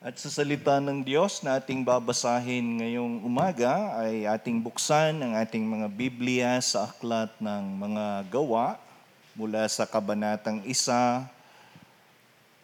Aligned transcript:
At 0.00 0.16
sa 0.16 0.32
salita 0.32 0.80
ng 0.80 1.04
Diyos 1.04 1.44
na 1.44 1.60
ating 1.60 1.84
babasahin 1.84 2.80
ngayong 2.80 3.20
umaga 3.20 4.00
ay 4.00 4.24
ating 4.24 4.56
buksan 4.56 5.20
ang 5.20 5.36
ating 5.36 5.60
mga 5.60 5.92
Biblia 5.92 6.56
sa 6.64 6.88
aklat 6.88 7.28
ng 7.36 7.64
mga 7.76 8.32
gawa 8.32 8.80
mula 9.36 9.68
sa 9.68 9.84
kabanatang 9.84 10.64
isa 10.64 11.28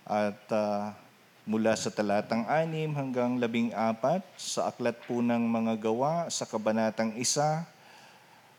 at 0.08 0.40
ah, 0.48 0.96
mula 1.44 1.76
sa 1.76 1.92
talatang 1.92 2.48
anim 2.48 2.96
hanggang 2.96 3.36
labing 3.36 3.68
apat 3.76 4.24
sa 4.40 4.72
aklat 4.72 4.96
po 5.04 5.20
ng 5.20 5.44
mga 5.44 5.76
gawa 5.76 6.32
sa 6.32 6.48
kabanatang 6.48 7.20
isa 7.20 7.68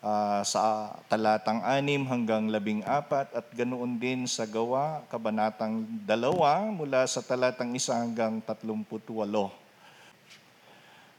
ah, 0.08 0.42
sa 0.48 0.96
talatang 1.12 1.60
anim 1.68 2.08
hanggang 2.08 2.48
labing 2.48 2.80
apat 2.88 3.28
at 3.36 3.52
ganoon 3.52 4.00
din 4.00 4.24
sa 4.24 4.48
gawa, 4.48 5.04
kabanatang 5.12 5.84
dalawa 6.08 6.64
mula 6.72 7.04
sa 7.04 7.20
talatang 7.20 7.76
isa 7.76 7.92
hanggang 8.00 8.40
tatlumput 8.40 9.04
walo. 9.12 9.52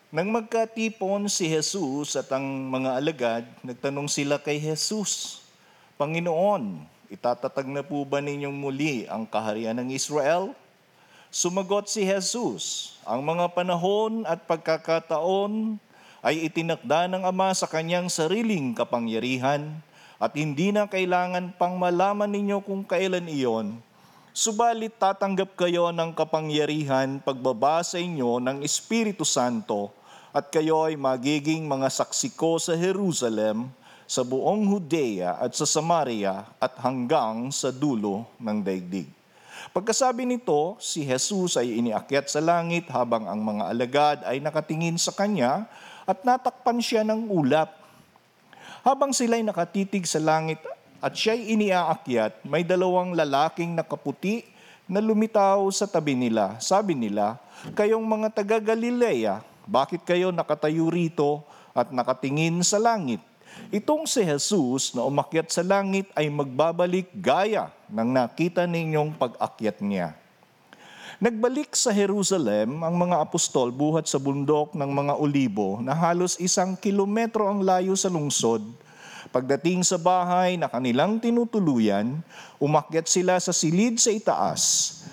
Nang 0.08 0.32
magkatipon 0.32 1.28
si 1.28 1.52
Jesus 1.52 2.16
at 2.16 2.32
ang 2.32 2.44
mga 2.72 2.96
alagad, 2.96 3.44
nagtanong 3.60 4.08
sila 4.08 4.40
kay 4.40 4.56
Jesus, 4.56 5.44
Panginoon, 6.00 6.80
itatatag 7.12 7.68
na 7.68 7.84
po 7.84 8.08
ba 8.08 8.24
ninyong 8.24 8.56
muli 8.56 9.04
ang 9.04 9.28
kaharian 9.28 9.76
ng 9.76 9.92
Israel? 9.92 10.56
Sumagot 11.28 11.92
si 11.92 12.08
Jesus, 12.08 12.96
ang 13.04 13.20
mga 13.20 13.52
panahon 13.52 14.24
at 14.24 14.48
pagkakataon 14.48 15.76
ay 16.24 16.50
itinakda 16.50 17.06
ng 17.06 17.22
Ama 17.22 17.54
sa 17.54 17.70
kanyang 17.70 18.10
sariling 18.10 18.74
kapangyarihan 18.74 19.78
at 20.18 20.34
hindi 20.34 20.74
na 20.74 20.90
kailangan 20.90 21.54
pang 21.54 21.78
malaman 21.78 22.26
ninyo 22.26 22.58
kung 22.66 22.82
kailan 22.82 23.30
iyon. 23.30 23.78
Subalit 24.34 24.94
tatanggap 24.98 25.54
kayo 25.58 25.90
ng 25.94 26.14
kapangyarihan 26.14 27.22
pagbaba 27.22 27.82
sa 27.82 27.98
inyo 27.98 28.38
ng 28.42 28.62
Espiritu 28.62 29.22
Santo 29.22 29.90
at 30.34 30.50
kayo 30.50 30.86
ay 30.86 30.94
magiging 30.94 31.66
mga 31.66 31.90
saksi 31.90 32.34
ko 32.38 32.58
sa 32.58 32.74
Jerusalem, 32.78 33.70
sa 34.06 34.22
buong 34.22 34.62
Judea 34.62 35.38
at 35.42 35.54
sa 35.54 35.66
Samaria 35.66 36.46
at 36.58 36.74
hanggang 36.82 37.50
sa 37.50 37.74
dulo 37.74 38.26
ng 38.38 38.58
daigdig. 38.62 39.10
Pagkasabi 39.74 40.22
nito, 40.24 40.78
si 40.78 41.02
Jesus 41.02 41.58
ay 41.58 41.82
iniakyat 41.82 42.30
sa 42.30 42.38
langit 42.38 42.86
habang 42.88 43.26
ang 43.26 43.42
mga 43.42 43.64
alagad 43.68 44.18
ay 44.24 44.38
nakatingin 44.38 44.96
sa 44.96 45.10
kanya 45.10 45.66
at 46.08 46.24
natakpan 46.24 46.80
siya 46.80 47.04
ng 47.04 47.28
ulap. 47.28 47.68
Habang 48.80 49.12
sila'y 49.12 49.44
nakatitig 49.44 50.08
sa 50.08 50.16
langit 50.16 50.56
at 51.04 51.12
siya'y 51.12 51.52
iniaakyat, 51.52 52.40
may 52.48 52.64
dalawang 52.64 53.12
lalaking 53.12 53.76
nakaputi 53.76 54.48
na 54.88 55.04
lumitaw 55.04 55.68
sa 55.68 55.84
tabi 55.84 56.16
nila. 56.16 56.56
Sabi 56.64 56.96
nila, 56.96 57.36
kayong 57.76 58.08
mga 58.08 58.32
taga 58.32 58.56
Galilea, 58.56 59.44
bakit 59.68 60.00
kayo 60.08 60.32
nakatayo 60.32 60.88
rito 60.88 61.44
at 61.76 61.92
nakatingin 61.92 62.64
sa 62.64 62.80
langit? 62.80 63.20
Itong 63.68 64.08
si 64.08 64.24
Jesus 64.24 64.96
na 64.96 65.04
umakyat 65.04 65.52
sa 65.52 65.60
langit 65.60 66.08
ay 66.16 66.32
magbabalik 66.32 67.12
gaya 67.20 67.68
ng 67.92 68.08
nakita 68.16 68.64
ninyong 68.64 69.12
pag-akyat 69.12 69.84
niya. 69.84 70.16
Nagbalik 71.18 71.74
sa 71.74 71.90
Jerusalem 71.90 72.78
ang 72.86 72.94
mga 72.94 73.18
apostol 73.18 73.74
buhat 73.74 74.06
sa 74.06 74.22
bundok 74.22 74.70
ng 74.78 74.86
mga 74.86 75.18
olibo 75.18 75.82
na 75.82 75.90
halos 75.90 76.38
isang 76.38 76.78
kilometro 76.78 77.42
ang 77.50 77.66
layo 77.66 77.98
sa 77.98 78.06
lungsod. 78.06 78.62
Pagdating 79.34 79.82
sa 79.82 79.98
bahay 79.98 80.54
na 80.54 80.70
kanilang 80.70 81.18
tinutuluyan, 81.18 82.22
umakyat 82.62 83.10
sila 83.10 83.34
sa 83.42 83.50
silid 83.50 83.98
sa 83.98 84.14
itaas. 84.14 84.62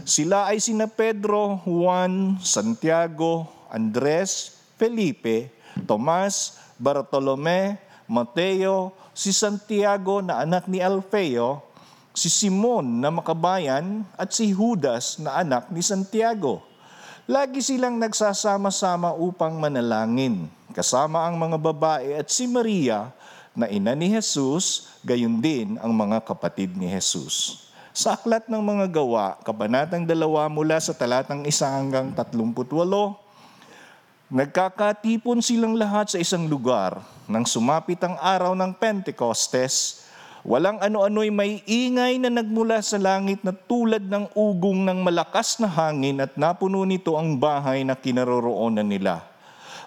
Sila 0.05 0.45
ay 0.53 0.61
sina 0.61 0.85
Pedro, 0.85 1.57
Juan, 1.65 2.37
Santiago, 2.37 3.49
Andres, 3.73 4.61
Felipe, 4.77 5.49
Tomas, 5.89 6.61
Bartolome, 6.77 7.81
Mateo, 8.05 8.93
si 9.17 9.33
Santiago 9.33 10.21
na 10.21 10.45
anak 10.45 10.69
ni 10.69 10.85
Alfeo, 10.85 11.64
si 12.15 12.31
Simon 12.31 13.03
na 13.03 13.11
makabayan 13.11 14.07
at 14.15 14.31
si 14.31 14.55
Judas 14.55 15.19
na 15.19 15.43
anak 15.43 15.67
ni 15.69 15.83
Santiago. 15.83 16.63
Lagi 17.27 17.59
silang 17.59 17.99
nagsasama-sama 17.99 19.11
upang 19.13 19.59
manalangin, 19.59 20.47
kasama 20.71 21.27
ang 21.27 21.35
mga 21.35 21.57
babae 21.59 22.15
at 22.15 22.31
si 22.31 22.47
Maria 22.47 23.11
na 23.51 23.67
ina 23.67 23.91
ni 23.91 24.07
Jesus, 24.15 24.95
gayon 25.03 25.43
din 25.43 25.75
ang 25.83 25.91
mga 25.91 26.23
kapatid 26.23 26.71
ni 26.79 26.87
Jesus. 26.87 27.67
Sa 27.91 28.15
aklat 28.15 28.47
ng 28.47 28.59
mga 28.63 28.91
gawa, 28.91 29.35
kabanatang 29.43 30.07
dalawa 30.07 30.47
mula 30.47 30.79
sa 30.79 30.95
talatang 30.95 31.43
isa 31.43 31.67
hanggang 31.67 32.15
tatlumput 32.15 32.71
walo, 32.71 33.25
Nagkakatipon 34.25 35.37
silang 35.37 35.77
lahat 35.77 36.09
sa 36.09 36.17
isang 36.17 36.49
lugar 36.49 36.97
nang 37.29 37.45
sumapit 37.45 38.01
ang 38.01 38.17
araw 38.17 38.57
ng 38.57 38.73
Pentecostes. 38.73 40.04
Walang 40.45 40.77
ano-ano'y 40.77 41.33
may 41.33 41.65
ingay 41.65 42.21
na 42.21 42.29
nagmula 42.29 42.77
sa 42.85 43.01
langit 43.01 43.41
na 43.41 43.49
tulad 43.49 44.05
ng 44.05 44.29
ugong 44.37 44.85
ng 44.85 45.01
malakas 45.01 45.57
na 45.57 45.65
hangin 45.65 46.21
at 46.21 46.37
napuno 46.37 46.85
nito 46.85 47.17
ang 47.17 47.33
bahay 47.33 47.81
na 47.81 47.97
kinaroroonan 47.97 48.85
nila. 48.85 49.25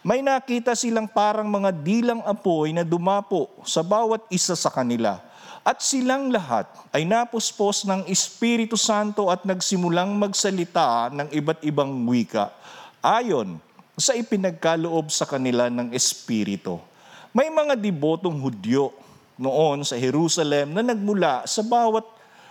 May 0.03 0.19
nakita 0.19 0.75
silang 0.75 1.07
parang 1.07 1.47
mga 1.47 1.71
dilang 1.71 2.27
apoy 2.27 2.75
na 2.75 2.83
dumapo 2.83 3.47
sa 3.63 3.87
bawat 3.87 4.27
isa 4.35 4.59
sa 4.59 4.67
kanila. 4.67 5.23
At 5.63 5.79
silang 5.79 6.35
lahat 6.35 6.67
ay 6.91 7.07
napuspos 7.07 7.87
ng 7.87 8.11
Espiritu 8.11 8.75
Santo 8.75 9.31
at 9.31 9.47
nagsimulang 9.47 10.11
magsalita 10.19 11.07
ng 11.15 11.39
iba't 11.39 11.63
ibang 11.63 12.03
wika. 12.03 12.51
Ayon 12.99 13.63
sa 13.95 14.11
ipinagkaloob 14.11 15.07
sa 15.07 15.23
kanila 15.23 15.71
ng 15.71 15.95
Espiritu. 15.95 16.83
May 17.31 17.47
mga 17.47 17.79
debotong 17.79 18.43
Hudyo 18.43 19.07
noon 19.39 19.87
sa 19.87 19.95
Jerusalem 19.95 20.75
na 20.75 20.83
nagmula 20.83 21.47
sa 21.47 21.63
bawat 21.63 22.05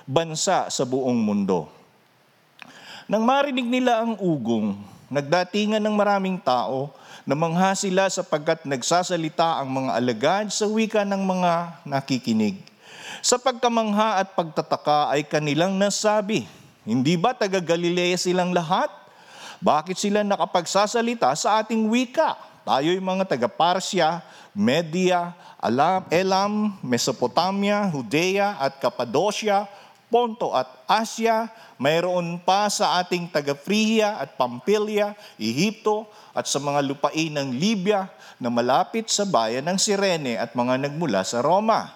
bansa 0.07 0.71
sa 0.71 0.83
buong 0.87 1.19
mundo. 1.19 1.67
Nang 3.11 3.27
marinig 3.27 3.67
nila 3.67 4.03
ang 4.03 4.15
ugong, 4.19 4.79
nagdatingan 5.11 5.83
ng 5.83 5.95
maraming 5.95 6.39
tao, 6.39 6.91
namangha 7.27 7.75
sila 7.75 8.07
sapagkat 8.07 8.63
nagsasalita 8.63 9.59
ang 9.59 9.83
mga 9.83 9.91
alagad 9.95 10.45
sa 10.51 10.67
wika 10.67 11.03
ng 11.03 11.23
mga 11.23 11.51
nakikinig. 11.83 12.59
Sa 13.23 13.35
pagkamangha 13.39 14.23
at 14.23 14.35
pagtataka 14.35 15.11
ay 15.11 15.27
kanilang 15.27 15.75
nasabi, 15.75 16.47
hindi 16.87 17.19
ba 17.19 17.35
taga 17.35 17.59
Galilea 17.59 18.15
silang 18.15 18.55
lahat? 18.55 18.87
Bakit 19.59 19.97
sila 19.99 20.23
nakapagsasalita 20.23 21.35
sa 21.35 21.59
ating 21.59 21.87
wika? 21.91 22.35
Tayo'y 22.67 22.99
mga 22.99 23.23
taga-Parsya, 23.27 24.19
Media, 24.51 25.31
Alam, 25.57 26.05
Elam, 26.13 26.53
Mesopotamia, 26.85 27.89
Judea 27.89 28.61
at 28.61 28.77
Cappadocia, 28.77 29.65
Ponto 30.07 30.55
at 30.55 30.69
Asya, 30.87 31.51
mayroon 31.81 32.39
pa 32.39 32.71
sa 32.71 33.01
ating 33.03 33.27
taga-Phrygia 33.27 34.21
at 34.21 34.39
Pampilya, 34.39 35.17
Ehipto 35.35 36.07
at 36.31 36.47
sa 36.47 36.63
mga 36.63 36.79
lupain 36.85 37.33
ng 37.33 37.51
Libya 37.57 38.07
na 38.39 38.47
malapit 38.47 39.09
sa 39.11 39.25
bayan 39.25 39.67
ng 39.67 39.75
Sirene 39.75 40.39
at 40.39 40.53
mga 40.53 40.87
nagmula 40.87 41.25
sa 41.25 41.43
Roma. 41.43 41.91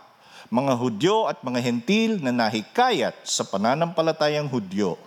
Mga 0.51 0.73
Hudyo 0.75 1.31
at 1.31 1.39
mga 1.39 1.63
Hentil 1.63 2.19
na 2.19 2.35
nahikayat 2.35 3.23
sa 3.23 3.47
pananampalatayang 3.47 4.51
Hudyo. 4.51 4.99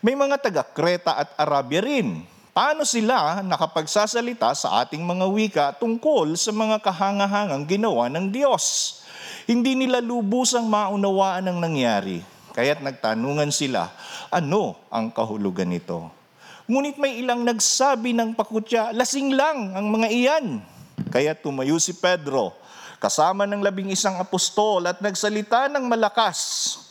May 0.00 0.16
mga 0.16 0.40
taga 0.40 0.64
Kreta 0.64 1.20
at 1.20 1.36
Arabia 1.36 1.84
rin. 1.84 2.24
Paano 2.56 2.88
sila 2.88 3.44
nakapagsasalita 3.44 4.56
sa 4.56 4.80
ating 4.80 5.04
mga 5.04 5.28
wika 5.28 5.66
tungkol 5.76 6.40
sa 6.40 6.56
mga 6.56 6.80
kahangahangang 6.80 7.68
ginawa 7.68 8.08
ng 8.08 8.32
Diyos? 8.32 8.96
Hindi 9.44 9.76
nila 9.76 10.00
lubusang 10.00 10.64
maunawaan 10.64 11.52
ang 11.52 11.60
nangyari. 11.60 12.24
Kaya't 12.56 12.80
nagtanungan 12.80 13.52
sila, 13.52 13.92
ano 14.32 14.72
ang 14.88 15.12
kahulugan 15.12 15.68
nito? 15.68 16.08
Ngunit 16.64 16.96
may 16.96 17.20
ilang 17.20 17.44
nagsabi 17.44 18.16
ng 18.16 18.32
pakutya, 18.32 18.88
lasing 18.96 19.36
lang 19.36 19.76
ang 19.76 19.92
mga 19.92 20.08
iyan. 20.08 20.46
Kaya 21.12 21.36
tumayo 21.36 21.76
si 21.76 21.92
Pedro, 21.92 22.56
kasama 22.96 23.44
ng 23.44 23.60
labing 23.60 23.92
isang 23.92 24.16
apostol 24.16 24.88
at 24.88 25.04
nagsalita 25.04 25.68
ng 25.76 25.84
malakas. 25.84 26.85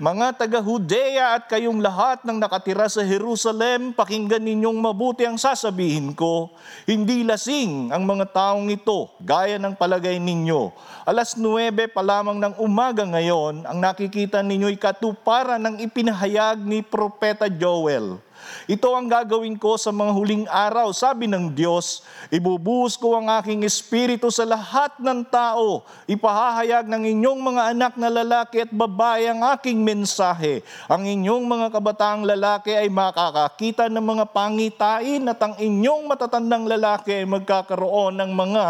Mga 0.00 0.40
taga-Hudea 0.40 1.36
at 1.36 1.44
kayong 1.44 1.84
lahat 1.84 2.24
ng 2.24 2.40
nakatira 2.40 2.88
sa 2.88 3.04
Jerusalem, 3.04 3.92
pakinggan 3.92 4.40
ninyong 4.40 4.80
mabuti 4.80 5.28
ang 5.28 5.36
sasabihin 5.36 6.16
ko. 6.16 6.56
Hindi 6.88 7.20
lasing 7.20 7.92
ang 7.92 8.08
mga 8.08 8.32
taong 8.32 8.72
ito, 8.72 9.12
gaya 9.20 9.60
ng 9.60 9.76
palagay 9.76 10.16
ninyo. 10.16 10.72
Alas 11.04 11.36
9 11.36 11.92
pa 11.92 12.00
lamang 12.00 12.40
ng 12.40 12.56
umaga 12.64 13.04
ngayon, 13.04 13.68
ang 13.68 13.76
nakikita 13.76 14.40
ninyo'y 14.40 14.80
katuparan 14.80 15.60
ng 15.68 15.84
ipinahayag 15.84 16.64
ni 16.64 16.80
Propeta 16.80 17.52
Joel. 17.52 18.24
Ito 18.70 18.94
ang 18.94 19.10
gagawin 19.10 19.58
ko 19.58 19.74
sa 19.74 19.90
mga 19.90 20.12
huling 20.14 20.46
araw, 20.46 20.94
sabi 20.94 21.26
ng 21.26 21.50
Diyos. 21.50 22.06
Ibubuhos 22.30 22.94
ko 22.94 23.18
ang 23.18 23.26
aking 23.42 23.66
espiritu 23.66 24.30
sa 24.30 24.46
lahat 24.46 24.94
ng 25.02 25.26
tao. 25.26 25.82
Ipahahayag 26.06 26.86
ng 26.86 27.02
inyong 27.18 27.40
mga 27.42 27.62
anak 27.74 27.92
na 27.98 28.08
lalaki 28.08 28.62
at 28.62 28.70
babae 28.70 29.26
ang 29.26 29.42
aking 29.58 29.82
mensahe. 29.82 30.62
Ang 30.86 31.10
inyong 31.10 31.44
mga 31.44 31.66
kabataang 31.74 32.22
lalaki 32.22 32.78
ay 32.78 32.86
makakakita 32.86 33.90
ng 33.90 34.04
mga 34.06 34.24
pangitain 34.30 35.26
at 35.26 35.40
ang 35.42 35.58
inyong 35.58 36.06
matatandang 36.06 36.70
lalaki 36.70 37.10
ay 37.10 37.26
magkakaroon 37.26 38.14
ng 38.14 38.30
mga 38.30 38.64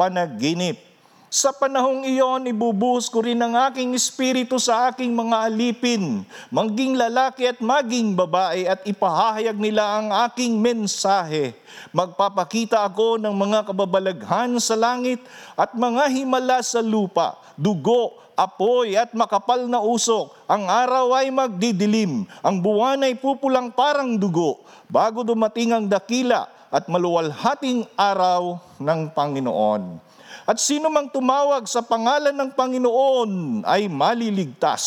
panaginip. 0.00 0.87
Sa 1.28 1.52
panahong 1.52 2.08
iyon, 2.08 2.48
ibubuhos 2.48 3.12
ko 3.12 3.20
rin 3.20 3.36
ang 3.36 3.52
aking 3.68 3.92
espiritu 3.92 4.56
sa 4.56 4.88
aking 4.88 5.12
mga 5.12 5.52
alipin, 5.52 6.24
maging 6.48 6.96
lalaki 6.96 7.44
at 7.44 7.60
maging 7.60 8.16
babae 8.16 8.64
at 8.64 8.80
ipahahayag 8.88 9.60
nila 9.60 10.00
ang 10.00 10.08
aking 10.24 10.56
mensahe. 10.56 11.52
Magpapakita 11.92 12.80
ako 12.80 13.20
ng 13.20 13.34
mga 13.36 13.60
kababalaghan 13.68 14.56
sa 14.56 14.72
langit 14.72 15.20
at 15.52 15.76
mga 15.76 16.08
himala 16.16 16.64
sa 16.64 16.80
lupa, 16.80 17.36
dugo, 17.60 18.16
apoy 18.32 18.96
at 18.96 19.12
makapal 19.12 19.68
na 19.68 19.84
usok. 19.84 20.32
Ang 20.48 20.64
araw 20.64 21.12
ay 21.12 21.28
magdidilim, 21.28 22.24
ang 22.40 22.56
buwan 22.56 23.04
ay 23.04 23.12
pupulang 23.20 23.68
parang 23.68 24.16
dugo, 24.16 24.64
bago 24.88 25.20
dumating 25.20 25.76
ang 25.76 25.84
dakila 25.84 26.48
at 26.72 26.88
maluwalhating 26.88 27.84
araw 28.00 28.56
ng 28.80 29.12
Panginoon. 29.12 30.07
At 30.48 30.56
sino 30.56 30.88
mang 30.88 31.12
tumawag 31.12 31.68
sa 31.68 31.84
pangalan 31.84 32.32
ng 32.32 32.56
Panginoon 32.56 33.60
ay 33.68 33.84
maliligtas. 33.84 34.80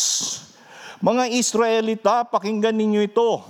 Mga 0.98 1.38
Israelita, 1.38 2.26
pakinggan 2.26 2.74
ninyo 2.74 3.06
ito. 3.06 3.46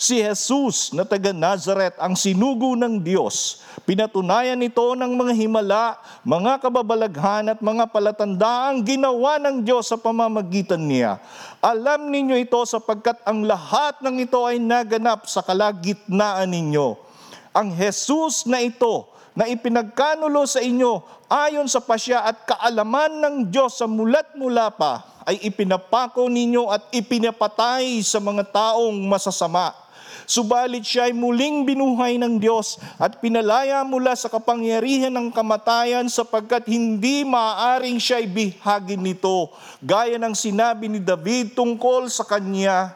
Si 0.00 0.24
Jesus 0.24 0.96
na 0.96 1.04
taga 1.04 1.36
Nazareth 1.36 2.00
ang 2.00 2.16
sinugo 2.16 2.72
ng 2.80 3.04
Diyos. 3.04 3.60
Pinatunayan 3.84 4.56
ito 4.64 4.96
ng 4.96 5.12
mga 5.12 5.32
himala, 5.36 6.00
mga 6.24 6.64
kababalaghan 6.64 7.52
at 7.52 7.60
mga 7.60 7.92
palatanda 7.92 8.72
ang 8.72 8.80
ginawa 8.80 9.36
ng 9.36 9.60
Diyos 9.60 9.92
sa 9.92 10.00
pamamagitan 10.00 10.80
niya. 10.80 11.20
Alam 11.60 12.08
ninyo 12.08 12.40
ito 12.40 12.56
sapagkat 12.64 13.20
ang 13.28 13.44
lahat 13.44 14.00
ng 14.00 14.16
ito 14.24 14.40
ay 14.48 14.56
naganap 14.56 15.28
sa 15.28 15.44
kalagitnaan 15.44 16.48
ninyo. 16.48 16.96
Ang 17.52 17.76
Jesus 17.76 18.48
na 18.48 18.64
ito 18.64 19.19
na 19.34 19.46
ipinagkanulo 19.46 20.42
sa 20.46 20.58
inyo 20.58 21.02
ayon 21.30 21.66
sa 21.70 21.78
pasya 21.78 22.26
at 22.26 22.42
kaalaman 22.46 23.22
ng 23.22 23.36
Diyos 23.48 23.78
sa 23.78 23.86
mulat 23.86 24.34
mula 24.34 24.70
pa 24.74 25.06
ay 25.28 25.38
ipinapako 25.46 26.26
ninyo 26.26 26.66
at 26.66 26.90
ipinapatay 26.90 28.02
sa 28.02 28.18
mga 28.18 28.50
taong 28.50 28.98
masasama. 29.06 29.70
Subalit 30.30 30.86
siya 30.86 31.10
ay 31.10 31.14
muling 31.14 31.66
binuhay 31.66 32.14
ng 32.14 32.38
Diyos 32.38 32.78
at 33.02 33.18
pinalaya 33.18 33.82
mula 33.82 34.14
sa 34.14 34.30
kapangyarihan 34.30 35.10
ng 35.10 35.34
kamatayan 35.34 36.06
sapagkat 36.06 36.70
hindi 36.70 37.26
maaaring 37.26 37.98
siya 37.98 38.22
ay 38.22 38.30
bihagin 38.30 39.02
nito. 39.02 39.50
Gaya 39.82 40.22
ng 40.22 40.34
sinabi 40.38 40.86
ni 40.86 41.02
David 41.02 41.58
tungkol 41.58 42.06
sa 42.06 42.22
kanya, 42.22 42.94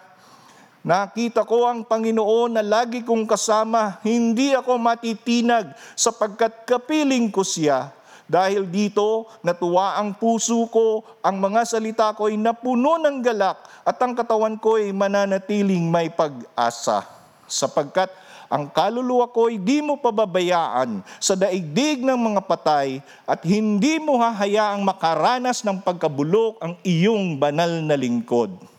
Nakita 0.85 1.49
ko 1.49 1.65
ang 1.65 1.81
Panginoon 1.81 2.61
na 2.61 2.63
lagi 2.63 3.01
kong 3.01 3.25
kasama, 3.25 4.05
hindi 4.05 4.53
ako 4.53 4.77
matitinag 4.77 5.73
sapagkat 5.97 6.69
kapiling 6.69 7.33
ko 7.33 7.41
siya. 7.41 7.89
Dahil 8.29 8.69
dito, 8.69 9.25
natuwa 9.41 9.97
ang 9.97 10.13
puso 10.13 10.69
ko, 10.69 11.01
ang 11.25 11.41
mga 11.41 11.65
salita 11.65 12.13
ko 12.13 12.29
ay 12.29 12.37
napuno 12.37 13.01
ng 13.01 13.25
galak 13.25 13.65
at 13.81 13.97
ang 13.97 14.13
katawan 14.13 14.61
ko 14.61 14.77
ay 14.77 14.93
mananatiling 14.93 15.89
may 15.89 16.13
pag-asa. 16.13 17.09
Sapagkat 17.49 18.13
ang 18.53 18.69
kaluluwa 18.69 19.25
ko 19.33 19.49
ay 19.49 19.57
di 19.57 19.81
mo 19.81 19.97
pababayaan 19.97 21.01
sa 21.17 21.33
daigdig 21.33 22.05
ng 22.05 22.17
mga 22.17 22.45
patay 22.45 23.01
at 23.25 23.41
hindi 23.41 23.97
mo 23.97 24.21
hahayaang 24.21 24.85
makaranas 24.85 25.65
ng 25.65 25.81
pagkabulok 25.81 26.61
ang 26.61 26.77
iyong 26.85 27.41
banal 27.41 27.73
na 27.81 27.97
lingkod. 27.97 28.74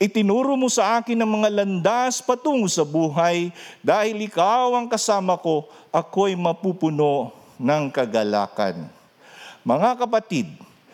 Itinuro 0.00 0.56
mo 0.56 0.68
sa 0.72 1.00
akin 1.00 1.18
ang 1.20 1.40
mga 1.40 1.48
landas 1.62 2.24
patungo 2.24 2.68
sa 2.68 2.84
buhay 2.84 3.52
dahil 3.84 4.24
ikaw 4.24 4.76
ang 4.76 4.86
kasama 4.88 5.36
ko, 5.40 5.68
ako'y 5.92 6.36
mapupuno 6.36 7.32
ng 7.60 7.92
kagalakan. 7.92 8.88
Mga 9.62 9.90
kapatid, 10.06 10.48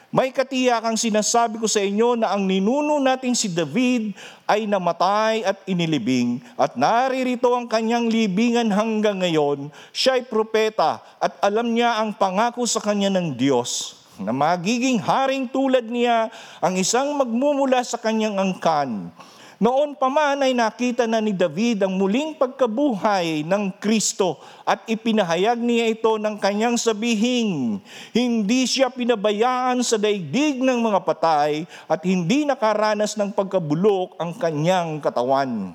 may 0.08 0.32
katiyakang 0.32 0.96
sinasabi 0.96 1.60
ko 1.60 1.68
sa 1.68 1.84
inyo 1.84 2.16
na 2.16 2.32
ang 2.32 2.48
ninuno 2.48 2.96
nating 2.96 3.36
si 3.36 3.52
David 3.52 4.16
ay 4.48 4.64
namatay 4.64 5.44
at 5.44 5.60
inilibing 5.68 6.40
at 6.56 6.80
naririto 6.80 7.52
ang 7.52 7.68
kanyang 7.68 8.08
libingan 8.08 8.72
hanggang 8.72 9.20
ngayon. 9.20 9.68
Siya 9.92 10.16
ay 10.16 10.24
propeta 10.24 11.04
at 11.20 11.36
alam 11.44 11.76
niya 11.76 12.00
ang 12.00 12.16
pangako 12.16 12.64
sa 12.64 12.80
kanya 12.80 13.12
ng 13.12 13.36
Diyos 13.36 13.97
na 14.22 14.34
magiging 14.34 14.98
haring 14.98 15.46
tulad 15.46 15.86
niya 15.86 16.30
ang 16.58 16.74
isang 16.74 17.14
magmumula 17.14 17.82
sa 17.86 17.98
kanyang 17.98 18.38
angkan. 18.38 19.10
Noon 19.58 19.98
pa 19.98 20.06
man 20.06 20.38
ay 20.38 20.54
nakita 20.54 21.10
na 21.10 21.18
ni 21.18 21.34
David 21.34 21.82
ang 21.82 21.98
muling 21.98 22.38
pagkabuhay 22.38 23.42
ng 23.42 23.74
Kristo 23.82 24.38
at 24.62 24.86
ipinahayag 24.86 25.58
niya 25.58 25.90
ito 25.98 26.14
ng 26.14 26.38
kanyang 26.38 26.78
sabihing, 26.78 27.82
hindi 28.14 28.70
siya 28.70 28.86
pinabayaan 28.86 29.82
sa 29.82 29.98
daigdig 29.98 30.62
ng 30.62 30.78
mga 30.78 31.02
patay 31.02 31.66
at 31.90 32.00
hindi 32.06 32.46
nakaranas 32.46 33.18
ng 33.18 33.34
pagkabulok 33.34 34.14
ang 34.22 34.30
kanyang 34.38 35.02
katawan. 35.02 35.74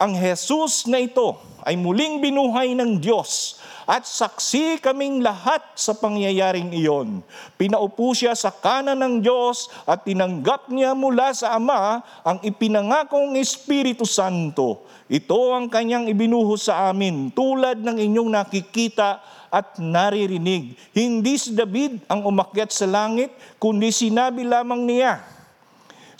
Ang 0.00 0.12
Jesus 0.16 0.88
na 0.88 0.96
ito 0.96 1.36
ay 1.68 1.76
muling 1.76 2.16
binuhay 2.16 2.72
ng 2.72 2.96
Diyos 2.96 3.60
at 3.86 4.06
saksi 4.06 4.78
kaming 4.78 5.22
lahat 5.22 5.62
sa 5.74 5.94
pangyayaring 5.96 6.70
iyon. 6.70 7.20
Pinaupo 7.58 8.14
siya 8.14 8.34
sa 8.38 8.54
kanan 8.54 8.98
ng 8.98 9.14
Diyos 9.22 9.70
at 9.86 10.06
tinanggap 10.06 10.70
niya 10.70 10.94
mula 10.94 11.34
sa 11.34 11.58
Ama 11.58 12.02
ang 12.22 12.38
ipinangakong 12.42 13.34
Espiritu 13.38 14.06
Santo. 14.06 14.86
Ito 15.10 15.52
ang 15.52 15.66
kanyang 15.68 16.08
ibinuhos 16.08 16.70
sa 16.70 16.88
amin 16.88 17.34
tulad 17.34 17.82
ng 17.82 17.98
inyong 17.98 18.30
nakikita 18.32 19.20
at 19.52 19.76
naririnig. 19.76 20.78
Hindi 20.96 21.36
si 21.36 21.52
David 21.52 22.08
ang 22.08 22.24
umakyat 22.24 22.72
sa 22.72 22.88
langit, 22.88 23.28
kundi 23.60 23.92
sinabi 23.92 24.48
lamang 24.48 24.88
niya, 24.88 25.20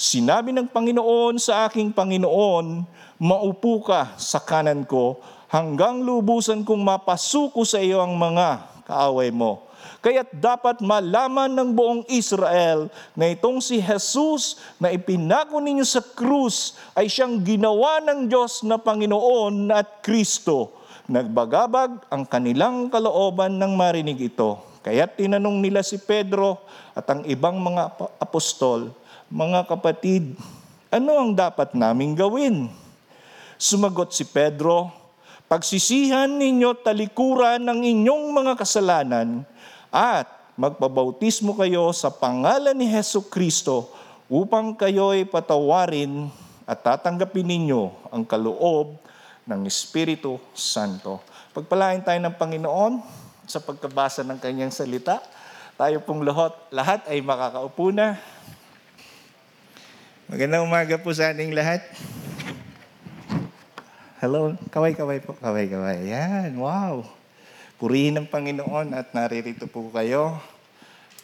Sinabi 0.02 0.50
ng 0.50 0.66
Panginoon 0.66 1.38
sa 1.38 1.70
aking 1.70 1.94
Panginoon, 1.94 2.82
maupo 3.22 3.86
ka 3.86 4.18
sa 4.18 4.42
kanan 4.42 4.82
ko 4.82 5.22
hanggang 5.52 6.00
lubusan 6.00 6.64
kong 6.64 6.80
mapasuko 6.80 7.60
sa 7.68 7.76
iyo 7.76 8.00
ang 8.00 8.16
mga 8.16 8.64
kaaway 8.88 9.28
mo. 9.28 9.68
Kaya't 10.00 10.32
dapat 10.34 10.80
malaman 10.80 11.52
ng 11.52 11.68
buong 11.76 12.02
Israel 12.08 12.88
na 13.12 13.30
itong 13.30 13.60
si 13.60 13.78
Jesus 13.78 14.58
na 14.80 14.90
ipinako 14.90 15.60
ninyo 15.60 15.84
sa 15.84 16.00
krus 16.00 16.80
ay 16.96 17.06
siyang 17.06 17.38
ginawa 17.44 18.00
ng 18.00 18.26
Diyos 18.26 18.64
na 18.64 18.80
Panginoon 18.80 19.70
at 19.70 20.00
Kristo. 20.00 20.80
Nagbagabag 21.06 22.08
ang 22.08 22.24
kanilang 22.26 22.88
kalooban 22.88 23.60
ng 23.60 23.76
marinig 23.76 24.32
ito. 24.32 24.58
Kaya't 24.82 25.20
tinanong 25.20 25.62
nila 25.62 25.84
si 25.84 26.00
Pedro 26.00 26.62
at 26.96 27.06
ang 27.06 27.22
ibang 27.28 27.58
mga 27.60 27.94
apostol, 28.18 28.90
mga 29.30 29.66
kapatid, 29.70 30.34
ano 30.90 31.10
ang 31.22 31.30
dapat 31.34 31.74
naming 31.74 32.18
gawin? 32.18 32.66
Sumagot 33.58 34.10
si 34.10 34.26
Pedro, 34.26 35.01
pagsisihan 35.52 36.32
ninyo 36.32 36.80
talikuran 36.80 37.60
ng 37.60 37.84
inyong 37.84 38.32
mga 38.32 38.56
kasalanan 38.56 39.44
at 39.92 40.24
magpabautismo 40.56 41.52
kayo 41.60 41.92
sa 41.92 42.08
pangalan 42.08 42.72
ni 42.72 42.88
Heso 42.88 43.20
Kristo 43.28 43.92
upang 44.32 44.72
kayo'y 44.72 45.28
patawarin 45.28 46.32
at 46.64 46.80
tatanggapin 46.80 47.44
ninyo 47.44 47.92
ang 48.08 48.24
kaloob 48.24 48.96
ng 49.44 49.68
Espiritu 49.68 50.40
Santo. 50.56 51.20
Pagpalain 51.52 52.00
tayo 52.00 52.16
ng 52.24 52.32
Panginoon 52.32 53.04
sa 53.44 53.60
pagkabasa 53.60 54.24
ng 54.24 54.40
kanyang 54.40 54.72
salita. 54.72 55.20
Tayo 55.76 56.00
pong 56.00 56.24
lahat, 56.24 56.56
lahat 56.72 57.04
ay 57.12 57.20
makakaupo 57.20 57.92
na. 57.92 58.16
Magandang 60.32 60.64
umaga 60.64 60.96
po 60.96 61.12
sa 61.12 61.28
ating 61.28 61.52
lahat. 61.52 61.84
Hello, 64.22 64.54
kaway-kaway 64.70 65.18
po, 65.18 65.34
kaway-kaway. 65.42 66.14
Yan, 66.14 66.54
wow. 66.54 67.02
Purihin 67.74 68.22
ng 68.22 68.30
Panginoon 68.30 68.94
at 68.94 69.10
naririto 69.10 69.66
po 69.66 69.90
kayo. 69.90 70.38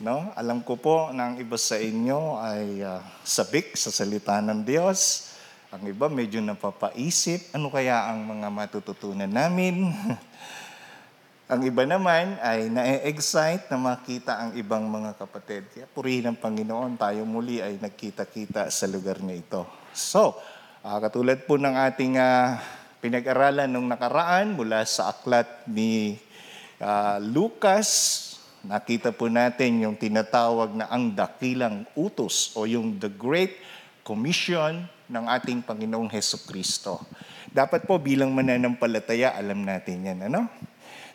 No? 0.02 0.34
Alam 0.34 0.66
ko 0.66 0.74
po 0.74 1.14
na 1.14 1.30
ang 1.30 1.38
iba 1.38 1.54
sa 1.54 1.78
inyo 1.78 2.42
ay 2.42 2.82
uh, 2.82 2.98
sabik 3.22 3.78
sa 3.78 3.94
salita 3.94 4.42
ng 4.42 4.66
Diyos. 4.66 5.30
Ang 5.70 5.94
iba 5.94 6.10
medyo 6.10 6.42
napapaisip, 6.42 7.54
ano 7.54 7.70
kaya 7.70 8.10
ang 8.10 8.26
mga 8.26 8.50
matututunan 8.50 9.30
namin? 9.30 9.94
ang 11.54 11.62
iba 11.62 11.86
naman 11.86 12.34
ay 12.42 12.66
na-excite 12.66 13.70
na 13.70 13.78
makita 13.78 14.42
ang 14.42 14.58
ibang 14.58 14.82
mga 14.90 15.14
kapatid. 15.14 15.70
Kaya 15.70 15.86
purihin 15.86 16.34
ng 16.34 16.38
Panginoon, 16.42 16.98
tayo 16.98 17.22
muli 17.22 17.62
ay 17.62 17.78
nagkita-kita 17.78 18.74
sa 18.74 18.90
lugar 18.90 19.22
na 19.22 19.38
ito. 19.38 19.62
So, 19.94 20.34
Ah, 20.78 21.02
katulad 21.02 21.42
po 21.42 21.58
ng 21.58 21.74
ating 21.74 22.22
ah, 22.22 22.62
pinag-aralan 22.98 23.70
nung 23.70 23.86
nakaraan 23.86 24.58
mula 24.58 24.82
sa 24.82 25.14
aklat 25.14 25.46
ni 25.70 26.18
ah, 26.82 27.22
Lucas, 27.22 27.88
nakita 28.66 29.14
po 29.14 29.30
natin 29.30 29.86
yung 29.86 29.94
tinatawag 29.94 30.74
na 30.74 30.90
ang 30.90 31.14
dakilang 31.14 31.86
utos 31.94 32.50
o 32.58 32.66
yung 32.66 32.98
the 32.98 33.10
Great 33.10 33.54
Commission 34.02 34.82
ng 35.08 35.24
ating 35.30 35.62
Panginoong 35.62 36.10
Heso 36.10 36.42
Kristo. 36.42 37.06
Dapat 37.48 37.86
po 37.88 37.96
bilang 37.96 38.34
mananampalataya, 38.34 39.32
alam 39.38 39.64
natin 39.64 40.04
yan. 40.04 40.18
Ano? 40.28 40.50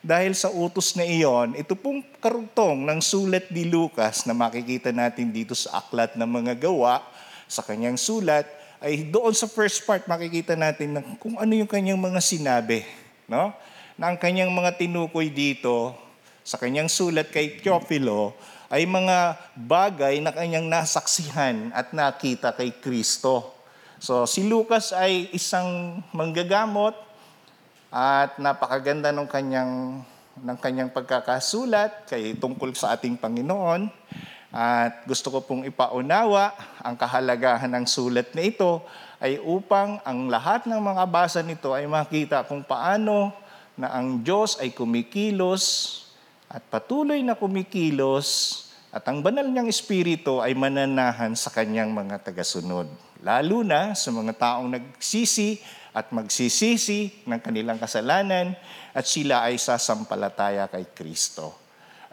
Dahil 0.04 0.34
sa 0.36 0.50
utos 0.52 0.96
na 1.00 1.06
iyon, 1.06 1.56
ito 1.56 1.78
pong 1.78 2.04
karugtong 2.20 2.84
ng 2.84 3.00
sulat 3.00 3.48
ni 3.54 3.70
Lucas 3.70 4.25
na 4.28 4.36
makikita 4.36 4.92
natin 4.92 5.32
dito 5.32 5.56
sa 5.56 5.84
aklat 5.84 6.16
ng 6.20 6.28
mga 6.28 6.60
gawa, 6.60 7.00
sa 7.48 7.62
kanyang 7.62 7.96
sulat, 8.00 8.62
ay 8.84 9.08
doon 9.08 9.32
sa 9.32 9.48
first 9.48 9.88
part 9.88 10.04
makikita 10.06 10.60
natin 10.60 11.00
na 11.00 11.02
kung 11.18 11.40
ano 11.40 11.52
yung 11.56 11.72
kanyang 11.72 11.98
mga 11.98 12.20
sinabi. 12.20 12.84
No? 13.32 13.56
Na 13.96 14.12
ang 14.12 14.20
kanyang 14.20 14.52
mga 14.52 14.75
tinukoy 14.75 15.32
dito 15.32 15.96
sa 16.44 16.60
kanyang 16.60 16.92
sulat 16.92 17.32
kay 17.32 17.63
Teofilo 17.63 18.36
ay 18.68 18.84
mga 18.84 19.40
bagay 19.56 20.20
na 20.20 20.36
kanyang 20.36 20.68
nasaksihan 20.68 21.72
at 21.72 21.96
nakita 21.96 22.52
kay 22.52 22.75
Kristo. 22.84 23.56
So 24.04 24.28
si 24.28 24.44
Lucas 24.44 24.92
ay 24.92 25.32
isang 25.32 26.04
manggagamot, 26.12 27.13
at 27.94 28.42
napakaganda 28.42 29.13
ng 29.13 29.30
kanyang 29.30 30.02
ng 30.34 30.58
kanyang 30.58 30.90
pagkakasulat 30.90 32.10
kay 32.10 32.34
tungkol 32.34 32.74
sa 32.74 32.98
ating 32.98 33.13
Panginoon. 33.22 33.86
At 34.53 35.01
gusto 35.10 35.33
ko 35.33 35.41
pong 35.41 35.65
ipaunawa 35.65 36.53
ang 36.86 36.93
kahalagahan 36.93 37.74
ng 37.74 37.89
sulat 37.89 38.38
na 38.38 38.45
ito 38.45 38.86
ay 39.17 39.41
upang 39.41 39.98
ang 40.05 40.29
lahat 40.29 40.69
ng 40.69 40.77
mga 40.77 41.03
basa 41.10 41.41
nito 41.41 41.74
ay 41.74 41.89
makita 41.89 42.45
kung 42.45 42.62
paano 42.62 43.33
na 43.74 43.89
ang 43.89 44.22
Diyos 44.22 44.62
ay 44.62 44.69
kumikilos 44.69 45.65
at 46.45 46.62
patuloy 46.69 47.25
na 47.25 47.33
kumikilos 47.33 48.69
at 48.93 49.01
ang 49.10 49.25
banal 49.25 49.50
niyang 49.50 49.74
espiritu 49.74 50.38
ay 50.38 50.53
mananahan 50.53 51.33
sa 51.33 51.50
kanyang 51.50 51.89
mga 51.89 52.22
tagasunod. 52.22 52.86
Lalo 53.25 53.65
na 53.65 53.98
sa 53.98 54.13
mga 54.13 54.38
taong 54.38 54.69
nagsisi 54.69 55.57
at 55.98 56.13
magsisisi 56.13 57.25
ng 57.25 57.41
kanilang 57.41 57.81
kasalanan 57.81 58.53
at 58.93 59.05
sila 59.10 59.50
ay 59.50 59.57
sasampalataya 59.57 60.69
kay 60.69 60.93
Kristo. 60.93 61.62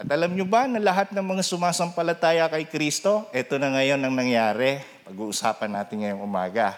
At 0.01 0.09
alam 0.09 0.33
nyo 0.33 0.49
ba 0.49 0.65
na 0.65 0.81
lahat 0.81 1.13
ng 1.13 1.21
mga 1.21 1.45
sumasampalataya 1.45 2.49
kay 2.49 2.65
Kristo, 2.65 3.29
ito 3.37 3.61
na 3.61 3.69
ngayon 3.69 4.01
ang 4.01 4.17
nangyari. 4.17 4.81
Pag-uusapan 5.05 5.77
natin 5.77 6.01
ngayong 6.01 6.25
umaga. 6.25 6.73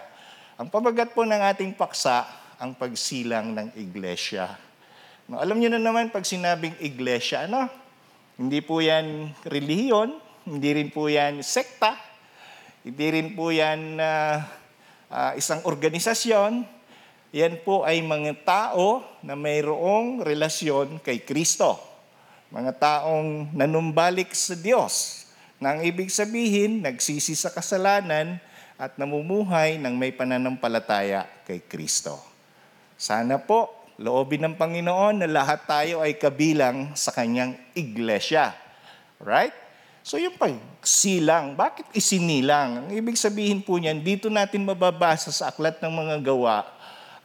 Ang 0.59 0.67
pabagat 0.67 1.15
po 1.15 1.23
ng 1.23 1.39
ating 1.39 1.71
paksa, 1.79 2.27
ang 2.59 2.75
pagsilang 2.75 3.55
ng 3.55 3.79
iglesia. 3.79 4.59
No, 5.31 5.39
alam 5.39 5.55
nyo 5.63 5.71
na 5.71 5.79
naman 5.79 6.11
pag 6.11 6.27
sinabing 6.27 6.75
iglesia, 6.83 7.47
ano? 7.47 7.71
Hindi 8.35 8.59
po 8.59 8.83
yan 8.83 9.31
relihiyon, 9.47 10.19
hindi 10.51 10.83
rin 10.83 10.91
po 10.91 11.07
yan 11.07 11.47
sekta, 11.47 11.95
hindi 12.83 13.07
rin 13.07 13.39
po 13.39 13.55
yan 13.55 14.03
uh, 14.03 14.43
uh, 15.15 15.33
isang 15.39 15.63
organisasyon, 15.63 16.67
yan 17.31 17.55
po 17.63 17.87
ay 17.87 18.03
mga 18.03 18.43
tao 18.43 19.07
na 19.23 19.39
mayroong 19.39 20.27
relasyon 20.27 20.99
kay 20.99 21.23
Kristo. 21.23 21.92
Mga 22.53 22.77
taong 22.77 23.49
nanumbalik 23.57 24.37
sa 24.37 24.53
Diyos. 24.53 25.25
Na 25.57 25.73
ang 25.73 25.81
ibig 25.81 26.13
sabihin, 26.13 26.85
nagsisi 26.85 27.33
sa 27.33 27.49
kasalanan 27.49 28.37
at 28.77 29.01
namumuhay 29.01 29.81
ng 29.81 29.97
may 29.97 30.13
pananampalataya 30.13 31.25
kay 31.49 31.65
Kristo. 31.65 32.21
Sana 33.01 33.41
po, 33.41 33.89
loobin 33.97 34.45
ng 34.45 34.61
Panginoon 34.61 35.25
na 35.25 35.29
lahat 35.33 35.65
tayo 35.65 36.05
ay 36.05 36.21
kabilang 36.21 36.93
sa 36.93 37.09
kanyang 37.17 37.57
iglesia. 37.73 38.53
Right? 39.17 39.57
So 40.05 40.21
yun 40.21 40.37
pa, 40.37 40.53
silang. 40.85 41.57
Bakit 41.57 41.97
isinilang? 41.97 42.85
Ang 42.85 42.89
ibig 42.93 43.17
sabihin 43.17 43.65
po 43.65 43.81
niyan, 43.81 44.05
dito 44.05 44.29
natin 44.29 44.69
mababasa 44.69 45.33
sa 45.33 45.49
aklat 45.49 45.81
ng 45.81 45.89
mga 45.89 46.17
gawa, 46.21 46.69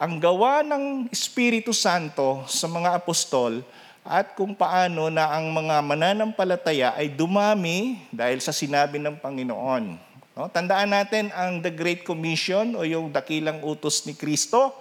ang 0.00 0.16
gawa 0.16 0.64
ng 0.64 1.12
Espiritu 1.12 1.76
Santo 1.76 2.48
sa 2.48 2.64
mga 2.64 2.96
apostol 2.96 3.60
at 4.08 4.32
kung 4.32 4.56
paano 4.56 5.12
na 5.12 5.28
ang 5.28 5.52
mga 5.52 5.84
mananampalataya 5.84 6.96
ay 6.96 7.12
dumami 7.12 8.00
dahil 8.08 8.40
sa 8.40 8.56
sinabi 8.56 8.96
ng 8.96 9.20
Panginoon. 9.20 9.84
No? 10.32 10.48
Tandaan 10.48 10.96
natin 10.96 11.28
ang 11.36 11.60
The 11.60 11.68
Great 11.68 12.08
Commission 12.08 12.72
o 12.72 12.88
yung 12.88 13.12
dakilang 13.12 13.60
utos 13.60 14.08
ni 14.08 14.16
Kristo. 14.16 14.72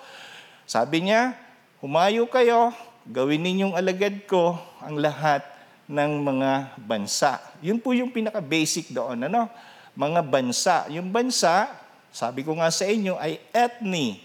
Sabi 0.63 1.12
niya, 1.12 1.36
humayo 1.84 2.24
kayo, 2.31 2.72
gawin 3.03 3.43
ninyong 3.43 3.75
alagad 3.75 4.24
ko 4.31 4.55
ang 4.79 4.96
lahat 4.96 5.43
ng 5.91 6.24
mga 6.24 6.79
bansa. 6.88 7.43
Yun 7.60 7.84
po 7.84 7.91
yung 7.91 8.15
pinaka-basic 8.15 8.96
doon. 8.96 9.27
Ano? 9.27 9.51
Mga 9.91 10.24
bansa. 10.24 10.88
Yung 10.88 11.12
bansa, 11.12 11.67
sabi 12.15 12.48
ko 12.48 12.55
nga 12.55 12.72
sa 12.72 12.88
inyo, 12.88 13.19
ay 13.19 13.43
ethne 13.51 14.24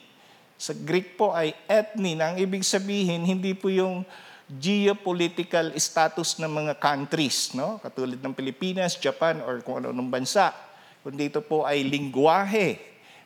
sa 0.62 0.78
Greek 0.78 1.18
po 1.18 1.34
ay 1.34 1.58
ethne, 1.66 2.14
na 2.14 2.30
ang 2.30 2.36
ibig 2.38 2.62
sabihin, 2.62 3.26
hindi 3.26 3.50
po 3.50 3.66
yung 3.66 4.06
geopolitical 4.52 5.72
status 5.80 6.36
ng 6.36 6.50
mga 6.50 6.72
countries, 6.76 7.56
no? 7.56 7.80
katulad 7.80 8.20
ng 8.20 8.34
Pilipinas, 8.36 9.00
Japan, 9.00 9.40
or 9.40 9.64
kung 9.64 9.80
ano-anong 9.80 10.10
bansa. 10.12 10.52
Kundi 11.00 11.32
ito 11.32 11.40
po 11.40 11.64
ay 11.64 11.80
lingwahe, 11.80 12.76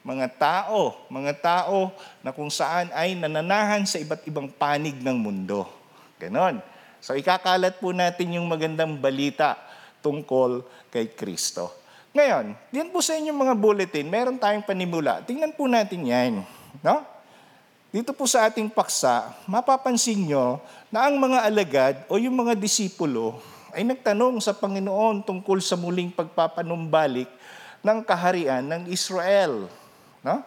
mga 0.07 0.27
tao, 0.39 0.95
mga 1.11 1.35
tao 1.43 1.91
na 2.23 2.31
kung 2.31 2.47
saan 2.47 2.95
ay 2.95 3.19
nananahan 3.19 3.83
sa 3.83 3.99
iba't 3.99 4.23
ibang 4.31 4.47
panig 4.47 4.95
ng 5.03 5.19
mundo. 5.19 5.67
Ganon. 6.23 6.63
So 7.03 7.19
ikakalat 7.19 7.83
po 7.83 7.91
natin 7.91 8.39
yung 8.39 8.47
magandang 8.47 8.95
balita 8.95 9.59
tungkol 9.99 10.63
kay 10.95 11.11
Kristo. 11.11 11.75
Ngayon, 12.15 12.55
diyan 12.71 12.89
po 12.95 13.03
sa 13.03 13.19
inyong 13.19 13.37
mga 13.37 13.55
bulletin, 13.59 14.07
meron 14.09 14.39
tayong 14.39 14.65
panimula. 14.65 15.21
Tingnan 15.27 15.53
po 15.53 15.67
natin 15.69 16.07
yan. 16.07 16.33
No? 16.81 17.16
Dito 17.97 18.13
po 18.13 18.29
sa 18.29 18.45
ating 18.45 18.69
paksa, 18.69 19.33
mapapansin 19.49 20.29
nyo 20.29 20.61
na 20.93 21.09
ang 21.09 21.17
mga 21.17 21.49
alagad 21.49 21.95
o 22.13 22.21
yung 22.21 22.37
mga 22.37 22.53
disipulo 22.53 23.41
ay 23.73 23.89
nagtanong 23.89 24.37
sa 24.37 24.53
Panginoon 24.53 25.25
tungkol 25.25 25.65
sa 25.65 25.81
muling 25.81 26.13
pagpapanumbalik 26.13 27.25
ng 27.81 27.99
kaharian 28.05 28.61
ng 28.69 28.93
Israel. 28.93 29.65
No? 30.21 30.45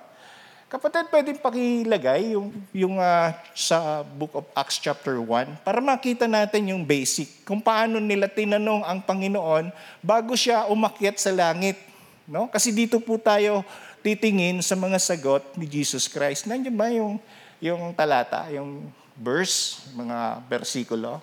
Kapatid, 0.69 1.09
pwedeng 1.09 1.41
pakilagay 1.41 2.37
yung, 2.37 2.53
yung 2.69 3.01
uh, 3.01 3.33
sa 3.57 4.05
Book 4.05 4.37
of 4.37 4.45
Acts 4.53 4.77
chapter 4.77 5.17
1 5.17 5.65
para 5.65 5.81
makita 5.81 6.29
natin 6.29 6.69
yung 6.69 6.85
basic 6.85 7.49
kung 7.49 7.65
paano 7.65 7.97
nila 7.97 8.29
tinanong 8.29 8.85
ang 8.85 9.01
Panginoon 9.01 9.73
bago 10.05 10.37
siya 10.37 10.69
umakyat 10.69 11.17
sa 11.17 11.33
langit. 11.33 11.81
No? 12.29 12.45
Kasi 12.45 12.69
dito 12.69 13.01
po 13.01 13.17
tayo 13.17 13.65
titingin 13.99 14.63
sa 14.63 14.77
mga 14.79 15.01
sagot 15.01 15.43
ni 15.59 15.67
Jesus 15.67 16.07
Christ. 16.07 16.47
Nandiyan 16.47 16.77
ba 16.77 16.87
yung 16.93 17.19
yung 17.59 17.91
talata, 17.91 18.47
yung 18.51 18.87
verse, 19.19 19.83
mga 19.91 20.47
versikulo. 20.47 21.19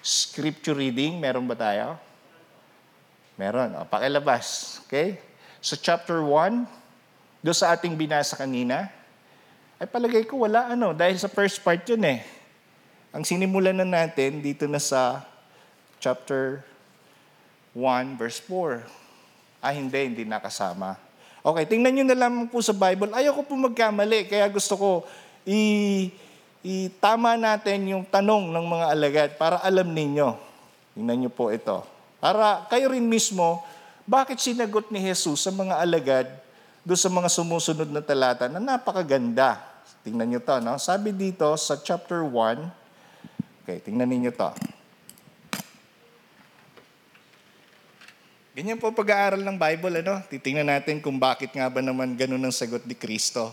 Scripture 0.00 0.76
reading, 0.76 1.20
meron 1.20 1.48
ba 1.48 1.56
tayo? 1.56 1.96
Meron. 3.40 3.72
O, 3.80 3.88
pakilabas. 3.88 4.80
Okay? 4.84 5.16
So 5.64 5.76
chapter 5.76 6.20
1, 6.20 6.64
do 7.40 7.52
sa 7.56 7.72
ating 7.72 7.96
binasa 7.96 8.36
kanina, 8.36 8.92
ay 9.80 9.88
palagay 9.88 10.28
ko 10.28 10.44
wala 10.44 10.68
ano, 10.76 10.92
dahil 10.92 11.16
sa 11.16 11.28
first 11.28 11.64
part 11.64 11.80
yun 11.88 12.04
eh. 12.04 12.20
Ang 13.16 13.24
sinimulan 13.24 13.76
na 13.80 13.88
natin 13.88 14.44
dito 14.44 14.68
na 14.68 14.76
sa 14.76 15.24
chapter 15.96 16.60
1, 17.72 18.20
verse 18.20 18.44
4. 18.44 18.84
Ah, 19.64 19.72
hindi, 19.72 20.00
hindi 20.04 20.24
nakasama. 20.28 21.00
Okay, 21.40 21.64
tingnan 21.64 21.96
nyo 21.96 22.04
na 22.12 22.16
lang 22.16 22.34
po 22.52 22.60
sa 22.60 22.76
Bible. 22.76 23.16
Ayoko 23.16 23.40
po 23.40 23.56
magkamali, 23.56 24.28
kaya 24.28 24.44
gusto 24.52 24.76
ko 24.76 24.88
i, 25.48 26.08
itama 26.60 27.36
natin 27.40 27.96
yung 27.96 28.04
tanong 28.04 28.52
ng 28.52 28.66
mga 28.66 28.86
alagad 28.92 29.30
para 29.40 29.60
alam 29.64 29.88
ninyo. 29.88 30.36
Tingnan 30.96 31.16
niyo 31.26 31.30
po 31.32 31.48
ito. 31.48 31.80
Para 32.20 32.68
kayo 32.68 32.92
rin 32.92 33.08
mismo, 33.08 33.64
bakit 34.04 34.42
sinagot 34.42 34.92
ni 34.92 35.00
Jesus 35.00 35.40
sa 35.40 35.52
mga 35.54 35.80
alagad 35.80 36.28
do 36.80 36.96
sa 36.96 37.12
mga 37.12 37.28
sumusunod 37.28 37.88
na 37.92 38.00
talata 38.00 38.48
na 38.48 38.60
napakaganda. 38.60 39.60
Tingnan 40.00 40.32
niyo 40.32 40.40
to, 40.40 40.56
no? 40.64 40.80
Sabi 40.80 41.12
dito 41.12 41.44
sa 41.60 41.76
chapter 41.76 42.24
1, 42.24 42.64
okay, 43.64 43.84
tingnan 43.84 44.08
niyo 44.08 44.32
to. 44.32 44.48
Ganyan 48.56 48.80
po 48.80 48.90
pag-aaral 48.90 49.44
ng 49.44 49.56
Bible, 49.60 50.00
ano? 50.00 50.24
Titingnan 50.26 50.68
natin 50.72 51.04
kung 51.04 51.20
bakit 51.20 51.52
nga 51.52 51.68
ba 51.68 51.84
naman 51.84 52.16
ganun 52.16 52.40
ang 52.40 52.52
sagot 52.52 52.82
ni 52.88 52.96
Kristo. 52.96 53.52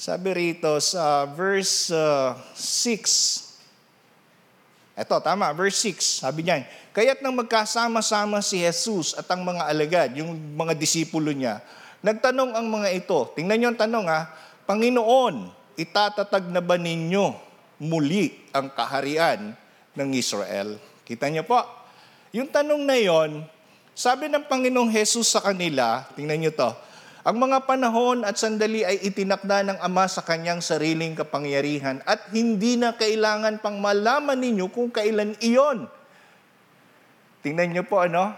Sabi 0.00 0.32
rito 0.32 0.80
sa 0.80 1.28
verse 1.28 1.92
uh, 1.92 2.32
6. 2.56 4.96
Ito, 4.96 5.20
tama, 5.20 5.52
verse 5.52 5.92
6. 5.92 6.24
Sabi 6.24 6.40
niya, 6.40 6.64
Kaya't 6.96 7.20
nang 7.20 7.36
magkasama-sama 7.36 8.40
si 8.40 8.64
Jesus 8.64 9.12
at 9.12 9.28
ang 9.28 9.44
mga 9.44 9.68
alagad, 9.68 10.08
yung 10.16 10.32
mga 10.56 10.72
disipulo 10.72 11.36
niya, 11.36 11.60
Nagtanong 12.00 12.56
ang 12.56 12.64
mga 12.64 12.96
ito. 12.96 13.28
Tingnan 13.36 13.60
niyo 13.60 13.68
ang 13.76 13.76
tanong 13.76 14.08
ha. 14.08 14.32
Panginoon, 14.64 15.52
itatatag 15.76 16.48
na 16.48 16.64
ba 16.64 16.80
ninyo 16.80 17.36
muli 17.84 18.40
ang 18.56 18.72
kaharian 18.72 19.52
ng 19.92 20.08
Israel? 20.16 20.80
Kita 21.04 21.28
niyo 21.28 21.44
po. 21.44 21.60
Yung 22.32 22.48
tanong 22.48 22.88
na 22.88 22.96
yon, 22.96 23.44
sabi 23.92 24.32
ng 24.32 24.48
Panginoong 24.48 24.88
Jesus 24.88 25.28
sa 25.28 25.44
kanila, 25.44 26.08
tingnan 26.16 26.40
niyo 26.40 26.56
to, 26.56 26.72
ang 27.20 27.36
mga 27.36 27.68
panahon 27.68 28.24
at 28.24 28.40
sandali 28.40 28.80
ay 28.80 28.96
itinakda 29.04 29.60
ng 29.68 29.78
Ama 29.84 30.08
sa 30.08 30.24
kanyang 30.24 30.64
sariling 30.64 31.12
kapangyarihan 31.12 32.00
at 32.08 32.32
hindi 32.32 32.80
na 32.80 32.96
kailangan 32.96 33.60
pang 33.60 33.76
malaman 33.76 34.40
ninyo 34.40 34.72
kung 34.72 34.88
kailan 34.88 35.36
iyon. 35.44 35.84
Tingnan 37.44 37.76
niyo 37.76 37.84
po 37.84 38.00
ano? 38.00 38.32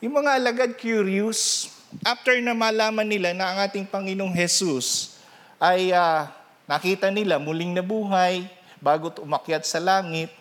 Yung 0.00 0.16
mga 0.16 0.40
alagad 0.40 0.80
curious, 0.80 1.68
after 2.00 2.32
na 2.40 2.56
malaman 2.56 3.04
nila 3.04 3.36
na 3.36 3.52
ang 3.52 3.58
ating 3.68 3.84
Panginoong 3.84 4.32
Jesus 4.32 5.20
ay 5.60 5.92
uh, 5.92 6.32
nakita 6.64 7.12
nila 7.12 7.36
muling 7.36 7.76
nabuhay 7.76 8.48
bago 8.80 9.12
umakyat 9.20 9.68
sa 9.68 9.76
langit, 9.76 10.32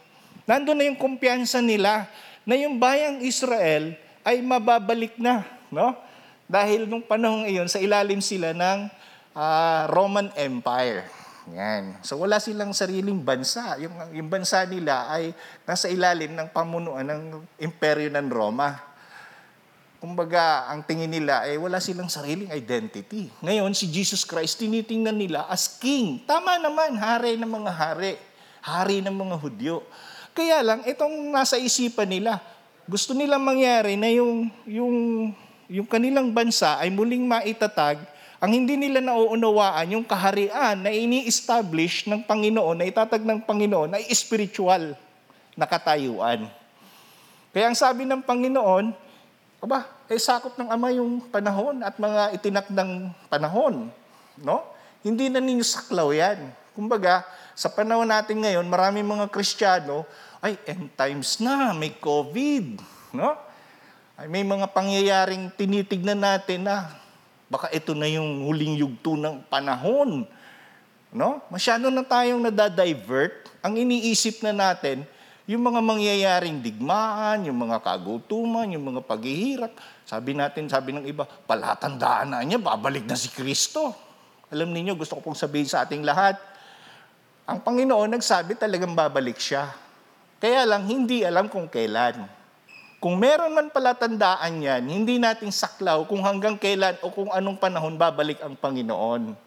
nandun 0.48 0.80
na 0.80 0.88
yung 0.88 0.96
kumpiyansa 0.96 1.60
nila 1.60 2.08
na 2.48 2.56
yung 2.56 2.80
bayang 2.80 3.20
Israel 3.20 3.92
ay 4.24 4.40
mababalik 4.40 5.20
na, 5.20 5.44
no? 5.68 6.08
Dahil 6.50 6.89
nung 6.89 7.06
panahon 7.06 7.46
iyon, 7.46 7.70
sa 7.70 7.77
ilalim 7.77 8.25
sila 8.25 8.58
ng 8.58 8.89
uh, 9.38 9.86
Roman 9.94 10.34
Empire. 10.34 11.06
Yan. 11.53 12.01
So 12.01 12.18
wala 12.18 12.41
silang 12.41 12.74
sariling 12.74 13.22
bansa. 13.22 13.77
Yung, 13.77 13.94
yung 14.18 14.29
bansa 14.34 14.65
nila 14.65 15.06
ay 15.13 15.34
nasa 15.70 15.86
ilalim 15.89 16.34
ng 16.34 16.50
pamunuan 16.50 17.06
ng 17.06 17.46
imperyo 17.62 18.10
ng 18.10 18.27
Roma. 18.34 18.82
Kumbaga, 20.00 20.72
ang 20.72 20.82
tingin 20.82 21.12
nila 21.12 21.44
ay 21.44 21.60
wala 21.60 21.77
silang 21.84 22.08
sariling 22.08 22.50
identity. 22.56 23.27
Ngayon, 23.44 23.75
si 23.75 23.86
Jesus 23.91 24.24
Christ, 24.24 24.56
tinitingnan 24.56 25.13
nila 25.13 25.44
as 25.51 25.68
king. 25.75 26.24
Tama 26.24 26.56
naman, 26.56 26.96
hari 26.96 27.36
ng 27.36 27.51
mga 27.51 27.72
hari. 27.75 28.15
Hari 28.63 29.03
ng 29.03 29.12
mga 29.12 29.36
Hudyo. 29.36 29.84
Kaya 30.32 30.63
lang, 30.63 30.88
itong 30.88 31.36
nasa 31.36 31.60
isipan 31.60 32.08
nila, 32.08 32.39
gusto 32.88 33.12
nilang 33.12 33.44
mangyari 33.44 34.00
na 34.00 34.08
yung, 34.08 34.48
yung 34.63 34.98
yung 35.70 35.86
kanilang 35.86 36.34
bansa 36.34 36.82
ay 36.82 36.90
muling 36.90 37.24
maitatag, 37.30 38.02
ang 38.42 38.52
hindi 38.52 38.74
nila 38.74 39.06
nauunawaan 39.06 39.94
yung 39.94 40.06
kaharian 40.08 40.82
na 40.82 40.90
ini-establish 40.90 42.10
ng 42.10 42.26
Panginoon, 42.26 42.82
na 42.82 42.90
itatag 42.90 43.22
ng 43.22 43.46
Panginoon, 43.46 43.94
ay 43.94 44.10
spiritual 44.16 44.98
na 45.54 45.70
katayuan. 45.70 46.50
Kaya 47.54 47.70
ang 47.70 47.78
sabi 47.78 48.10
ng 48.10 48.26
Panginoon, 48.26 48.96
aba, 49.60 49.86
eh 50.10 50.18
sakop 50.18 50.58
ng 50.58 50.72
Ama 50.72 50.90
yung 50.96 51.22
panahon 51.30 51.84
at 51.86 52.00
mga 52.00 52.34
itinakdang 52.40 53.14
panahon. 53.28 53.92
No? 54.40 54.66
Hindi 55.06 55.30
na 55.30 55.44
ninyo 55.44 55.62
saklaw 55.62 56.10
yan. 56.10 56.50
Kumbaga, 56.74 57.28
sa 57.54 57.68
panahon 57.68 58.08
natin 58.08 58.40
ngayon, 58.40 58.66
maraming 58.66 59.06
mga 59.06 59.28
Kristiyano, 59.28 60.08
ay, 60.40 60.56
end 60.64 60.90
times 60.96 61.44
na, 61.44 61.76
may 61.76 61.92
COVID. 62.00 62.80
No? 63.12 63.49
Ay 64.20 64.28
may 64.28 64.44
mga 64.44 64.68
pangyayaring 64.76 65.48
tinitignan 65.56 66.20
natin 66.20 66.68
na 66.68 66.92
baka 67.48 67.72
ito 67.72 67.96
na 67.96 68.04
yung 68.04 68.44
huling 68.44 68.76
yugto 68.76 69.16
ng 69.16 69.48
panahon. 69.48 70.28
No? 71.08 71.40
Masyado 71.48 71.88
na 71.88 72.04
tayong 72.04 72.44
nadadivert. 72.44 73.48
Ang 73.64 73.80
iniisip 73.80 74.44
na 74.44 74.52
natin, 74.52 75.08
yung 75.48 75.64
mga 75.64 75.80
mangyayaring 75.80 76.60
digmaan, 76.60 77.48
yung 77.48 77.64
mga 77.64 77.80
kagutuman, 77.80 78.68
yung 78.68 78.92
mga 78.92 79.08
paghihirap. 79.08 79.72
Sabi 80.04 80.36
natin, 80.36 80.68
sabi 80.68 80.92
ng 81.00 81.08
iba, 81.08 81.24
palatandaan 81.24 82.36
na 82.36 82.44
niya, 82.44 82.60
babalik 82.60 83.08
na 83.08 83.16
si 83.16 83.32
Kristo. 83.32 83.96
Alam 84.52 84.76
niyo 84.76 85.00
gusto 85.00 85.16
ko 85.16 85.32
pong 85.32 85.40
sabihin 85.40 85.72
sa 85.72 85.88
ating 85.88 86.04
lahat, 86.04 86.36
ang 87.48 87.64
Panginoon 87.64 88.20
nagsabi 88.20 88.60
talagang 88.60 88.92
babalik 88.92 89.40
siya. 89.40 89.72
Kaya 90.44 90.68
lang, 90.68 90.92
hindi 90.92 91.24
alam 91.24 91.48
kung 91.48 91.72
kailan. 91.72 92.38
Kung 93.00 93.15
meron 93.15 93.56
man 93.56 93.72
pala 93.72 93.96
tandaan 93.96 94.60
yan, 94.60 94.84
hindi 94.84 95.15
natin 95.15 95.56
saklaw 95.56 96.03
kung 96.03 96.20
hanggang 96.20 96.60
kailan 96.60 97.00
o 97.00 97.08
kung 97.08 97.32
anong 97.32 97.56
panahon 97.56 97.96
babalik 97.96 98.44
ang 98.44 98.60
Panginoon. 98.60 99.39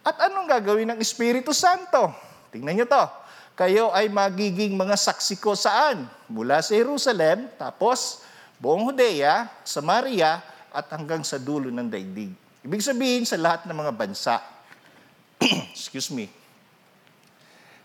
At 0.03 0.27
anong 0.27 0.51
gagawin 0.51 0.91
ng 0.91 0.99
Espiritu 0.99 1.55
Santo? 1.55 2.11
Tingnan 2.51 2.75
niyo 2.75 2.85
to. 2.91 3.03
Kayo 3.55 3.95
ay 3.95 4.11
magiging 4.11 4.75
mga 4.75 4.99
saksi 4.99 5.39
ko 5.39 5.55
saan? 5.55 6.03
Mula 6.27 6.59
sa 6.59 6.75
Jerusalem, 6.75 7.47
tapos 7.55 8.27
buong 8.59 8.91
Judea, 8.91 9.47
Samaria, 9.63 10.43
at 10.73 10.89
hanggang 10.91 11.23
sa 11.23 11.39
dulo 11.39 11.71
ng 11.71 11.87
daigdig. 11.87 12.33
Ibig 12.65 12.81
sabihin 12.83 13.23
sa 13.23 13.39
lahat 13.39 13.63
ng 13.69 13.77
mga 13.77 13.93
bansa. 13.95 14.41
Excuse 15.71 16.11
me. 16.11 16.27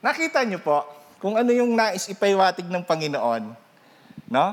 Nakita 0.01 0.43
niyo 0.43 0.59
po, 0.65 0.98
kung 1.19 1.35
ano 1.35 1.51
yung 1.51 1.75
nais 1.75 2.07
ipaiwatig 2.07 2.67
ng 2.71 2.83
Panginoon. 2.87 3.43
No? 4.31 4.47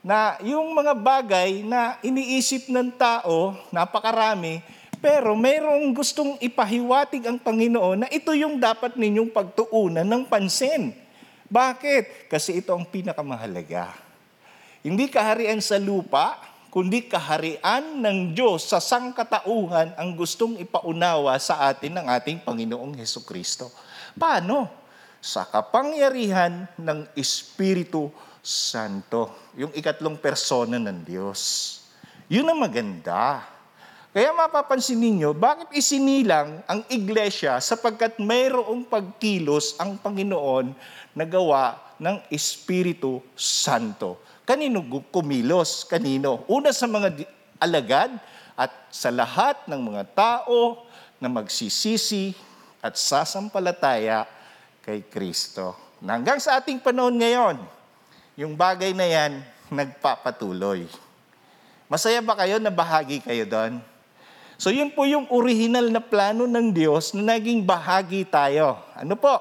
Na 0.00 0.36
yung 0.44 0.72
mga 0.72 0.92
bagay 0.96 1.64
na 1.64 2.00
iniisip 2.00 2.68
ng 2.72 2.92
tao, 2.96 3.56
napakarami, 3.72 4.60
pero 5.00 5.32
mayroong 5.32 5.96
gustong 5.96 6.36
ipahiwatig 6.44 7.24
ang 7.24 7.40
Panginoon 7.40 8.04
na 8.04 8.08
ito 8.12 8.36
yung 8.36 8.60
dapat 8.60 9.00
ninyong 9.00 9.32
pagtuunan 9.32 10.04
ng 10.04 10.28
pansin. 10.28 10.92
Bakit? 11.48 12.28
Kasi 12.28 12.60
ito 12.60 12.76
ang 12.76 12.84
pinakamahalaga. 12.84 13.96
Hindi 14.84 15.08
kaharian 15.08 15.60
sa 15.64 15.80
lupa, 15.80 16.36
kundi 16.68 17.08
kaharian 17.08 18.00
ng 18.00 18.36
Diyos 18.36 18.68
sa 18.68 18.76
sangkatauhan 18.76 19.96
ang 19.96 20.10
gustong 20.16 20.60
ipaunawa 20.60 21.36
sa 21.40 21.68
atin 21.68 21.96
ng 21.96 22.06
ating 22.20 22.38
Panginoong 22.44 22.96
Heso 23.00 23.24
Kristo. 23.24 23.72
Paano? 24.16 24.79
Sa 25.20 25.44
kapangyarihan 25.44 26.64
ng 26.80 27.04
Espiritu 27.12 28.08
Santo. 28.40 29.52
Yung 29.54 29.70
ikatlong 29.76 30.16
persona 30.16 30.80
ng 30.80 31.04
Diyos. 31.04 31.40
Yun 32.32 32.48
ang 32.48 32.58
maganda. 32.58 33.44
Kaya 34.10 34.34
mapapansin 34.34 34.98
ninyo, 34.98 35.30
bakit 35.36 35.70
isinilang 35.70 36.66
ang 36.66 36.82
iglesia 36.90 37.62
sapagkat 37.62 38.18
mayroong 38.18 38.82
pagkilos 38.82 39.78
ang 39.78 39.94
Panginoon 39.94 40.74
na 41.14 41.22
gawa 41.22 41.78
ng 42.00 42.18
Espiritu 42.32 43.22
Santo. 43.36 44.18
Kanino 44.42 44.82
kumilos? 45.12 45.86
Kanino? 45.86 46.42
Una 46.50 46.74
sa 46.74 46.88
mga 46.88 47.22
alagad 47.60 48.10
at 48.56 48.72
sa 48.88 49.12
lahat 49.12 49.62
ng 49.68 49.78
mga 49.78 50.02
tao 50.16 50.82
na 51.20 51.28
magsisisi 51.28 52.32
at 52.80 52.96
sasampalataya 52.96 54.24
kay 54.90 55.06
Kristo. 55.06 55.78
Hanggang 56.02 56.42
sa 56.42 56.58
ating 56.58 56.82
panahon 56.82 57.14
ngayon, 57.14 57.62
yung 58.34 58.58
bagay 58.58 58.90
na 58.90 59.06
yan 59.06 59.38
nagpapatuloy. 59.70 60.90
Masaya 61.86 62.18
ba 62.18 62.34
kayo 62.34 62.58
na 62.58 62.74
bahagi 62.74 63.22
kayo 63.22 63.46
doon? 63.46 63.78
So 64.58 64.74
yun 64.74 64.90
po 64.90 65.06
yung 65.06 65.30
original 65.30 65.86
na 65.94 66.02
plano 66.02 66.50
ng 66.50 66.74
Diyos 66.74 67.14
na 67.14 67.38
naging 67.38 67.62
bahagi 67.62 68.26
tayo. 68.26 68.82
Ano 68.98 69.14
po? 69.14 69.38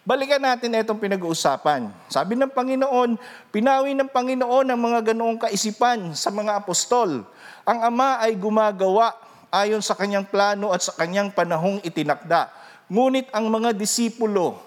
Balikan 0.00 0.40
natin 0.40 0.72
itong 0.72 1.02
pinag-uusapan. 1.02 1.92
Sabi 2.08 2.38
ng 2.38 2.48
Panginoon, 2.48 3.20
pinawi 3.52 3.92
ng 3.92 4.08
Panginoon 4.08 4.66
ang 4.72 4.80
mga 4.80 5.12
ganoong 5.12 5.36
kaisipan 5.36 6.16
sa 6.16 6.32
mga 6.32 6.56
apostol. 6.64 7.20
Ang 7.68 7.78
Ama 7.84 8.24
ay 8.24 8.32
gumagawa 8.38 9.12
ayon 9.52 9.84
sa 9.84 9.92
kanyang 9.92 10.24
plano 10.24 10.72
at 10.72 10.80
sa 10.80 10.96
kanyang 10.96 11.28
panahong 11.34 11.84
itinakda. 11.84 12.48
Ngunit 12.86 13.28
ang 13.34 13.50
mga 13.50 13.74
disipulo, 13.74 14.65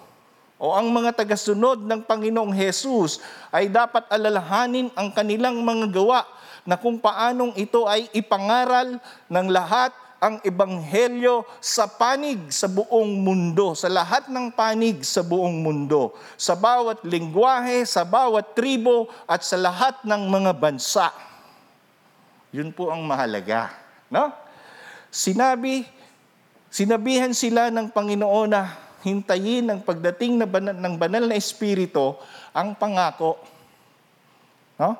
o 0.60 0.76
ang 0.76 0.92
mga 0.92 1.16
tagasunod 1.16 1.88
ng 1.88 2.04
Panginoong 2.04 2.52
Hesus 2.52 3.24
ay 3.48 3.72
dapat 3.72 4.04
alalahanin 4.12 4.92
ang 4.92 5.08
kanilang 5.08 5.56
mga 5.64 5.88
gawa 5.88 6.28
na 6.68 6.76
kung 6.76 7.00
paanong 7.00 7.56
ito 7.56 7.88
ay 7.88 8.12
ipangaral 8.12 9.00
ng 9.32 9.46
lahat 9.48 9.88
ang 10.20 10.36
ebanghelyo 10.44 11.48
sa 11.64 11.88
panig 11.88 12.52
sa 12.52 12.68
buong 12.68 13.24
mundo, 13.24 13.72
sa 13.72 13.88
lahat 13.88 14.28
ng 14.28 14.52
panig 14.52 15.00
sa 15.00 15.24
buong 15.24 15.64
mundo, 15.64 16.12
sa 16.36 16.52
bawat 16.52 17.00
lingwahe, 17.08 17.88
sa 17.88 18.04
bawat 18.04 18.52
tribo 18.52 19.08
at 19.24 19.40
sa 19.40 19.56
lahat 19.56 19.96
ng 20.04 20.22
mga 20.28 20.52
bansa. 20.60 21.08
Yun 22.52 22.68
po 22.68 22.92
ang 22.92 23.00
mahalaga. 23.00 23.72
No? 24.12 24.28
Sinabi, 25.08 25.88
sinabihan 26.68 27.32
sila 27.32 27.72
ng 27.72 27.88
Panginoon 27.88 28.52
na 28.52 28.89
hintayin 29.04 29.68
ang 29.68 29.80
pagdating 29.80 30.40
na 30.40 30.46
banal, 30.48 30.76
ng 30.76 30.94
banal 30.96 31.24
na 31.24 31.36
Espiritu 31.36 32.16
ang 32.52 32.76
pangako. 32.76 33.40
No? 34.80 34.96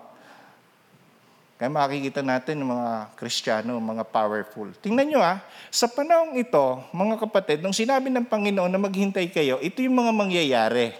Kaya 1.61 1.69
makikita 1.69 2.25
natin 2.25 2.65
ng 2.65 2.73
mga 2.73 2.93
Kristiyano, 3.21 3.77
mga 3.77 4.09
powerful. 4.09 4.73
Tingnan 4.81 5.13
nyo 5.13 5.21
ah, 5.21 5.45
sa 5.69 5.93
panahong 5.93 6.41
ito, 6.41 6.81
mga 6.89 7.21
kapatid, 7.21 7.61
nung 7.61 7.77
sinabi 7.77 8.09
ng 8.09 8.25
Panginoon 8.25 8.73
na 8.73 8.81
maghintay 8.81 9.29
kayo, 9.29 9.61
ito 9.61 9.85
yung 9.85 10.01
mga 10.01 10.13
mangyayari. 10.17 10.97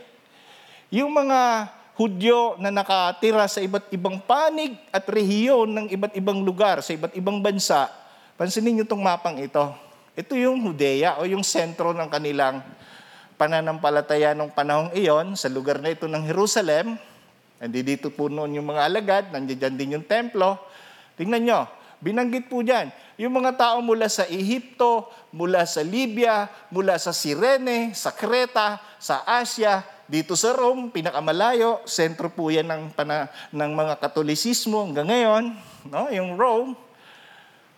Yung 0.93 1.09
mga 1.17 1.73
Hudyo 2.01 2.57
na 2.57 2.73
nakatira 2.73 3.45
sa 3.45 3.61
iba't 3.61 3.93
ibang 3.93 4.25
panig 4.25 4.73
at 4.89 5.05
rehiyon 5.05 5.69
ng 5.69 5.87
iba't 5.93 6.17
ibang 6.17 6.41
lugar, 6.41 6.81
sa 6.81 6.97
iba't 6.97 7.13
ibang 7.13 7.45
bansa, 7.45 7.93
pansinin 8.41 8.81
nyo 8.81 8.85
itong 8.89 9.05
mapang 9.05 9.37
ito. 9.37 9.69
Ito 10.17 10.33
yung 10.33 10.65
Hudea 10.65 11.21
o 11.21 11.29
yung 11.29 11.45
sentro 11.45 11.93
ng 11.93 12.09
kanilang 12.09 12.65
pananampalataya 13.41 14.37
ng 14.37 14.53
panahong 14.53 14.93
iyon 14.93 15.33
sa 15.33 15.49
lugar 15.49 15.81
na 15.81 15.97
ito 15.97 16.05
ng 16.05 16.29
Jerusalem 16.29 17.01
Nandito 17.61 18.09
po 18.09 18.33
noon 18.33 18.57
yung 18.57 18.73
mga 18.73 18.89
alagad, 18.89 19.25
nandiyan 19.37 19.77
din 19.77 19.95
yung 20.01 20.07
templo. 20.09 20.57
Tingnan 21.21 21.45
nyo, 21.45 21.61
binanggit 22.01 22.49
po 22.49 22.65
dyan, 22.65 22.89
yung 23.21 23.37
mga 23.37 23.53
tao 23.61 23.85
mula 23.85 24.09
sa 24.09 24.25
Ehipto, 24.25 25.13
mula 25.29 25.69
sa 25.69 25.85
Libya, 25.85 26.49
mula 26.73 26.97
sa 26.97 27.13
Sirene, 27.13 27.93
sa 27.93 28.17
Creta, 28.17 28.81
sa 28.97 29.29
Asia, 29.29 29.85
dito 30.09 30.33
sa 30.41 30.57
Rome, 30.57 30.89
pinakamalayo, 30.89 31.85
sentro 31.85 32.33
po 32.33 32.49
yan 32.49 32.65
ng, 32.65 32.97
pana, 32.97 33.29
ng 33.53 33.73
mga 33.77 34.01
katolisismo 34.01 34.89
hanggang 34.89 35.13
ngayon, 35.13 35.45
no? 35.93 36.09
yung 36.09 36.41
Rome, 36.41 36.73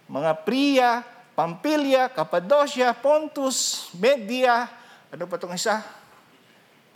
mga 0.07 0.47
Priya, 0.47 1.03
Pampilya, 1.35 2.07
Cappadocia, 2.07 2.95
Pontus, 2.95 3.91
Media, 3.99 4.71
ano 5.13 5.29
pa 5.29 5.37
itong 5.37 5.53
isa? 5.53 5.85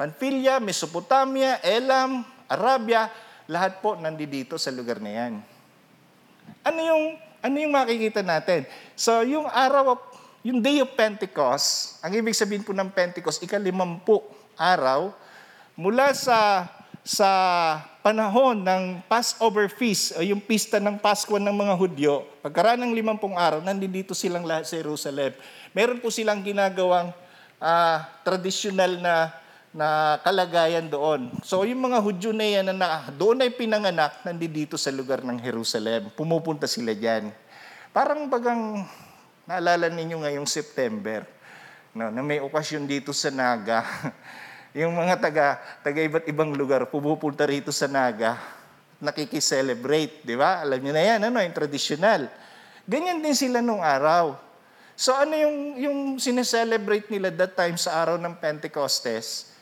Pampilya, 0.00 0.56
Mesopotamia, 0.56 1.60
Elam, 1.60 2.24
Arabia, 2.48 3.12
lahat 3.44 3.84
po 3.84 3.92
nandito 3.92 4.56
sa 4.56 4.72
lugar 4.72 5.04
na 5.04 5.12
yan. 5.12 5.32
Ano 6.64 6.80
yung, 6.80 7.04
ano 7.44 7.56
yung 7.60 7.72
makikita 7.76 8.24
natin? 8.24 8.64
So, 8.96 9.20
yung 9.20 9.44
araw 9.44 10.00
yung 10.46 10.62
day 10.62 10.78
of 10.78 10.94
Pentecost, 10.94 11.98
ang 12.00 12.14
ibig 12.14 12.32
sabihin 12.32 12.62
po 12.62 12.70
ng 12.70 12.88
Pentecost, 12.88 13.42
ikalimampu 13.42 14.22
araw, 14.54 15.10
mula 15.74 16.14
sa 16.14 16.70
sa 17.06 17.30
panahon 18.02 18.66
ng 18.66 18.98
Passover 19.06 19.70
feast 19.70 20.18
o 20.18 20.22
yung 20.26 20.42
pista 20.42 20.82
ng 20.82 20.98
Pasko 20.98 21.38
ng 21.38 21.54
mga 21.54 21.74
Hudyo, 21.78 22.26
pagkaraan 22.42 22.82
ng 22.82 22.94
limampung 22.94 23.38
araw, 23.38 23.62
nandito 23.62 24.10
silang 24.10 24.42
lahat 24.42 24.66
sa 24.66 24.74
Jerusalem. 24.74 25.34
Meron 25.70 26.02
po 26.02 26.10
silang 26.10 26.42
ginagawang 26.42 27.14
uh, 27.66 27.98
traditional 28.22 29.02
na 29.02 29.34
na 29.76 30.16
kalagayan 30.24 30.88
doon. 30.88 31.28
So 31.44 31.60
yung 31.68 31.84
mga 31.84 32.00
Hudyo 32.00 32.32
na 32.32 32.48
yan 32.48 32.72
na 32.72 33.12
doon 33.12 33.44
ay 33.44 33.52
pinanganak, 33.52 34.24
nandito 34.24 34.80
sa 34.80 34.88
lugar 34.88 35.20
ng 35.20 35.36
Jerusalem. 35.36 36.08
Pumupunta 36.16 36.64
sila 36.64 36.96
dyan. 36.96 37.28
Parang 37.92 38.24
bagang 38.32 38.88
naalala 39.44 39.92
ninyo 39.92 40.24
ngayong 40.24 40.48
September, 40.48 41.28
no, 41.92 42.08
na 42.08 42.24
may 42.24 42.40
okasyon 42.40 42.88
dito 42.88 43.12
sa 43.12 43.28
Naga. 43.28 43.84
yung 44.80 44.96
mga 44.96 45.20
taga, 45.20 45.60
taga 45.84 46.00
iba't 46.00 46.24
ibang 46.24 46.56
lugar 46.56 46.88
pumupunta 46.88 47.44
rito 47.44 47.68
sa 47.68 47.84
Naga, 47.84 48.40
nakikiselebrate, 48.96 50.24
di 50.24 50.40
ba? 50.40 50.64
Alam 50.64 50.80
niyo 50.80 50.92
na 50.96 51.04
yan, 51.04 51.20
ano, 51.28 51.36
yung 51.36 51.56
traditional. 51.56 52.32
Ganyan 52.88 53.20
din 53.20 53.36
sila 53.36 53.60
nung 53.60 53.84
araw. 53.84 54.45
So 54.96 55.12
ano 55.12 55.36
yung, 55.36 55.56
yung 55.76 55.98
sineselebrate 56.16 57.12
nila 57.12 57.28
that 57.28 57.52
time 57.52 57.76
sa 57.76 58.00
araw 58.00 58.16
ng 58.16 58.32
Pentecostes? 58.40 59.52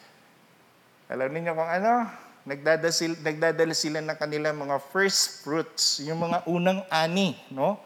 Alam 1.11 1.35
niyo 1.35 1.59
kung 1.59 1.66
ano? 1.66 2.07
Nagdadasil, 2.47 3.18
nagdadala 3.18 3.75
sila 3.75 3.99
ng 3.99 4.14
kanilang 4.14 4.55
mga 4.55 4.79
first 4.94 5.42
fruits, 5.42 5.99
yung 6.07 6.23
mga 6.23 6.47
unang 6.47 6.87
ani, 6.87 7.35
no? 7.51 7.83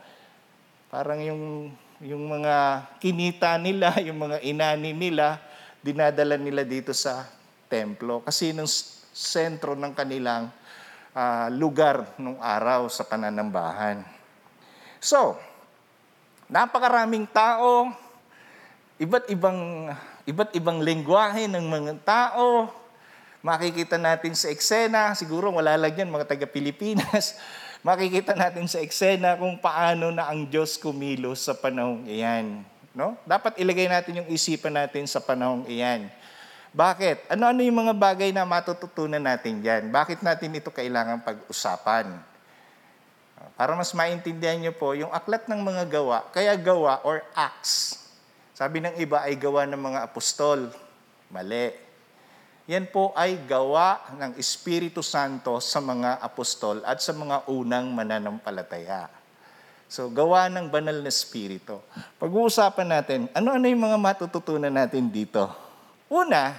Parang 0.93 1.25
yung, 1.25 1.73
yung 2.05 2.29
mga 2.29 2.85
kinita 3.01 3.57
nila, 3.57 3.97
yung 4.07 4.29
mga 4.29 4.45
inani 4.45 4.93
nila, 4.93 5.41
dinadala 5.81 6.37
nila 6.37 6.69
dito 6.69 6.93
sa 6.93 7.25
templo. 7.73 8.21
Kasi 8.29 8.53
nung 8.53 8.69
sentro 9.19 9.73
ng 9.73 9.97
kanilang 9.97 10.53
uh, 11.17 11.49
lugar 11.49 12.13
nung 12.21 12.37
araw 12.45 12.93
sa 12.93 13.09
pananambahan. 13.09 14.05
So, 15.01 15.48
napakaraming 16.49 17.29
tao, 17.29 17.93
iba't 18.99 19.29
ibang 19.31 19.93
iba't 20.29 20.53
ibang 20.57 20.83
lengguwahe 20.83 21.49
ng 21.49 21.65
mga 21.65 21.93
tao, 22.05 22.69
Makikita 23.39 23.95
natin 24.03 24.35
sa 24.35 24.51
eksena, 24.51 25.15
siguro 25.15 25.55
wala 25.55 25.79
lang 25.79 25.95
yan 25.95 26.11
mga 26.11 26.27
taga-Pilipinas, 26.27 27.39
makikita 27.87 28.35
natin 28.35 28.67
sa 28.67 28.83
eksena 28.83 29.39
kung 29.39 29.55
paano 29.63 30.11
na 30.11 30.27
ang 30.27 30.43
Diyos 30.43 30.75
kumilos 30.75 31.47
sa 31.47 31.55
panahong 31.55 32.03
iyan. 32.11 32.67
No? 32.99 33.15
Dapat 33.23 33.63
ilagay 33.63 33.87
natin 33.87 34.21
yung 34.21 34.29
isipan 34.35 34.75
natin 34.75 35.07
sa 35.07 35.23
panahong 35.23 35.71
iyan. 35.71 36.11
Bakit? 36.75 37.31
Ano-ano 37.31 37.63
yung 37.63 37.79
mga 37.87 37.95
bagay 37.95 38.35
na 38.35 38.43
matututunan 38.43 39.23
natin 39.23 39.63
dyan? 39.63 39.87
Bakit 39.87 40.19
natin 40.27 40.59
ito 40.59 40.75
kailangan 40.75 41.23
pag-usapan? 41.23 42.19
Para 43.59 43.75
mas 43.75 43.91
maintindihan 43.95 44.59
nyo 44.59 44.75
po, 44.75 44.95
yung 44.95 45.11
aklat 45.11 45.47
ng 45.51 45.61
mga 45.63 45.85
gawa, 45.91 46.27
kaya 46.31 46.55
gawa 46.55 47.03
or 47.03 47.23
acts. 47.35 48.07
Sabi 48.55 48.83
ng 48.83 48.99
iba 48.99 49.23
ay 49.23 49.39
gawa 49.39 49.67
ng 49.67 49.79
mga 49.79 50.01
apostol. 50.07 50.71
Mali. 51.31 51.71
Yan 52.69 52.85
po 52.91 53.17
ay 53.17 53.41
gawa 53.49 54.13
ng 54.19 54.37
Espiritu 54.37 55.01
Santo 55.01 55.57
sa 55.63 55.81
mga 55.81 56.21
apostol 56.21 56.85
at 56.85 57.01
sa 57.01 57.17
mga 57.17 57.49
unang 57.49 57.89
mananampalataya. 57.95 59.09
So, 59.89 60.13
gawa 60.13 60.53
ng 60.53 60.69
banal 60.69 61.01
na 61.01 61.09
Espiritu. 61.09 61.81
Pag-uusapan 62.21 62.89
natin, 62.93 63.21
ano-ano 63.33 63.65
yung 63.73 63.89
mga 63.89 63.97
matututunan 63.97 64.69
natin 64.69 65.09
dito? 65.09 65.49
Una, 66.13 66.53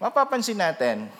mapapansin 0.00 0.56
natin, 0.56 1.12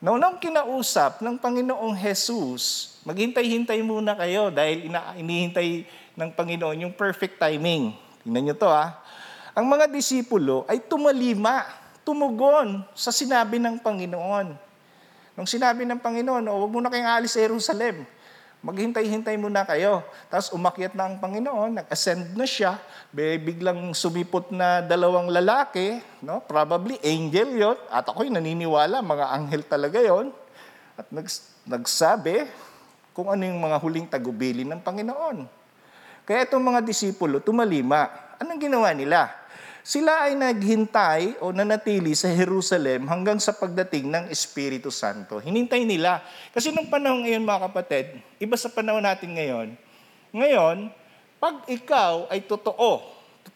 na 0.00 0.12
unang 0.12 0.36
kinausap 0.36 1.24
ng 1.24 1.40
Panginoong 1.40 1.96
Jesus, 1.96 2.89
maghintay-hintay 3.04 3.80
muna 3.80 4.12
kayo 4.16 4.52
dahil 4.52 4.92
ina- 4.92 5.16
inihintay 5.16 5.88
ng 6.16 6.30
Panginoon 6.36 6.84
yung 6.88 6.94
perfect 6.94 7.40
timing. 7.40 7.96
Tingnan 8.20 8.52
nyo 8.52 8.54
to 8.56 8.68
ha. 8.68 9.00
Ang 9.56 9.66
mga 9.66 9.88
disipulo 9.88 10.68
ay 10.68 10.84
tumalima 10.84 11.64
tumugon 12.04 12.84
sa 12.92 13.12
sinabi 13.12 13.60
ng 13.60 13.80
Panginoon. 13.80 14.56
Nung 15.36 15.48
sinabi 15.48 15.88
ng 15.88 16.00
Panginoon, 16.00 16.44
oh, 16.52 16.64
huwag 16.64 16.72
muna 16.72 16.88
kayong 16.92 17.08
alis 17.08 17.32
sa 17.32 17.40
Jerusalem. 17.40 18.04
Maghintay-hintay 18.60 19.40
muna 19.40 19.64
kayo. 19.64 20.04
Tapos 20.28 20.52
umakyat 20.52 20.92
na 20.92 21.08
ang 21.08 21.16
Panginoon, 21.16 21.80
nag-ascend 21.80 22.36
na 22.36 22.44
siya, 22.44 22.76
biglang 23.08 23.96
sumipot 23.96 24.52
na 24.52 24.84
dalawang 24.84 25.32
lalaki, 25.32 25.96
no? 26.20 26.44
probably 26.44 27.00
angel 27.00 27.48
yon 27.56 27.78
at 27.88 28.04
ako'y 28.04 28.28
naniniwala, 28.28 29.00
mga 29.00 29.26
anghel 29.32 29.62
talaga 29.64 29.98
yon 30.04 30.28
At 31.00 31.08
nagsabi 31.64 32.44
kung 33.20 33.28
ano 33.36 33.44
yung 33.44 33.60
mga 33.60 33.76
huling 33.76 34.08
tagubili 34.08 34.64
ng 34.64 34.80
Panginoon. 34.80 35.44
Kaya 36.24 36.48
itong 36.48 36.64
mga 36.64 36.80
disipulo, 36.80 37.44
tumalima. 37.44 38.08
Anong 38.40 38.56
ginawa 38.64 38.96
nila? 38.96 39.28
Sila 39.84 40.24
ay 40.24 40.40
naghintay 40.40 41.36
o 41.44 41.52
nanatili 41.52 42.16
sa 42.16 42.32
Jerusalem 42.32 43.04
hanggang 43.12 43.36
sa 43.36 43.52
pagdating 43.52 44.08
ng 44.08 44.24
Espiritu 44.32 44.88
Santo. 44.88 45.36
Hinintay 45.36 45.84
nila. 45.84 46.24
Kasi 46.48 46.72
nung 46.72 46.88
panahon 46.88 47.28
ngayon 47.28 47.44
mga 47.44 47.60
kapatid, 47.68 48.06
iba 48.40 48.56
sa 48.56 48.72
panahon 48.72 49.04
natin 49.04 49.36
ngayon, 49.36 49.76
ngayon, 50.32 50.88
pag 51.36 51.68
ikaw 51.68 52.24
ay 52.32 52.40
totoo, 52.48 53.04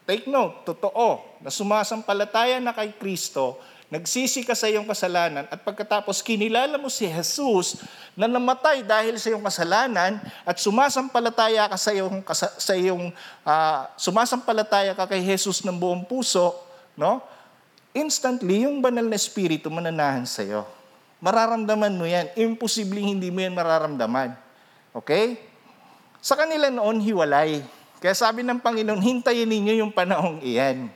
take 0.05 0.29
note, 0.29 0.69
totoo, 0.69 1.41
na 1.41 1.49
sumasampalataya 1.49 2.61
na 2.61 2.77
kay 2.77 2.93
Kristo, 3.01 3.57
nagsisi 3.93 4.43
ka 4.43 4.57
sa 4.57 4.67
iyong 4.67 4.89
kasalanan 4.89 5.45
at 5.49 5.61
pagkatapos 5.61 6.25
kinilala 6.25 6.81
mo 6.81 6.89
si 6.89 7.05
Jesus 7.05 7.81
na 8.17 8.25
namatay 8.25 8.81
dahil 8.83 9.21
sa 9.21 9.31
iyong 9.31 9.45
kasalanan 9.45 10.19
at 10.43 10.57
sumasampalataya 10.59 11.69
ka 11.69 11.77
sa 11.77 11.91
iyong 11.93 12.25
sa 12.59 12.75
iyong 12.75 13.13
uh, 13.45 13.81
sumasampalataya 14.01 14.97
ka 14.97 15.05
kay 15.09 15.21
Jesus 15.21 15.63
ng 15.63 15.77
buong 15.77 16.05
puso, 16.09 16.57
no? 16.97 17.21
Instantly 17.95 18.67
yung 18.67 18.83
banal 18.83 19.07
na 19.07 19.15
espiritu 19.15 19.71
mananahan 19.71 20.27
sa 20.27 20.43
iyo. 20.43 20.67
Mararamdaman 21.23 21.95
mo 21.95 22.05
yan. 22.05 22.27
Imposibleng 22.35 23.15
hindi 23.15 23.31
mo 23.31 23.39
yan 23.39 23.55
mararamdaman. 23.55 24.35
Okay? 24.91 25.39
Sa 26.19 26.35
kanila 26.35 26.69
noon, 26.75 26.99
hiwalay. 27.01 27.63
Kaya 28.03 28.13
sabi 28.13 28.43
ng 28.43 28.59
Panginoon, 28.59 28.99
hintayin 28.99 29.49
ninyo 29.49 29.81
yung 29.81 29.93
panahong 29.95 30.43
iyan. 30.43 30.91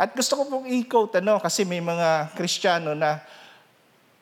At 0.00 0.16
gusto 0.16 0.40
ko 0.40 0.42
pong 0.48 0.66
i-quote, 0.72 1.20
ano, 1.20 1.36
kasi 1.36 1.68
may 1.68 1.84
mga 1.84 2.32
Kristiyano 2.32 2.96
na 2.96 3.20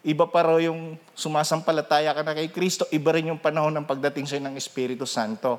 Iba 0.06 0.30
pa 0.30 0.46
raw 0.46 0.56
yung 0.62 0.94
sumasampalataya 1.18 2.14
ka 2.14 2.22
na 2.22 2.32
kay 2.32 2.54
Kristo, 2.54 2.86
iba 2.94 3.10
rin 3.10 3.34
yung 3.34 3.42
panahon 3.42 3.74
ng 3.74 3.84
pagdating 3.84 4.30
sa'yo 4.30 4.42
ng 4.46 4.54
Espiritu 4.54 5.02
Santo. 5.02 5.58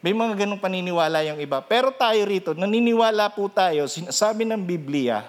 May 0.00 0.16
mga 0.16 0.44
ganong 0.44 0.60
paniniwala 0.60 1.20
yung 1.28 1.36
iba. 1.36 1.60
Pero 1.60 1.92
tayo 1.92 2.24
rito, 2.24 2.56
naniniwala 2.56 3.30
po 3.36 3.46
tayo, 3.52 3.84
sinasabi 3.84 4.48
ng 4.48 4.60
Biblia, 4.64 5.28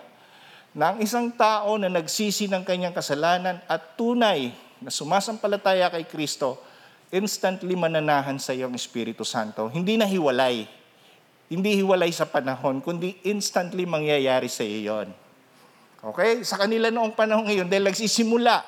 na 0.72 0.96
ang 0.96 1.04
isang 1.04 1.30
tao 1.36 1.76
na 1.76 1.92
nagsisi 1.92 2.48
ng 2.48 2.64
kanyang 2.64 2.96
kasalanan 2.96 3.60
at 3.68 3.96
tunay 4.00 4.56
na 4.80 4.92
sumasampalataya 4.92 5.92
kay 5.92 6.08
Kristo, 6.08 6.60
instantly 7.12 7.76
mananahan 7.76 8.40
sa 8.40 8.56
iyo 8.56 8.72
ang 8.72 8.76
Espiritu 8.76 9.28
Santo. 9.28 9.68
Hindi 9.68 10.00
na 10.00 10.08
hiwalay. 10.08 10.68
Hindi 11.46 11.78
hiwalay 11.78 12.10
sa 12.10 12.26
panahon, 12.26 12.82
kundi 12.82 13.22
instantly 13.22 13.86
mangyayari 13.86 14.50
sa 14.50 14.66
iyo 14.66 14.98
yon. 14.98 15.08
Okay? 16.02 16.42
Sa 16.42 16.58
kanila 16.58 16.90
noong 16.90 17.14
panahon 17.14 17.46
ngayon, 17.46 17.70
dahil 17.70 17.86
nagsisimula 17.86 18.66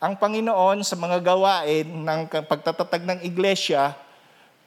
ang 0.00 0.16
Panginoon 0.16 0.84
sa 0.84 0.96
mga 0.96 1.20
gawain 1.20 1.88
ng 1.88 2.20
pagtatatag 2.44 3.04
ng 3.04 3.20
iglesia, 3.24 3.96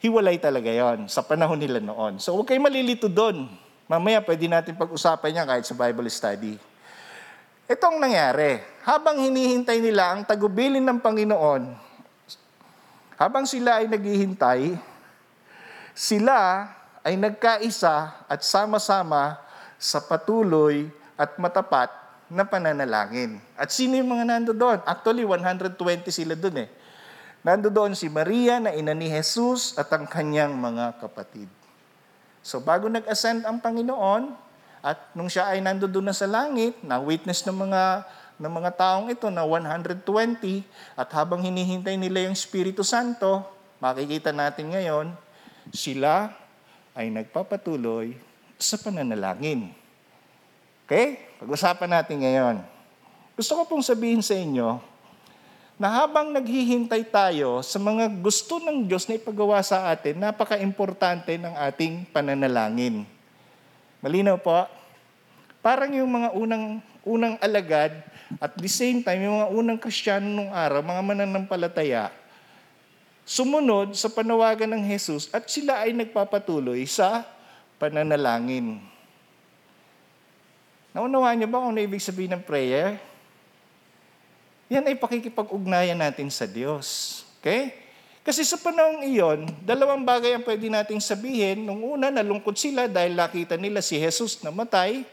hiwalay 0.02 0.38
talaga 0.38 0.70
yon 0.70 1.06
sa 1.10 1.22
panahon 1.22 1.58
nila 1.58 1.78
noon. 1.78 2.22
So 2.22 2.34
huwag 2.38 2.50
kayo 2.50 2.62
malilito 2.62 3.06
doon. 3.06 3.50
Mamaya 3.90 4.22
pwede 4.22 4.46
natin 4.46 4.78
pag-usapan 4.78 5.42
yan 5.42 5.46
kahit 5.46 5.66
sa 5.66 5.74
Bible 5.74 6.10
study. 6.10 6.54
Itong 7.64 7.96
nangyari, 7.96 8.60
habang 8.84 9.16
hinihintay 9.16 9.80
nila 9.80 10.12
ang 10.12 10.20
tagubilin 10.22 10.84
ng 10.84 11.00
Panginoon, 11.00 11.62
habang 13.16 13.48
sila 13.48 13.80
ay 13.80 13.88
naghihintay, 13.88 14.76
sila 15.96 16.68
ay 17.04 17.20
nagkaisa 17.20 18.24
at 18.24 18.40
sama-sama 18.40 19.36
sa 19.76 20.00
patuloy 20.00 20.88
at 21.20 21.36
matapat 21.36 21.92
na 22.32 22.42
pananalangin. 22.48 23.36
At 23.54 23.68
sino 23.68 24.00
yung 24.00 24.08
mga 24.08 24.24
nando 24.24 24.56
doon? 24.56 24.80
Actually, 24.88 25.28
120 25.28 25.76
sila 26.08 26.32
doon 26.32 26.64
eh. 26.64 26.68
Nando 27.44 27.68
doon 27.68 27.92
si 27.92 28.08
Maria 28.08 28.56
na 28.56 28.72
ina 28.72 28.96
ni 28.96 29.12
Jesus 29.12 29.76
at 29.76 29.92
ang 29.92 30.08
kanyang 30.08 30.56
mga 30.56 30.96
kapatid. 30.96 31.46
So 32.40 32.64
bago 32.64 32.88
nag-ascend 32.88 33.44
ang 33.44 33.60
Panginoon, 33.60 34.32
at 34.84 35.16
nung 35.16 35.32
siya 35.32 35.48
ay 35.52 35.64
nandoon 35.64 36.08
na 36.08 36.16
sa 36.16 36.28
langit, 36.28 36.76
na 36.84 37.00
witness 37.00 37.44
ng 37.44 37.56
mga 37.56 38.04
ng 38.34 38.52
mga 38.52 38.70
taong 38.74 39.08
ito 39.08 39.30
na 39.30 39.46
120 39.46 40.04
at 40.98 41.08
habang 41.14 41.40
hinihintay 41.40 41.94
nila 41.94 42.26
yung 42.26 42.34
Espiritu 42.34 42.82
Santo, 42.82 43.46
makikita 43.78 44.34
natin 44.34 44.74
ngayon, 44.74 45.06
sila 45.70 46.34
ay 46.94 47.10
nagpapatuloy 47.10 48.14
sa 48.54 48.78
pananalangin. 48.78 49.74
Okay? 50.86 51.18
Pag-usapan 51.42 51.90
natin 51.90 52.16
ngayon. 52.22 52.56
Gusto 53.34 53.58
ko 53.58 53.62
pong 53.66 53.82
sabihin 53.82 54.22
sa 54.22 54.38
inyo 54.38 54.78
na 55.74 55.90
habang 55.90 56.30
naghihintay 56.30 57.02
tayo 57.10 57.58
sa 57.66 57.82
mga 57.82 58.06
gusto 58.22 58.62
ng 58.62 58.86
Diyos 58.86 59.10
na 59.10 59.18
ipagawa 59.18 59.58
sa 59.58 59.90
atin, 59.90 60.22
napaka-importante 60.22 61.34
ng 61.34 61.50
ating 61.66 62.06
pananalangin. 62.14 63.02
Malinaw 63.98 64.38
po? 64.38 64.70
Parang 65.58 65.90
yung 65.90 66.14
mga 66.14 66.30
unang, 66.38 66.78
unang 67.02 67.34
alagad 67.42 67.90
at 68.38 68.54
the 68.54 68.70
same 68.70 69.02
time, 69.02 69.26
yung 69.26 69.42
mga 69.42 69.50
unang 69.50 69.78
kristyano 69.82 70.30
nung 70.30 70.52
araw, 70.54 70.78
mga 70.78 71.02
mananampalataya, 71.02 72.14
sumunod 73.24 73.96
sa 73.96 74.12
panawagan 74.12 74.68
ng 74.76 74.82
Jesus 74.84 75.32
at 75.32 75.48
sila 75.48 75.82
ay 75.82 75.96
nagpapatuloy 75.96 76.84
sa 76.84 77.24
pananalangin. 77.80 78.78
Naunawaan 80.94 81.42
niyo 81.42 81.48
ba 81.50 81.58
kung 81.58 81.74
ano 81.74 81.82
ibig 81.82 82.04
sabihin 82.04 82.38
ng 82.38 82.44
prayer? 82.46 83.02
Yan 84.70 84.86
ay 84.86 84.94
pakikipag-ugnayan 84.94 85.98
natin 85.98 86.30
sa 86.30 86.46
Diyos. 86.46 87.20
Okay? 87.42 87.74
Kasi 88.24 88.40
sa 88.40 88.56
panahong 88.56 89.04
iyon, 89.04 89.44
dalawang 89.60 90.00
bagay 90.00 90.32
ang 90.32 90.44
pwede 90.48 90.70
nating 90.72 91.02
sabihin. 91.02 91.68
Nung 91.68 91.84
una, 91.84 92.08
nalungkot 92.08 92.56
sila 92.56 92.88
dahil 92.88 93.12
nakita 93.12 93.60
nila 93.60 93.84
si 93.84 94.00
Jesus 94.00 94.40
na 94.40 94.48
matay. 94.48 95.04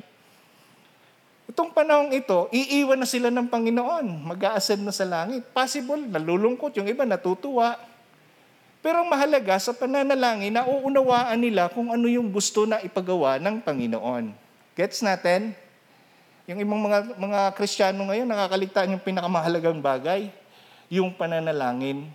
Itong 1.52 1.76
panahong 1.76 2.16
ito, 2.16 2.48
iiwan 2.56 2.96
na 2.96 3.04
sila 3.04 3.28
ng 3.28 3.52
Panginoon. 3.52 4.24
Mag-a-ascend 4.32 4.88
na 4.88 4.96
sa 4.96 5.04
langit. 5.04 5.44
Possible, 5.52 6.00
nalulungkot. 6.08 6.72
Yung 6.80 6.88
iba 6.88 7.04
natutuwa. 7.04 7.76
Pero 8.82 9.06
ang 9.06 9.10
mahalaga 9.14 9.62
sa 9.62 9.78
pananalangin, 9.78 10.58
nauunawaan 10.58 11.38
nila 11.38 11.70
kung 11.70 11.94
ano 11.94 12.10
yung 12.10 12.34
gusto 12.34 12.66
na 12.66 12.82
ipagawa 12.82 13.38
ng 13.38 13.62
Panginoon. 13.62 14.34
Gets 14.74 15.06
natin? 15.06 15.54
Yung 16.50 16.58
ibang 16.58 16.82
mga, 16.82 17.14
mga 17.14 17.42
Kristiyano 17.54 18.02
ngayon, 18.10 18.26
nakakaligtaan 18.26 18.98
yung 18.98 19.06
pinakamahalagang 19.06 19.78
bagay, 19.78 20.34
yung 20.90 21.14
pananalangin. 21.14 22.10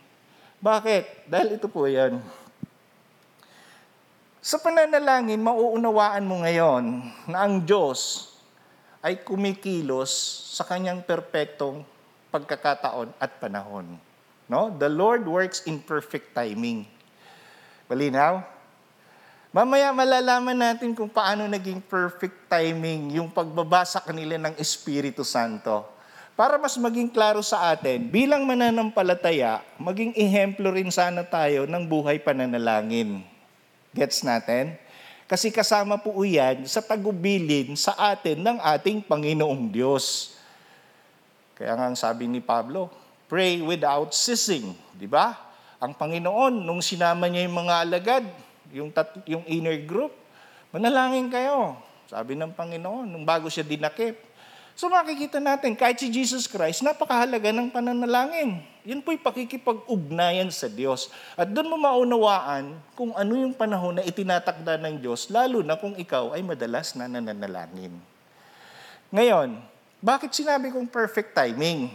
Bakit? 0.59 1.31
Dahil 1.31 1.55
ito 1.55 1.71
po 1.71 1.87
yan. 1.87 2.19
Sa 4.43 4.59
pananalangin, 4.59 5.39
mauunawaan 5.39 6.27
mo 6.27 6.43
ngayon 6.43 7.07
na 7.31 7.47
ang 7.47 7.63
Diyos 7.63 8.31
ay 9.07 9.23
kumikilos 9.23 10.11
sa 10.59 10.67
kanyang 10.67 11.07
perpektong 11.07 11.87
pagkakataon 12.35 13.15
at 13.23 13.39
panahon. 13.39 14.06
No? 14.47 14.71
The 14.71 14.91
Lord 14.91 15.27
works 15.27 15.67
in 15.67 15.83
perfect 15.83 16.35
timing. 16.35 16.87
Malinaw? 17.91 18.43
Mamaya 19.55 19.89
malalaman 19.95 20.59
natin 20.59 20.93
kung 20.93 21.09
paano 21.09 21.49
naging 21.49 21.81
perfect 21.81 22.51
timing 22.51 23.17
yung 23.17 23.33
pagbabasa 23.33 24.03
kanila 24.05 24.37
ng 24.37 24.55
Espiritu 24.61 25.25
Santo 25.25 25.97
para 26.37 26.61
mas 26.61 26.77
maging 26.77 27.09
klaro 27.09 27.41
sa 27.41 27.73
atin, 27.73 28.13
bilang 28.13 28.45
mananampalataya, 28.45 29.65
maging 29.81 30.13
ehemplo 30.13 30.69
rin 30.69 30.93
sana 30.93 31.25
tayo 31.25 31.65
ng 31.65 31.89
buhay 31.89 32.21
pananalangin. 32.21 33.25
Gets 33.97 34.21
natin? 34.21 34.77
Kasi 35.25 35.49
kasama 35.49 35.97
po 35.97 36.13
yan 36.21 36.69
sa 36.69 36.85
tagubilin 36.85 37.73
sa 37.73 37.97
atin 37.97 38.45
ng 38.45 38.59
ating 38.61 39.01
Panginoong 39.09 39.73
Diyos. 39.73 40.37
Kaya 41.57 41.73
nga 41.73 41.89
sabi 41.97 42.29
ni 42.29 42.45
Pablo, 42.45 42.93
pray 43.27 43.63
without 43.63 44.11
ceasing. 44.15 44.75
Di 44.95 45.07
ba? 45.07 45.35
Ang 45.83 45.93
Panginoon, 45.93 46.65
nung 46.65 46.81
sinama 46.81 47.29
niya 47.29 47.45
yung 47.47 47.57
mga 47.61 47.75
alagad, 47.85 48.25
yung, 48.73 48.91
tat- 48.91 49.23
yung 49.29 49.45
inner 49.45 49.77
group, 49.85 50.15
manalangin 50.73 51.29
kayo. 51.29 51.79
Sabi 52.07 52.39
ng 52.39 52.55
Panginoon, 52.55 53.11
nung 53.11 53.27
bago 53.27 53.51
siya 53.51 53.67
dinakip, 53.67 54.17
So 54.77 54.93
makikita 54.93 55.41
natin, 55.41 55.73
kahit 55.73 55.97
si 55.97 56.13
Jesus 56.13 56.45
Christ, 56.45 56.85
napakahalaga 56.85 57.49
ng 57.49 57.73
pananalangin. 57.73 58.61
Yan 58.85 59.01
po'y 59.01 59.17
pakikipag-ugnayan 59.17 60.53
sa 60.53 60.69
Diyos. 60.69 61.09
At 61.33 61.49
doon 61.49 61.73
mo 61.73 61.81
maunawaan 61.81 62.77
kung 62.93 63.17
ano 63.17 63.33
yung 63.41 63.57
panahon 63.57 63.97
na 63.97 64.05
itinatakda 64.05 64.77
ng 64.85 65.01
Diyos, 65.01 65.33
lalo 65.33 65.65
na 65.65 65.81
kung 65.81 65.97
ikaw 65.97 66.37
ay 66.37 66.45
madalas 66.45 66.93
na 66.93 67.09
nananalangin. 67.09 67.97
Ngayon, 69.09 69.57
bakit 70.05 70.37
sinabi 70.37 70.69
kong 70.69 70.93
perfect 70.93 71.33
timing? 71.33 71.89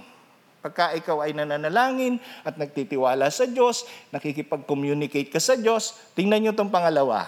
Pagka 0.61 0.93
ikaw 0.93 1.25
ay 1.25 1.33
nananalangin 1.33 2.21
at 2.45 2.53
nagtitiwala 2.53 3.33
sa 3.33 3.49
Diyos, 3.49 3.81
nakikipag-communicate 4.13 5.33
ka 5.33 5.41
sa 5.41 5.57
Diyos, 5.57 5.97
tingnan 6.13 6.45
nyo 6.45 6.51
itong 6.53 6.69
pangalawa. 6.69 7.25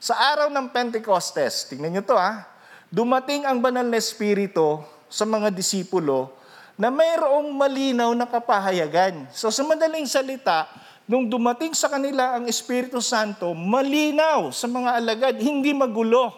Sa 0.00 0.16
araw 0.16 0.48
ng 0.48 0.72
Pentecostes, 0.72 1.68
tingnan 1.68 2.00
nyo 2.00 2.02
to 2.08 2.16
ha, 2.16 2.48
dumating 2.88 3.44
ang 3.44 3.60
banal 3.60 3.84
na 3.84 4.00
Espiritu 4.00 4.80
sa 5.12 5.28
mga 5.28 5.52
disipulo 5.52 6.32
na 6.80 6.88
mayroong 6.88 7.52
malinaw 7.52 8.12
na 8.16 8.24
kapahayagan. 8.24 9.28
So 9.36 9.52
sa 9.52 9.60
madaling 9.60 10.08
salita, 10.08 10.64
nung 11.04 11.28
dumating 11.28 11.76
sa 11.76 11.92
kanila 11.92 12.40
ang 12.40 12.48
Espiritu 12.48 13.04
Santo, 13.04 13.52
malinaw 13.52 14.48
sa 14.48 14.64
mga 14.64 14.96
alagad, 14.96 15.36
hindi 15.40 15.76
magulo. 15.76 16.32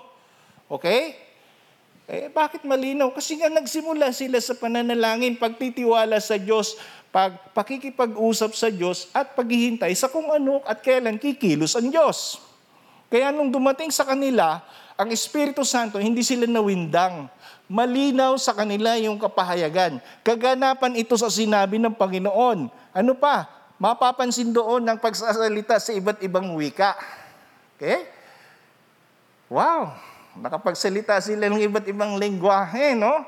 Okay? 0.67 1.28
Eh, 2.09 2.33
bakit 2.33 2.65
malinaw? 2.65 3.13
Kasi 3.13 3.37
nga 3.37 3.53
nagsimula 3.53 4.09
sila 4.17 4.41
sa 4.41 4.57
pananalangin, 4.57 5.37
pagtitiwala 5.37 6.17
sa 6.25 6.41
Diyos, 6.41 6.81
pag 7.13 7.53
pakikipag-usap 7.53 8.57
sa 8.57 8.73
Diyos 8.73 9.13
at 9.13 9.37
paghihintay 9.37 9.93
sa 9.93 10.09
kung 10.09 10.33
ano 10.33 10.65
at 10.65 10.81
kailan 10.81 11.21
kikilos 11.21 11.77
ang 11.77 11.93
Diyos. 11.93 12.41
Kaya 13.13 13.29
nung 13.29 13.53
dumating 13.53 13.93
sa 13.93 14.09
kanila, 14.09 14.65
ang 14.97 15.13
Espiritu 15.13 15.69
Santo, 15.69 16.01
hindi 16.01 16.25
sila 16.25 16.49
nawindang. 16.49 17.29
Malinaw 17.69 18.41
sa 18.41 18.57
kanila 18.57 18.97
yung 18.97 19.21
kapahayagan. 19.21 20.01
Kaganapan 20.25 20.97
ito 20.97 21.13
sa 21.21 21.29
sinabi 21.29 21.77
ng 21.77 21.93
Panginoon. 21.93 22.73
Ano 22.97 23.13
pa? 23.21 23.45
Mapapansin 23.77 24.49
doon 24.49 24.81
ng 24.81 24.97
pagsasalita 24.97 25.77
sa 25.77 25.93
iba't 25.93 26.25
ibang 26.25 26.57
wika. 26.57 26.97
Okay? 27.77 28.09
Wow! 29.53 30.08
Nakapagsalita 30.39 31.19
sila 31.19 31.51
ng 31.51 31.61
iba't 31.67 31.87
ibang 31.91 32.15
lingwahe, 32.17 32.95
no? 32.95 33.27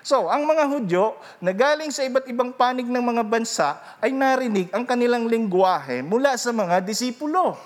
So, 0.00 0.32
ang 0.32 0.48
mga 0.48 0.64
Hudyo 0.64 1.16
na 1.44 1.52
galing 1.52 1.92
sa 1.92 2.00
iba't 2.04 2.24
ibang 2.28 2.56
panig 2.56 2.88
ng 2.88 3.04
mga 3.04 3.20
bansa 3.24 3.76
ay 4.00 4.16
narinig 4.16 4.72
ang 4.72 4.88
kanilang 4.88 5.28
lingwahe 5.28 6.00
mula 6.00 6.36
sa 6.40 6.56
mga 6.56 6.80
disipulo. 6.80 7.56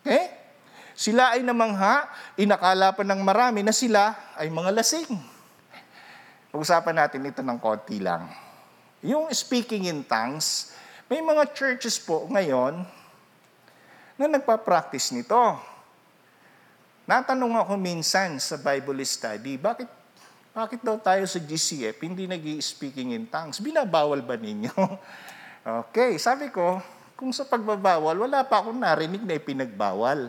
Okay? 0.00 0.32
Sila 0.96 1.36
ay 1.36 1.44
namangha, 1.44 2.08
inakala 2.40 2.96
pa 2.96 3.04
ng 3.04 3.20
marami 3.20 3.60
na 3.60 3.70
sila 3.70 4.16
ay 4.34 4.48
mga 4.48 4.72
lasing. 4.72 5.12
Pag-usapan 6.48 7.04
natin 7.04 7.28
ito 7.28 7.44
ng 7.44 7.60
konti 7.60 8.00
lang. 8.00 8.26
yung 9.04 9.30
speaking 9.30 9.86
in 9.86 10.02
tongues, 10.02 10.74
may 11.06 11.22
mga 11.22 11.54
churches 11.54 12.00
po 12.02 12.26
ngayon 12.32 12.82
na 14.18 14.26
nagpa-practice 14.26 15.14
nito. 15.14 15.38
Natanong 17.08 17.56
ako 17.56 17.80
minsan 17.80 18.36
sa 18.36 18.60
Bible 18.60 19.00
study, 19.08 19.56
bakit 19.56 19.88
bakit 20.52 20.84
daw 20.84 21.00
tayo 21.00 21.24
sa 21.24 21.40
GCF 21.40 21.96
hindi 22.04 22.28
nag 22.28 22.44
speaking 22.60 23.16
in 23.16 23.24
tongues? 23.24 23.64
Binabawal 23.64 24.20
ba 24.20 24.36
ninyo? 24.36 24.76
okay, 25.88 26.20
sabi 26.20 26.52
ko, 26.52 26.84
kung 27.16 27.32
sa 27.32 27.48
pagbabawal, 27.48 28.12
wala 28.12 28.44
pa 28.44 28.60
akong 28.60 28.76
narinig 28.76 29.24
na 29.24 29.40
ipinagbawal. 29.40 30.28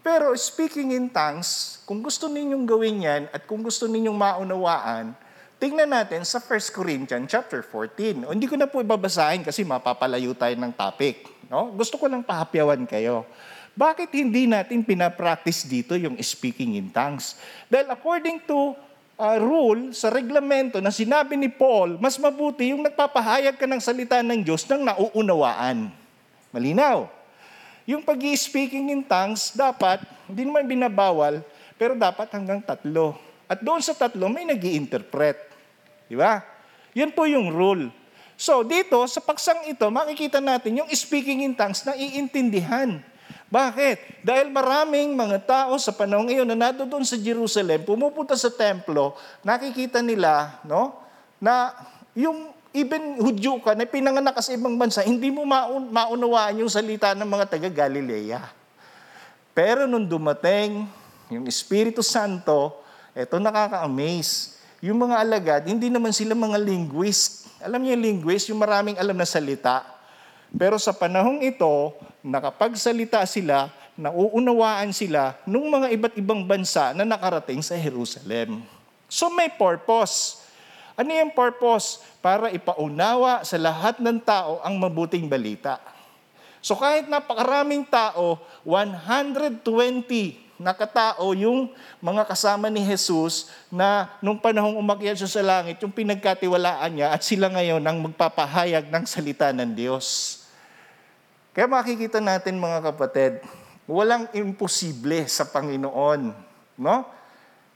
Pero 0.00 0.32
speaking 0.32 0.96
in 0.96 1.12
tongues, 1.12 1.84
kung 1.84 2.00
gusto 2.00 2.24
ninyong 2.24 2.64
gawin 2.64 2.96
yan 3.04 3.22
at 3.28 3.44
kung 3.44 3.60
gusto 3.60 3.84
ninyong 3.84 4.16
maunawaan, 4.16 5.12
tingnan 5.60 5.92
natin 5.92 6.24
sa 6.24 6.40
1 6.40 6.72
Corinthians 6.72 7.28
chapter 7.28 7.60
14. 7.60 8.24
O, 8.24 8.32
hindi 8.32 8.48
ko 8.48 8.56
na 8.56 8.64
po 8.64 8.80
ibabasahin 8.80 9.44
kasi 9.44 9.60
mapapalayo 9.60 10.32
tayo 10.32 10.56
ng 10.56 10.72
topic. 10.72 11.28
No? 11.52 11.68
Gusto 11.76 12.00
ko 12.00 12.08
lang 12.08 12.24
pahapyawan 12.24 12.88
kayo. 12.88 13.28
Bakit 13.76 14.08
hindi 14.16 14.48
natin 14.48 14.80
pinapractice 14.80 15.68
dito 15.68 15.92
yung 16.00 16.16
speaking 16.24 16.80
in 16.80 16.88
tongues? 16.88 17.36
Dahil 17.68 17.92
according 17.92 18.40
to 18.48 18.72
uh, 19.20 19.36
rule, 19.36 19.92
sa 19.92 20.08
reglamento 20.08 20.80
na 20.80 20.88
sinabi 20.88 21.36
ni 21.36 21.52
Paul, 21.52 22.00
mas 22.00 22.16
mabuti 22.16 22.72
yung 22.72 22.80
nagpapahayag 22.80 23.60
ka 23.60 23.68
ng 23.68 23.82
salita 23.84 24.24
ng 24.24 24.40
Diyos 24.40 24.64
nang 24.64 24.80
nauunawaan. 24.80 25.92
Malinaw. 26.56 27.04
Yung 27.84 28.00
pag 28.00 28.16
speaking 28.34 28.90
in 28.96 29.04
tongues, 29.04 29.52
dapat, 29.52 30.00
hindi 30.24 30.48
naman 30.48 30.64
binabawal, 30.64 31.44
pero 31.76 31.92
dapat 31.92 32.32
hanggang 32.32 32.64
tatlo. 32.64 33.12
At 33.44 33.60
doon 33.60 33.84
sa 33.84 33.92
tatlo, 33.92 34.26
may 34.32 34.48
nag 34.48 34.58
interpret 34.58 35.46
Di 36.06 36.14
ba? 36.14 36.42
Yan 36.94 37.10
po 37.12 37.26
yung 37.26 37.50
rule. 37.50 37.90
So, 38.38 38.62
dito, 38.62 39.00
sa 39.10 39.18
paksang 39.18 39.66
ito, 39.66 39.88
makikita 39.90 40.38
natin 40.38 40.80
yung 40.80 40.88
speaking 40.92 41.42
in 41.42 41.52
tongues 41.56 41.82
na 41.82 41.98
iintindihan. 41.98 43.02
Bakit? 43.46 44.26
Dahil 44.26 44.50
maraming 44.50 45.14
mga 45.14 45.38
tao 45.46 45.78
sa 45.78 45.94
panahon 45.94 46.26
ngayon 46.26 46.50
na 46.50 46.74
doon 46.74 47.06
sa 47.06 47.14
Jerusalem, 47.14 47.86
pumupunta 47.86 48.34
sa 48.34 48.50
templo, 48.50 49.14
nakikita 49.46 50.02
nila, 50.02 50.58
no, 50.66 50.98
na 51.38 51.70
yung 52.16 52.50
even 52.76 53.16
Hudyo 53.22 53.56
ka 53.64 53.72
na 53.72 53.88
pinanganak 53.88 54.36
sa 54.44 54.52
ibang 54.52 54.76
bansa, 54.76 55.00
hindi 55.00 55.32
mo 55.32 55.48
maun- 55.48 55.88
maunawaan 55.88 56.60
yung 56.60 56.68
salita 56.68 57.16
ng 57.16 57.24
mga 57.24 57.44
taga 57.48 57.70
Galilea. 57.72 58.42
Pero 59.56 59.88
nung 59.88 60.04
dumating 60.04 60.84
yung 61.32 61.48
Espiritu 61.48 62.04
Santo, 62.04 62.84
eto 63.16 63.40
nakaka-amaze. 63.40 64.60
Yung 64.84 65.00
mga 65.00 65.16
alagad, 65.24 65.62
hindi 65.64 65.88
naman 65.88 66.12
sila 66.12 66.36
mga 66.36 66.60
linguist. 66.60 67.48
Alam 67.64 67.80
niyo 67.80 67.96
yung 67.96 68.04
linguist, 68.04 68.52
yung 68.52 68.60
maraming 68.60 69.00
alam 69.00 69.16
na 69.16 69.24
salita. 69.24 69.80
Pero 70.52 70.76
sa 70.76 70.92
panahong 70.92 71.40
ito, 71.40 71.96
nakapagsalita 72.26 73.22
sila, 73.22 73.70
nauunawaan 73.94 74.90
sila 74.90 75.38
ng 75.46 75.66
mga 75.70 75.88
iba't 75.94 76.14
ibang 76.18 76.42
bansa 76.42 76.90
na 76.90 77.06
nakarating 77.06 77.62
sa 77.62 77.78
Jerusalem. 77.78 78.66
So 79.06 79.30
may 79.30 79.46
purpose. 79.46 80.42
Ano 80.98 81.14
yung 81.14 81.30
purpose? 81.30 82.02
Para 82.18 82.50
ipaunawa 82.50 83.46
sa 83.46 83.54
lahat 83.54 84.02
ng 84.02 84.18
tao 84.18 84.58
ang 84.66 84.74
mabuting 84.74 85.30
balita. 85.30 85.78
So 86.58 86.74
kahit 86.74 87.06
napakaraming 87.06 87.86
tao, 87.86 88.42
120 88.66 89.62
na 90.58 90.74
katao 90.74 91.30
yung 91.36 91.70
mga 92.02 92.26
kasama 92.26 92.66
ni 92.66 92.82
Jesus 92.82 93.54
na 93.70 94.10
nung 94.18 94.40
panahong 94.40 94.74
umakyat 94.74 95.14
siya 95.14 95.30
sa 95.30 95.42
langit, 95.46 95.78
yung 95.78 95.94
pinagkatiwalaan 95.94 96.90
niya 96.90 97.14
at 97.14 97.22
sila 97.22 97.46
ngayon 97.54 97.84
ang 97.86 98.02
magpapahayag 98.02 98.90
ng 98.90 99.04
salita 99.06 99.54
ng 99.54 99.70
Diyos. 99.78 100.42
Kaya 101.56 101.64
makikita 101.64 102.20
natin 102.20 102.60
mga 102.60 102.92
kapatid, 102.92 103.40
walang 103.88 104.28
imposible 104.36 105.24
sa 105.24 105.48
Panginoon. 105.48 106.36
No? 106.76 107.08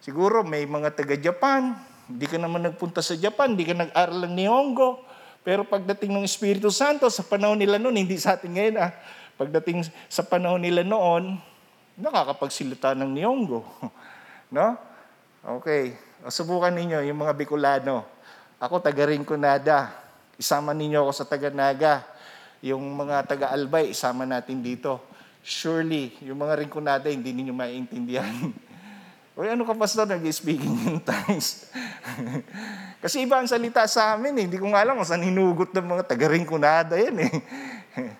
Siguro 0.04 0.44
may 0.44 0.68
mga 0.68 0.92
taga-Japan, 0.92 1.72
hindi 2.04 2.28
ka 2.28 2.36
naman 2.36 2.68
nagpunta 2.68 3.00
sa 3.00 3.16
Japan, 3.16 3.56
hindi 3.56 3.64
ka 3.64 3.72
nag-aral 3.80 4.28
ng 4.28 4.36
Nihongo. 4.36 5.00
Pero 5.40 5.64
pagdating 5.64 6.12
ng 6.12 6.28
Espiritu 6.28 6.68
Santo, 6.68 7.08
sa 7.08 7.24
panahon 7.24 7.56
nila 7.56 7.80
noon, 7.80 8.04
hindi 8.04 8.20
sa 8.20 8.36
atin 8.36 8.52
ngayon 8.52 8.76
ah, 8.76 8.92
pagdating 9.40 9.88
sa 10.12 10.28
panahon 10.28 10.60
nila 10.60 10.84
noon, 10.84 11.40
nakakapagsilita 11.96 12.92
ng 12.92 13.16
Nihongo. 13.16 13.64
no? 14.52 14.76
Okay. 15.40 15.96
Subukan 16.28 16.76
ninyo, 16.76 17.00
yung 17.08 17.24
mga 17.24 17.32
Bicolano. 17.32 18.04
Ako, 18.60 18.84
taga 18.84 19.08
Rinconada. 19.08 19.88
Isama 20.36 20.76
ninyo 20.76 21.00
ako 21.00 21.12
sa 21.16 21.24
taga 21.24 21.48
Naga. 21.48 22.19
Yung 22.60 22.84
mga 22.92 23.24
taga 23.24 23.46
Albay, 23.56 23.96
isama 23.96 24.28
natin 24.28 24.60
dito. 24.60 25.00
Surely, 25.40 26.12
yung 26.20 26.44
mga 26.44 26.60
Rinconada, 26.60 27.08
hindi 27.08 27.32
ninyo 27.32 27.56
maiintindihan. 27.56 28.52
Uy, 29.40 29.48
ano 29.48 29.64
ka 29.64 29.72
pastor, 29.72 30.04
nag-speaking 30.04 30.76
in 30.84 31.00
tongues? 31.00 31.72
Kasi 33.02 33.24
iba 33.24 33.40
ang 33.40 33.48
salita 33.48 33.88
sa 33.88 34.12
amin 34.12 34.36
eh. 34.36 34.44
Hindi 34.44 34.60
ko 34.60 34.68
nga 34.68 34.84
alam 34.84 35.00
kung 35.00 35.08
saan 35.08 35.24
hinugot 35.24 35.72
ng 35.72 35.86
mga 35.88 36.02
taga-ringkunada 36.04 37.00
yan 37.00 37.16
eh. 37.24 37.32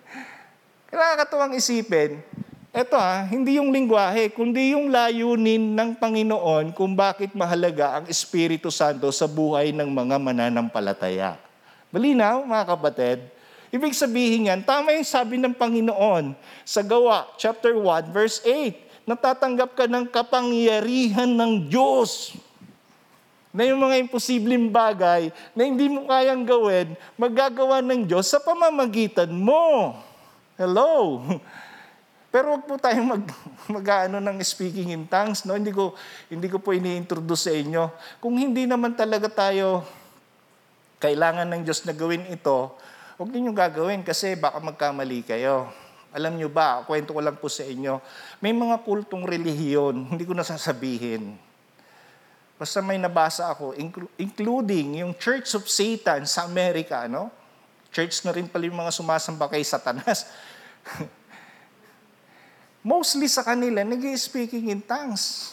Nakakatuwang 0.97 1.53
isipin, 1.61 2.25
eto 2.73 2.97
ha, 2.97 3.29
hindi 3.29 3.61
yung 3.61 3.69
lingwahe, 3.69 4.33
kundi 4.33 4.73
yung 4.73 4.89
layunin 4.89 5.77
ng 5.77 6.01
Panginoon 6.01 6.73
kung 6.73 6.97
bakit 6.97 7.37
mahalaga 7.37 8.01
ang 8.01 8.09
Espiritu 8.09 8.73
Santo 8.73 9.13
sa 9.13 9.29
buhay 9.29 9.77
ng 9.77 9.87
mga 9.87 10.17
mananampalataya. 10.17 11.37
Malinaw, 11.93 12.43
mga 12.43 12.65
kapatid? 12.65 13.19
Ibig 13.71 13.95
sabihin 13.95 14.51
yan, 14.51 14.67
tama 14.67 14.91
yung 14.95 15.07
sabi 15.07 15.39
ng 15.39 15.55
Panginoon 15.55 16.35
sa 16.67 16.83
Gawa, 16.83 17.31
chapter 17.39 17.75
1, 17.79 18.11
verse 18.11 18.43
8 18.43 18.91
natatanggap 19.11 19.75
ka 19.75 19.91
ng 19.91 20.07
kapangyarihan 20.07 21.27
ng 21.27 21.67
Diyos. 21.67 22.39
Na 23.51 23.67
yung 23.67 23.83
mga 23.83 23.99
imposibleng 24.07 24.71
bagay 24.71 25.35
na 25.59 25.67
hindi 25.67 25.91
mo 25.91 26.07
kayang 26.07 26.47
gawin, 26.47 26.95
magagawa 27.19 27.83
ng 27.83 28.07
Diyos 28.07 28.31
sa 28.31 28.39
pamamagitan 28.39 29.27
mo. 29.35 29.99
Hello? 30.55 31.19
Pero 32.33 32.55
wag 32.55 32.63
po 32.63 32.79
tayong 32.79 33.19
mag, 33.19 33.25
mag-ano 33.83 34.23
ng 34.23 34.39
speaking 34.47 34.95
in 34.95 35.03
tongues. 35.11 35.43
No? 35.43 35.59
Hindi, 35.59 35.75
ko, 35.75 35.99
hindi 36.31 36.47
ko 36.47 36.63
po 36.63 36.71
ini-introduce 36.71 37.51
sa 37.51 37.53
inyo. 37.59 37.91
Kung 38.23 38.39
hindi 38.39 38.71
naman 38.71 38.95
talaga 38.95 39.27
tayo 39.27 39.83
kailangan 41.03 41.51
ng 41.51 41.67
Diyos 41.67 41.83
na 41.83 41.91
gawin 41.91 42.31
ito, 42.31 42.79
huwag 43.21 43.37
ninyong 43.37 43.53
gagawin 43.53 44.01
kasi 44.01 44.33
baka 44.33 44.57
magkamali 44.65 45.21
kayo. 45.21 45.69
Alam 46.09 46.41
nyo 46.41 46.49
ba, 46.49 46.81
kwento 46.89 47.13
ko 47.13 47.21
lang 47.21 47.37
po 47.37 47.53
sa 47.53 47.69
inyo, 47.69 48.01
may 48.41 48.57
mga 48.57 48.81
kultong 48.81 49.29
relihiyon, 49.29 49.93
hindi 50.17 50.25
ko 50.25 50.33
nasasabihin. 50.33 51.37
Basta 52.57 52.81
may 52.81 52.97
nabasa 52.97 53.53
ako, 53.53 53.77
including 54.17 55.05
yung 55.05 55.13
Church 55.21 55.53
of 55.53 55.69
Satan 55.69 56.25
sa 56.25 56.49
Amerika, 56.49 57.05
no? 57.13 57.29
Church 57.93 58.25
na 58.25 58.33
rin 58.33 58.49
pala 58.49 58.65
yung 58.65 58.81
mga 58.81 58.93
sumasamba 58.93 59.53
kay 59.53 59.69
Satanas. 59.69 60.25
Mostly 62.81 63.29
sa 63.29 63.45
kanila, 63.45 63.85
nag 63.85 64.01
speaking 64.17 64.73
in 64.73 64.81
tongues. 64.81 65.53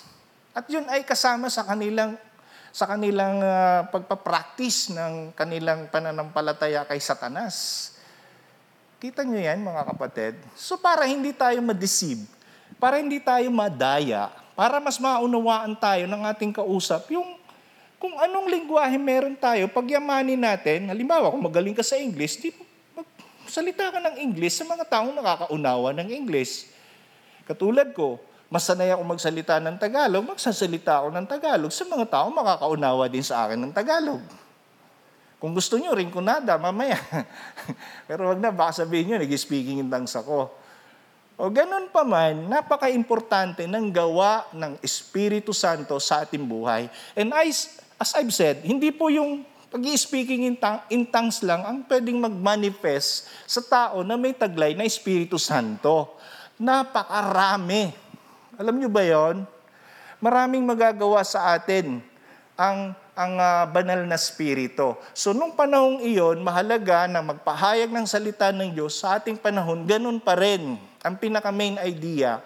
At 0.55 0.71
yun 0.71 0.87
ay 0.87 1.03
kasama 1.03 1.51
sa 1.51 1.67
kanilang 1.67 2.15
sa 2.77 2.85
kanilang 2.85 3.41
uh, 3.41 3.89
pagpapractice 3.89 4.93
ng 4.93 5.33
kanilang 5.33 5.89
pananampalataya 5.89 6.85
kay 6.85 7.01
Satanas. 7.01 7.89
Kita 9.01 9.25
nyo 9.25 9.41
yan, 9.41 9.65
mga 9.65 9.81
kapatid? 9.81 10.37
So 10.53 10.77
para 10.77 11.09
hindi 11.09 11.33
tayo 11.33 11.57
ma-deceive, 11.65 12.21
para 12.77 13.01
hindi 13.01 13.17
tayo 13.17 13.49
madaya, 13.49 14.29
para 14.53 14.77
mas 14.77 15.01
maunawaan 15.01 15.73
tayo 15.73 16.05
ng 16.05 16.21
ating 16.29 16.53
kausap, 16.53 17.09
yung 17.09 17.25
kung 17.97 18.13
anong 18.13 18.45
lingwahe 18.45 19.01
meron 19.01 19.33
tayo, 19.33 19.65
pagyamanin 19.73 20.37
natin, 20.37 20.85
halimbawa 20.93 21.33
kung 21.33 21.41
magaling 21.41 21.73
ka 21.73 21.81
sa 21.81 21.97
English, 21.97 22.37
di, 22.37 22.53
salita 23.49 23.89
ka 23.89 23.97
ng 24.05 24.21
English 24.21 24.53
sa 24.53 24.69
mga 24.69 24.85
taong 24.85 25.17
nakakaunawa 25.17 25.97
ng 25.97 26.13
English. 26.13 26.69
Katulad 27.49 27.89
ko, 27.97 28.21
masanay 28.47 28.95
ako 28.95 29.03
magsalita 29.03 29.59
ng 29.59 29.75
Tagalog, 29.75 30.23
magsasalita 30.23 31.03
ako 31.03 31.07
ng 31.11 31.25
Tagalog 31.27 31.71
sa 31.71 31.83
mga 31.83 32.05
taong 32.07 32.33
makakaunawa 32.33 33.05
din 33.11 33.23
sa 33.23 33.47
akin 33.47 33.59
ng 33.59 33.73
Tagalog. 33.75 34.23
Kung 35.37 35.53
gusto 35.53 35.77
nyo, 35.77 35.93
rin 35.93 36.09
kunada, 36.09 36.57
mamaya. 36.57 36.97
Pero 38.09 38.33
wag 38.33 38.41
na, 38.41 38.49
baka 38.49 38.81
sabihin 38.81 39.13
nyo, 39.13 39.17
nag-speaking 39.21 39.85
in 39.85 39.89
tongues 39.91 40.17
ako. 40.17 40.49
O 41.37 41.53
ganun 41.53 41.93
pa 41.93 42.01
man, 42.01 42.49
napaka-importante 42.49 43.69
ng 43.69 43.93
gawa 43.93 44.49
ng 44.57 44.81
Espiritu 44.81 45.53
Santo 45.53 46.01
sa 46.01 46.25
ating 46.25 46.41
buhay. 46.41 46.89
And 47.13 47.29
I, 47.29 47.53
as 48.01 48.11
I've 48.17 48.33
said, 48.33 48.65
hindi 48.65 48.89
po 48.89 49.13
yung 49.13 49.45
pag-speaking 49.69 50.49
in, 50.49 50.57
in 50.89 51.05
tongues 51.05 51.45
lang 51.45 51.61
ang 51.61 51.85
pwedeng 51.85 52.17
mag-manifest 52.17 53.29
sa 53.45 53.61
tao 53.61 54.01
na 54.01 54.17
may 54.17 54.33
taglay 54.33 54.73
na 54.73 54.89
Espiritu 54.89 55.37
Santo. 55.37 56.17
Napakarami. 56.57 58.06
Alam 58.57 58.81
nyo 58.81 58.89
ba 58.89 59.05
yon? 59.05 59.45
Maraming 60.17 60.65
magagawa 60.65 61.21
sa 61.21 61.53
atin 61.53 62.01
ang 62.57 62.97
ang 63.17 63.33
ah, 63.41 63.65
banal 63.65 64.05
na 64.05 64.17
spirito. 64.17 64.97
So 65.17 65.33
nung 65.33 65.57
panahong 65.57 66.05
iyon, 66.05 66.41
mahalaga 66.45 67.09
na 67.09 67.25
magpahayag 67.25 67.89
ng 67.89 68.05
salita 68.05 68.53
ng 68.53 68.77
Diyos 68.77 69.01
sa 69.01 69.17
ating 69.17 69.41
panahon, 69.41 69.85
ganun 69.89 70.21
pa 70.21 70.37
rin. 70.37 70.77
Ang 71.01 71.15
pinaka 71.17 71.49
main 71.49 71.81
idea, 71.81 72.41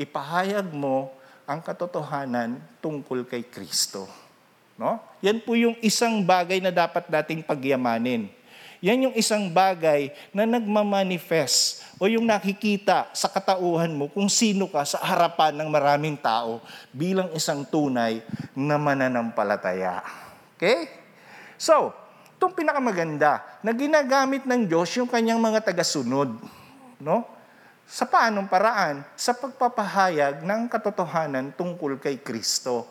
ipahayag 0.00 0.72
mo 0.72 1.12
ang 1.44 1.60
katotohanan 1.60 2.56
tungkol 2.80 3.28
kay 3.28 3.44
Kristo. 3.44 4.08
No? 4.80 5.00
Yan 5.20 5.40
po 5.44 5.52
yung 5.52 5.76
isang 5.84 6.24
bagay 6.24 6.64
na 6.64 6.72
dapat 6.72 7.08
nating 7.12 7.44
pagyamanin. 7.44 8.28
Yan 8.84 9.08
yung 9.08 9.16
isang 9.16 9.48
bagay 9.52 10.12
na 10.32 10.44
nagmamanifest 10.44 11.84
o 11.96 12.04
yung 12.04 12.28
nakikita 12.28 13.08
sa 13.16 13.28
katauhan 13.32 13.88
mo 13.88 14.12
kung 14.12 14.28
sino 14.28 14.68
ka 14.68 14.84
sa 14.84 15.00
harapan 15.00 15.56
ng 15.56 15.68
maraming 15.72 16.16
tao 16.20 16.60
bilang 16.92 17.32
isang 17.32 17.64
tunay 17.64 18.20
na 18.52 18.76
mananampalataya. 18.76 20.04
Okay? 20.56 20.92
So, 21.56 21.96
itong 22.36 22.52
pinakamaganda 22.52 23.40
na 23.64 23.72
ginagamit 23.72 24.44
ng 24.44 24.68
Diyos 24.68 24.92
yung 25.00 25.08
kanyang 25.08 25.40
mga 25.40 25.64
tagasunod. 25.72 26.36
No? 27.00 27.24
Sa 27.88 28.04
paanong 28.04 28.44
paraan? 28.44 29.00
Sa 29.16 29.32
pagpapahayag 29.32 30.44
ng 30.44 30.68
katotohanan 30.68 31.56
tungkol 31.56 31.96
kay 31.96 32.20
Kristo. 32.20 32.84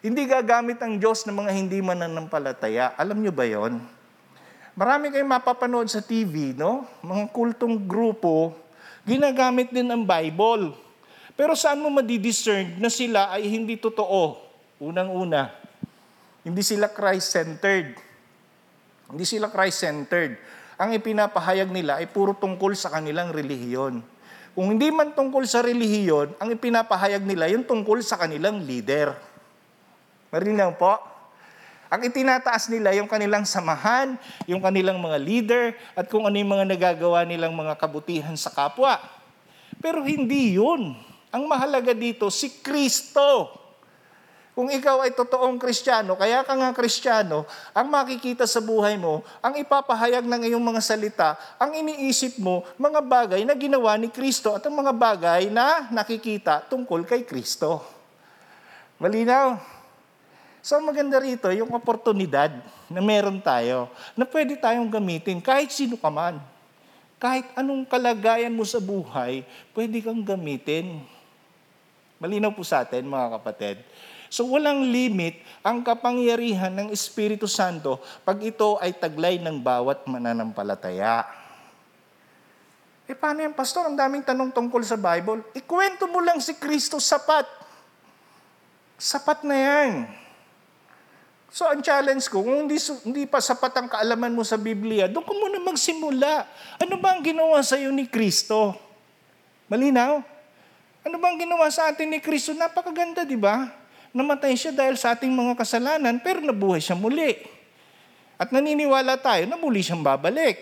Hindi 0.00 0.24
gagamit 0.24 0.80
ang 0.80 0.96
Diyos 0.96 1.28
ng 1.28 1.44
mga 1.44 1.52
hindi 1.52 1.82
mananampalataya. 1.84 2.96
Alam 2.96 3.20
nyo 3.20 3.32
ba 3.36 3.44
yon? 3.44 3.95
Marami 4.76 5.08
kayong 5.08 5.32
mapapanood 5.32 5.88
sa 5.88 6.04
TV, 6.04 6.52
no? 6.52 6.84
Mga 7.00 7.32
kultong 7.32 7.88
grupo, 7.88 8.52
ginagamit 9.08 9.72
din 9.72 9.88
ang 9.88 10.04
Bible. 10.04 10.76
Pero 11.32 11.56
saan 11.56 11.80
mo 11.80 11.88
madidiscern 11.88 12.76
na 12.76 12.92
sila 12.92 13.32
ay 13.32 13.48
hindi 13.48 13.80
totoo? 13.80 14.36
Unang-una, 14.76 15.48
hindi 16.44 16.60
sila 16.60 16.92
Christ-centered. 16.92 17.96
Hindi 19.08 19.24
sila 19.24 19.48
Christ-centered. 19.48 20.36
Ang 20.76 20.92
ipinapahayag 20.92 21.72
nila 21.72 21.96
ay 21.96 22.12
puro 22.12 22.36
tungkol 22.36 22.76
sa 22.76 22.92
kanilang 22.92 23.32
relihiyon. 23.32 24.04
Kung 24.52 24.76
hindi 24.76 24.92
man 24.92 25.16
tungkol 25.16 25.48
sa 25.48 25.64
relihiyon, 25.64 26.36
ang 26.36 26.52
ipinapahayag 26.52 27.24
nila 27.24 27.48
yung 27.48 27.64
tungkol 27.64 28.04
sa 28.04 28.20
kanilang 28.20 28.60
leader. 28.60 29.16
Marinaw 30.28 30.76
po? 30.76 31.15
Ang 31.86 32.10
itinataas 32.10 32.66
nila 32.66 32.90
yung 32.98 33.06
kanilang 33.06 33.46
samahan, 33.46 34.18
yung 34.50 34.58
kanilang 34.58 34.98
mga 34.98 35.18
leader, 35.22 35.64
at 35.94 36.10
kung 36.10 36.26
ano 36.26 36.34
yung 36.34 36.50
mga 36.50 36.66
nagagawa 36.66 37.22
nilang 37.22 37.54
mga 37.54 37.78
kabutihan 37.78 38.34
sa 38.34 38.50
kapwa. 38.50 38.98
Pero 39.78 40.02
hindi 40.02 40.58
yun. 40.58 40.98
Ang 41.30 41.46
mahalaga 41.46 41.94
dito, 41.94 42.26
si 42.26 42.50
Kristo. 42.58 43.54
Kung 44.56 44.72
ikaw 44.72 45.04
ay 45.04 45.12
totoong 45.12 45.60
kristyano, 45.60 46.16
kaya 46.16 46.40
ka 46.40 46.56
nga 46.56 46.72
kristyano, 46.72 47.44
ang 47.76 47.92
makikita 47.92 48.48
sa 48.48 48.64
buhay 48.64 48.96
mo, 48.96 49.20
ang 49.44 49.52
ipapahayag 49.60 50.24
ng 50.24 50.48
iyong 50.48 50.64
mga 50.64 50.80
salita, 50.80 51.36
ang 51.60 51.76
iniisip 51.76 52.40
mo, 52.40 52.64
mga 52.80 53.04
bagay 53.04 53.44
na 53.44 53.52
ginawa 53.52 54.00
ni 54.00 54.08
Kristo 54.08 54.56
at 54.56 54.64
ang 54.64 54.72
mga 54.80 54.96
bagay 54.96 55.52
na 55.52 55.92
nakikita 55.92 56.64
tungkol 56.72 57.04
kay 57.04 57.28
Kristo. 57.28 57.84
Malinaw? 58.96 59.75
So 60.66 60.82
maganda 60.82 61.22
rito 61.22 61.46
yung 61.54 61.70
oportunidad 61.78 62.50
na 62.90 62.98
meron 62.98 63.38
tayo 63.38 63.86
na 64.18 64.26
pwede 64.26 64.58
tayong 64.58 64.90
gamitin 64.90 65.38
kahit 65.38 65.70
sino 65.70 65.94
ka 65.94 66.10
man. 66.10 66.42
Kahit 67.22 67.46
anong 67.54 67.86
kalagayan 67.86 68.50
mo 68.50 68.66
sa 68.66 68.82
buhay, 68.82 69.46
pwede 69.70 70.02
kang 70.02 70.26
gamitin. 70.26 71.06
Malinaw 72.18 72.50
po 72.50 72.66
sa 72.66 72.82
atin 72.82 73.06
mga 73.06 73.38
kapatid. 73.38 73.78
So 74.26 74.42
walang 74.50 74.90
limit 74.90 75.38
ang 75.62 75.86
kapangyarihan 75.86 76.74
ng 76.74 76.88
Espiritu 76.90 77.46
Santo 77.46 78.02
pag 78.26 78.42
ito 78.42 78.74
ay 78.82 78.90
taglay 78.90 79.38
ng 79.38 79.62
bawat 79.62 80.02
mananampalataya. 80.10 81.30
Eh 83.06 83.14
paano 83.14 83.38
yan, 83.38 83.54
Pastor? 83.54 83.86
Ang 83.86 83.94
daming 83.94 84.26
tanong 84.26 84.50
tungkol 84.50 84.82
sa 84.82 84.98
Bible. 84.98 85.46
Ikwento 85.54 86.10
mo 86.10 86.18
lang 86.18 86.42
si 86.42 86.58
Kristo 86.58 86.98
sapat. 86.98 87.46
Sapat 88.98 89.46
na 89.46 89.54
yan. 89.54 90.25
So 91.56 91.64
ang 91.64 91.80
challenge 91.80 92.28
ko, 92.28 92.44
kung 92.44 92.68
hindi, 92.68 92.76
hindi 93.00 93.24
pa 93.24 93.40
sapat 93.40 93.72
ang 93.80 93.88
kaalaman 93.88 94.28
mo 94.28 94.44
sa 94.44 94.60
Biblia, 94.60 95.08
doon 95.08 95.24
ka 95.24 95.32
muna 95.32 95.56
magsimula. 95.64 96.44
Ano 96.76 97.00
ba 97.00 97.16
ang 97.16 97.24
ginawa 97.24 97.64
sa 97.64 97.80
iyo 97.80 97.88
ni 97.96 98.04
Kristo? 98.04 98.76
Malinaw? 99.72 100.20
Ano 101.00 101.16
ba 101.16 101.32
ang 101.32 101.40
ginawa 101.40 101.64
sa 101.72 101.88
atin 101.88 102.12
ni 102.12 102.20
Kristo? 102.20 102.52
Napakaganda, 102.52 103.24
di 103.24 103.40
ba? 103.40 103.72
Namatay 104.12 104.52
siya 104.52 104.68
dahil 104.68 105.00
sa 105.00 105.16
ating 105.16 105.32
mga 105.32 105.56
kasalanan, 105.56 106.20
pero 106.20 106.44
nabuhay 106.44 106.76
siya 106.76 106.92
muli. 106.92 107.40
At 108.36 108.52
naniniwala 108.52 109.16
tayo 109.16 109.48
na 109.48 109.56
muli 109.56 109.80
siyang 109.80 110.04
babalik. 110.04 110.60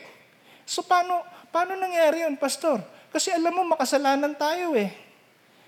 So 0.62 0.86
paano, 0.86 1.26
paano 1.50 1.74
nangyari 1.74 2.22
yun, 2.22 2.38
Pastor? 2.38 2.78
Kasi 3.10 3.34
alam 3.34 3.50
mo, 3.50 3.66
makasalanan 3.66 4.38
tayo 4.38 4.78
eh. 4.78 4.94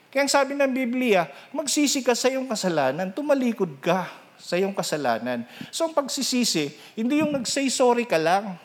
Kaya 0.06 0.22
ang 0.22 0.30
sabi 0.30 0.54
ng 0.54 0.70
Biblia, 0.70 1.26
magsisi 1.50 2.06
ka 2.06 2.14
sa 2.14 2.30
iyong 2.30 2.46
kasalanan, 2.46 3.10
tumalikod 3.10 3.74
ka 3.82 4.25
sa 4.36 4.56
iyong 4.60 4.76
kasalanan. 4.76 5.44
So 5.72 5.88
ang 5.88 5.94
pagsisisi, 5.96 6.72
hindi 6.96 7.20
yung 7.20 7.32
nag-say 7.32 7.68
sorry 7.72 8.04
ka 8.04 8.20
lang, 8.20 8.56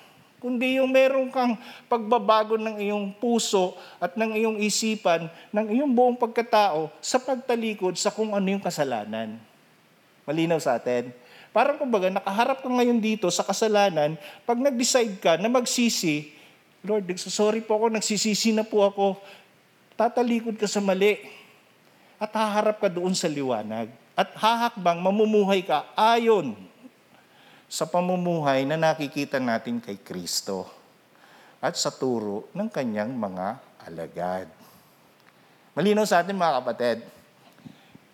kundi 0.41 0.81
yung 0.81 0.89
meron 0.89 1.29
kang 1.29 1.53
pagbabago 1.85 2.57
ng 2.57 2.81
iyong 2.81 3.13
puso 3.21 3.77
at 4.01 4.17
ng 4.17 4.33
iyong 4.33 4.57
isipan, 4.57 5.29
ng 5.53 5.67
iyong 5.69 5.91
buong 5.93 6.17
pagkatao 6.17 6.89
sa 6.97 7.21
pagtalikod 7.21 7.93
sa 7.93 8.09
kung 8.09 8.33
ano 8.33 8.47
yung 8.49 8.63
kasalanan. 8.63 9.37
Malinaw 10.25 10.57
sa 10.57 10.81
atin? 10.81 11.13
Parang 11.53 11.77
kumbaga, 11.77 12.09
nakaharap 12.09 12.65
ka 12.65 12.69
ngayon 12.71 12.97
dito 12.97 13.29
sa 13.29 13.45
kasalanan, 13.45 14.17
pag 14.47 14.57
nag-decide 14.57 15.19
ka 15.21 15.37
na 15.37 15.51
magsisi, 15.51 16.33
Lord, 16.81 17.05
sorry 17.21 17.61
po 17.61 17.77
ako, 17.77 17.93
nagsisisi 17.93 18.49
na 18.49 18.65
po 18.65 18.81
ako, 18.81 19.21
tatalikod 19.93 20.57
ka 20.57 20.65
sa 20.65 20.81
mali 20.81 21.21
at 22.17 22.33
haharap 22.33 22.81
ka 22.81 22.89
doon 22.89 23.13
sa 23.13 23.29
liwanag 23.29 24.00
at 24.21 24.37
hahakbang 24.37 25.01
mamumuhay 25.01 25.65
ka 25.65 25.89
ayon 25.97 26.53
sa 27.65 27.89
pamumuhay 27.89 28.69
na 28.69 28.77
nakikita 28.77 29.41
natin 29.41 29.81
kay 29.81 29.97
Kristo 29.97 30.69
at 31.57 31.73
sa 31.73 31.89
turo 31.89 32.45
ng 32.53 32.69
kanyang 32.69 33.09
mga 33.17 33.57
alagad. 33.81 34.45
Malinaw 35.73 36.05
sa 36.05 36.21
atin 36.21 36.37
mga 36.37 36.61
kapatid. 36.61 36.97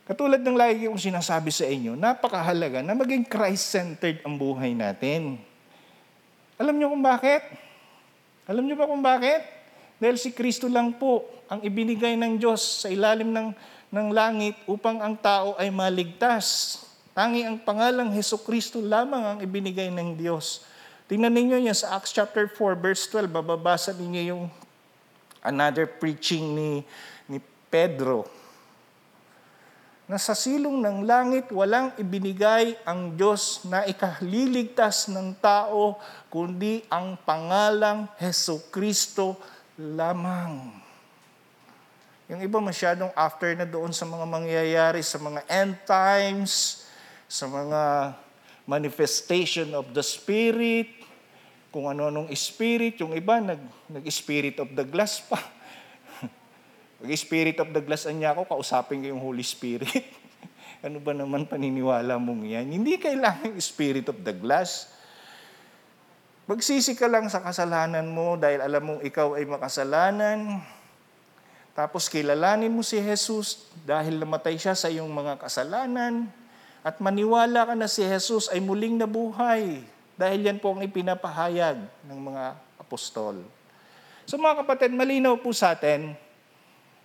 Katulad 0.07 0.39
ng 0.39 0.55
lagi 0.55 0.87
kong 0.87 1.01
sinasabi 1.11 1.51
sa 1.51 1.67
inyo, 1.67 1.99
napakahalaga 1.99 2.79
na 2.79 2.95
maging 2.95 3.27
Christ-centered 3.27 4.23
ang 4.23 4.39
buhay 4.39 4.71
natin. 4.71 5.35
Alam 6.55 6.79
niyo 6.79 6.87
kung 6.95 7.03
bakit? 7.03 7.43
Alam 8.47 8.63
niyo 8.63 8.79
ba 8.79 8.87
kung 8.87 9.03
bakit? 9.03 9.43
Dahil 9.99 10.15
si 10.15 10.31
Kristo 10.31 10.71
lang 10.71 10.95
po 10.95 11.27
ang 11.51 11.59
ibinigay 11.59 12.15
ng 12.15 12.39
Diyos 12.39 12.85
sa 12.85 12.87
ilalim 12.87 13.35
ng 13.35 13.51
ng 13.87 14.11
langit 14.11 14.55
upang 14.67 14.99
ang 14.99 15.15
tao 15.15 15.55
ay 15.55 15.71
maligtas. 15.71 16.79
Tangi 17.15 17.47
ang 17.47 17.57
pangalang 17.57 18.11
Heso 18.13 18.37
Kristo 18.37 18.83
lamang 18.83 19.23
ang 19.23 19.39
ibinigay 19.41 19.89
ng 19.89 20.19
Diyos. 20.19 20.67
Tingnan 21.07 21.31
ninyo 21.31 21.57
yan 21.63 21.73
sa 21.73 21.95
Acts 21.95 22.11
chapter 22.11 22.51
4 22.51 22.75
verse 22.75 23.07
12, 23.09 23.31
bababasa 23.31 23.95
ninyo 23.95 24.21
yung 24.35 24.43
another 25.39 25.87
preaching 25.87 26.51
ni, 26.51 26.71
ni 27.31 27.39
Pedro. 27.71 28.27
Na 30.07 30.19
sa 30.19 30.35
silong 30.35 30.83
ng 30.83 31.07
langit, 31.07 31.51
walang 31.51 31.95
ibinigay 31.99 32.75
ang 32.87 33.15
Diyos 33.15 33.63
na 33.67 33.83
ikaliligtas 33.87 35.07
ng 35.11 35.35
tao, 35.39 35.99
kundi 36.27 36.83
ang 36.91 37.19
pangalang 37.23 38.07
Heso 38.19 38.67
Kristo 38.71 39.35
lamang. 39.79 40.86
Yung 42.27 42.43
iba 42.43 42.59
masyadong 42.59 43.07
after 43.15 43.55
na 43.55 43.63
doon 43.63 43.95
sa 43.95 44.03
mga 44.03 44.27
mangyayari, 44.27 44.99
sa 44.99 45.15
mga 45.15 45.47
end 45.47 45.79
times, 45.87 46.83
sa 47.23 47.47
mga 47.47 48.11
manifestation 48.67 49.71
of 49.71 49.87
the 49.95 50.03
Spirit, 50.03 50.91
kung 51.71 51.87
ano-anong 51.87 52.27
Spirit. 52.35 52.99
Yung 52.99 53.15
iba, 53.15 53.39
nag, 53.39 53.63
nag-Spirit 53.87 54.59
of 54.59 54.67
the 54.75 54.83
glass 54.83 55.23
pa. 55.23 55.39
Nag-Spirit 57.07 57.63
of 57.63 57.71
the 57.71 57.79
glass 57.79 58.03
anya 58.03 58.35
ako, 58.35 58.59
kausapin 58.59 58.99
ko 58.99 59.07
yung 59.07 59.23
Holy 59.23 59.47
Spirit. 59.47 60.11
ano 60.85 60.99
ba 60.99 61.15
naman 61.15 61.47
paniniwala 61.47 62.19
mong 62.19 62.43
yan? 62.43 62.67
Hindi 62.67 62.99
kailangan 62.99 63.55
Spirit 63.63 64.11
of 64.11 64.19
the 64.19 64.35
glass. 64.35 64.91
Magsisi 66.43 66.91
ka 66.91 67.07
lang 67.07 67.31
sa 67.31 67.39
kasalanan 67.39 68.11
mo 68.11 68.35
dahil 68.35 68.59
alam 68.59 68.83
mong 68.83 69.01
ikaw 69.07 69.39
ay 69.39 69.47
makasalanan 69.47 70.59
tapos 71.77 72.09
kilalanin 72.09 72.73
mo 72.73 72.81
si 72.81 72.97
Jesus 72.97 73.69
dahil 73.85 74.17
namatay 74.17 74.57
siya 74.57 74.73
sa 74.73 74.89
iyong 74.89 75.13
mga 75.13 75.37
kasalanan 75.37 76.25
at 76.81 76.97
maniwala 76.97 77.69
ka 77.69 77.77
na 77.77 77.85
si 77.85 78.01
Jesus 78.01 78.49
ay 78.49 78.57
muling 78.57 78.97
nabuhay 78.97 79.85
dahil 80.17 80.49
yan 80.49 80.57
po 80.57 80.73
ang 80.73 80.81
ipinapahayag 80.81 81.77
ng 82.09 82.19
mga 82.33 82.57
apostol. 82.81 83.45
So 84.25 84.41
mga 84.41 84.65
kapatid, 84.65 84.89
malinaw 84.97 85.37
po 85.37 85.53
sa 85.53 85.77
atin, 85.77 86.17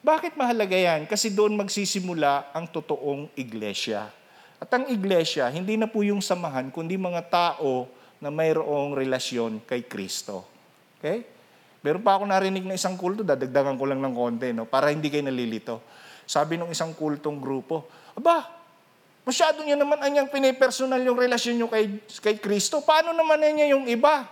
bakit 0.01 0.41
mahalaga 0.41 0.75
yan? 0.75 1.05
Kasi 1.05 1.29
doon 1.29 1.53
magsisimula 1.53 2.51
ang 2.57 2.65
totoong 2.65 3.29
iglesia. 3.37 4.09
At 4.57 4.73
ang 4.73 4.89
iglesia, 4.89 5.53
hindi 5.53 5.77
na 5.77 5.85
po 5.85 6.01
yung 6.01 6.25
samahan, 6.25 6.73
kundi 6.73 6.97
mga 6.97 7.29
tao 7.29 7.93
na 8.25 8.33
mayroong 8.33 8.97
relasyon 8.97 9.61
kay 9.69 9.85
Kristo. 9.85 10.49
Okay? 10.97 11.32
Meron 11.83 12.03
pa 12.03 12.15
ako 12.15 12.31
narinig 12.31 12.63
na 12.63 12.79
isang 12.79 12.95
kulto, 12.95 13.27
dadagdagan 13.27 13.75
ko 13.75 13.85
lang 13.91 13.99
ng 13.99 14.15
konti, 14.15 14.55
no? 14.55 14.71
para 14.71 14.95
hindi 14.95 15.11
kayo 15.11 15.27
nalilito. 15.27 15.83
Sabi 16.23 16.55
ng 16.55 16.71
isang 16.71 16.95
kultong 16.95 17.43
grupo, 17.43 17.91
Aba, 18.15 18.47
masyado 19.27 19.67
niya 19.67 19.75
naman 19.75 19.99
anyang 19.99 20.31
pinipersonal 20.31 21.03
yung 21.03 21.19
relasyon 21.19 21.59
niyo 21.59 21.67
kay, 21.67 21.99
kay 22.23 22.37
Kristo. 22.39 22.79
Paano 22.87 23.11
naman 23.11 23.43
niya 23.43 23.75
yung 23.75 23.91
iba? 23.91 24.31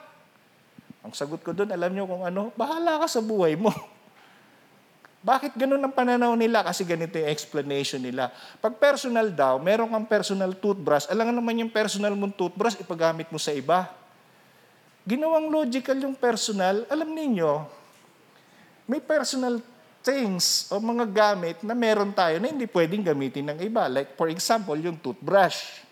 Ang 1.03 1.11
sagot 1.16 1.42
ko 1.42 1.51
doon, 1.51 1.74
alam 1.74 1.90
niyo 1.90 2.07
kung 2.07 2.22
ano, 2.22 2.55
bahala 2.55 3.03
ka 3.03 3.07
sa 3.11 3.18
buhay 3.24 3.59
mo. 3.59 3.72
Bakit 5.26 5.59
ganun 5.59 5.80
ang 5.80 5.92
pananaw 5.92 6.32
nila? 6.38 6.64
Kasi 6.64 6.86
ganito 6.86 7.18
yung 7.18 7.28
explanation 7.28 8.01
nila. 8.01 8.32
Pag 8.62 8.80
personal 8.80 9.28
daw, 9.32 9.61
meron 9.61 9.90
kang 9.90 10.07
personal 10.09 10.57
toothbrush, 10.57 11.11
alam 11.11 11.34
naman 11.34 11.66
yung 11.66 11.72
personal 11.72 12.14
mong 12.16 12.36
toothbrush, 12.36 12.80
ipagamit 12.80 13.28
mo 13.28 13.36
sa 13.36 13.53
iba. 13.53 13.99
Ginawang 15.09 15.48
logical 15.48 15.96
yung 16.01 16.16
personal, 16.16 16.84
alam 16.92 17.09
niyo 17.12 17.64
may 18.90 18.98
personal 18.98 19.62
things 20.03 20.66
o 20.66 20.82
mga 20.82 21.07
gamit 21.07 21.57
na 21.62 21.78
meron 21.78 22.11
tayo 22.11 22.42
na 22.42 22.51
hindi 22.51 22.66
pwedeng 22.66 23.07
gamitin 23.07 23.55
ng 23.55 23.59
iba. 23.62 23.86
Like 23.86 24.18
for 24.18 24.26
example, 24.26 24.74
yung 24.74 24.98
toothbrush. 24.98 25.86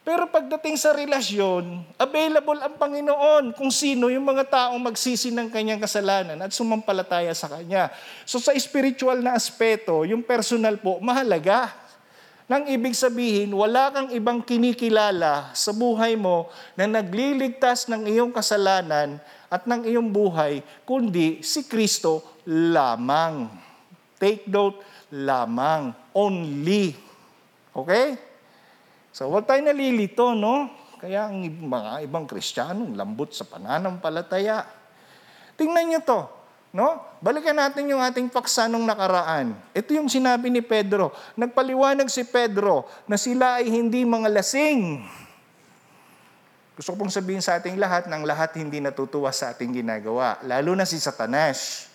Pero 0.00 0.30
pagdating 0.30 0.80
sa 0.80 0.96
relasyon, 0.96 1.84
available 2.00 2.56
ang 2.56 2.78
Panginoon 2.78 3.52
kung 3.52 3.68
sino 3.68 4.08
yung 4.08 4.24
mga 4.24 4.48
taong 4.48 4.80
magsisi 4.80 5.28
ng 5.28 5.52
kanyang 5.52 5.82
kasalanan 5.82 6.40
at 6.40 6.54
sumampalataya 6.56 7.36
sa 7.36 7.52
Kanya. 7.52 7.92
So 8.24 8.40
sa 8.40 8.56
spiritual 8.56 9.20
na 9.20 9.36
aspeto, 9.36 10.08
yung 10.08 10.24
personal 10.24 10.80
po, 10.80 10.96
mahalaga. 11.04 11.68
Nang 12.50 12.66
ibig 12.66 12.98
sabihin, 12.98 13.54
wala 13.54 13.94
kang 13.94 14.10
ibang 14.10 14.42
kinikilala 14.42 15.54
sa 15.54 15.70
buhay 15.70 16.18
mo 16.18 16.50
na 16.74 16.90
nagliligtas 16.90 17.86
ng 17.86 18.10
iyong 18.10 18.34
kasalanan 18.34 19.22
at 19.46 19.70
ng 19.70 19.86
iyong 19.86 20.10
buhay, 20.10 20.58
kundi 20.82 21.46
si 21.46 21.62
Kristo 21.70 22.42
lamang. 22.50 23.46
Take 24.18 24.50
note, 24.50 24.82
lamang. 25.14 25.94
Only. 26.10 26.90
Okay? 27.70 28.18
So, 29.14 29.30
huwag 29.30 29.46
tayo 29.46 29.62
nalilito, 29.62 30.34
no? 30.34 30.74
Kaya 30.98 31.30
ang 31.30 31.46
mga 31.46 32.02
ibang 32.02 32.26
Kristiyano, 32.26 32.82
lambot 32.98 33.30
sa 33.30 33.46
pananampalataya. 33.46 34.66
Tingnan 35.54 35.86
niyo 35.86 36.02
to. 36.02 36.39
No? 36.70 37.02
Balikan 37.18 37.58
natin 37.58 37.90
yung 37.90 37.98
ating 37.98 38.30
paksa 38.30 38.70
nung 38.70 38.86
nakaraan. 38.86 39.58
Ito 39.74 39.90
yung 39.90 40.06
sinabi 40.06 40.54
ni 40.54 40.62
Pedro. 40.62 41.10
Nagpaliwanag 41.34 42.06
si 42.06 42.22
Pedro 42.22 42.86
na 43.10 43.18
sila 43.18 43.58
ay 43.58 43.66
hindi 43.66 44.06
mga 44.06 44.30
lasing. 44.30 45.02
Gusto 46.78 46.94
ko 46.94 47.04
pong 47.04 47.12
sabihin 47.12 47.42
sa 47.42 47.58
ating 47.58 47.74
lahat 47.76 48.06
ng 48.06 48.22
lahat 48.22 48.56
hindi 48.56 48.78
natutuwa 48.78 49.34
sa 49.34 49.50
ating 49.50 49.82
ginagawa. 49.82 50.38
Lalo 50.46 50.72
na 50.78 50.86
si 50.86 50.96
Satanas. 50.96 51.90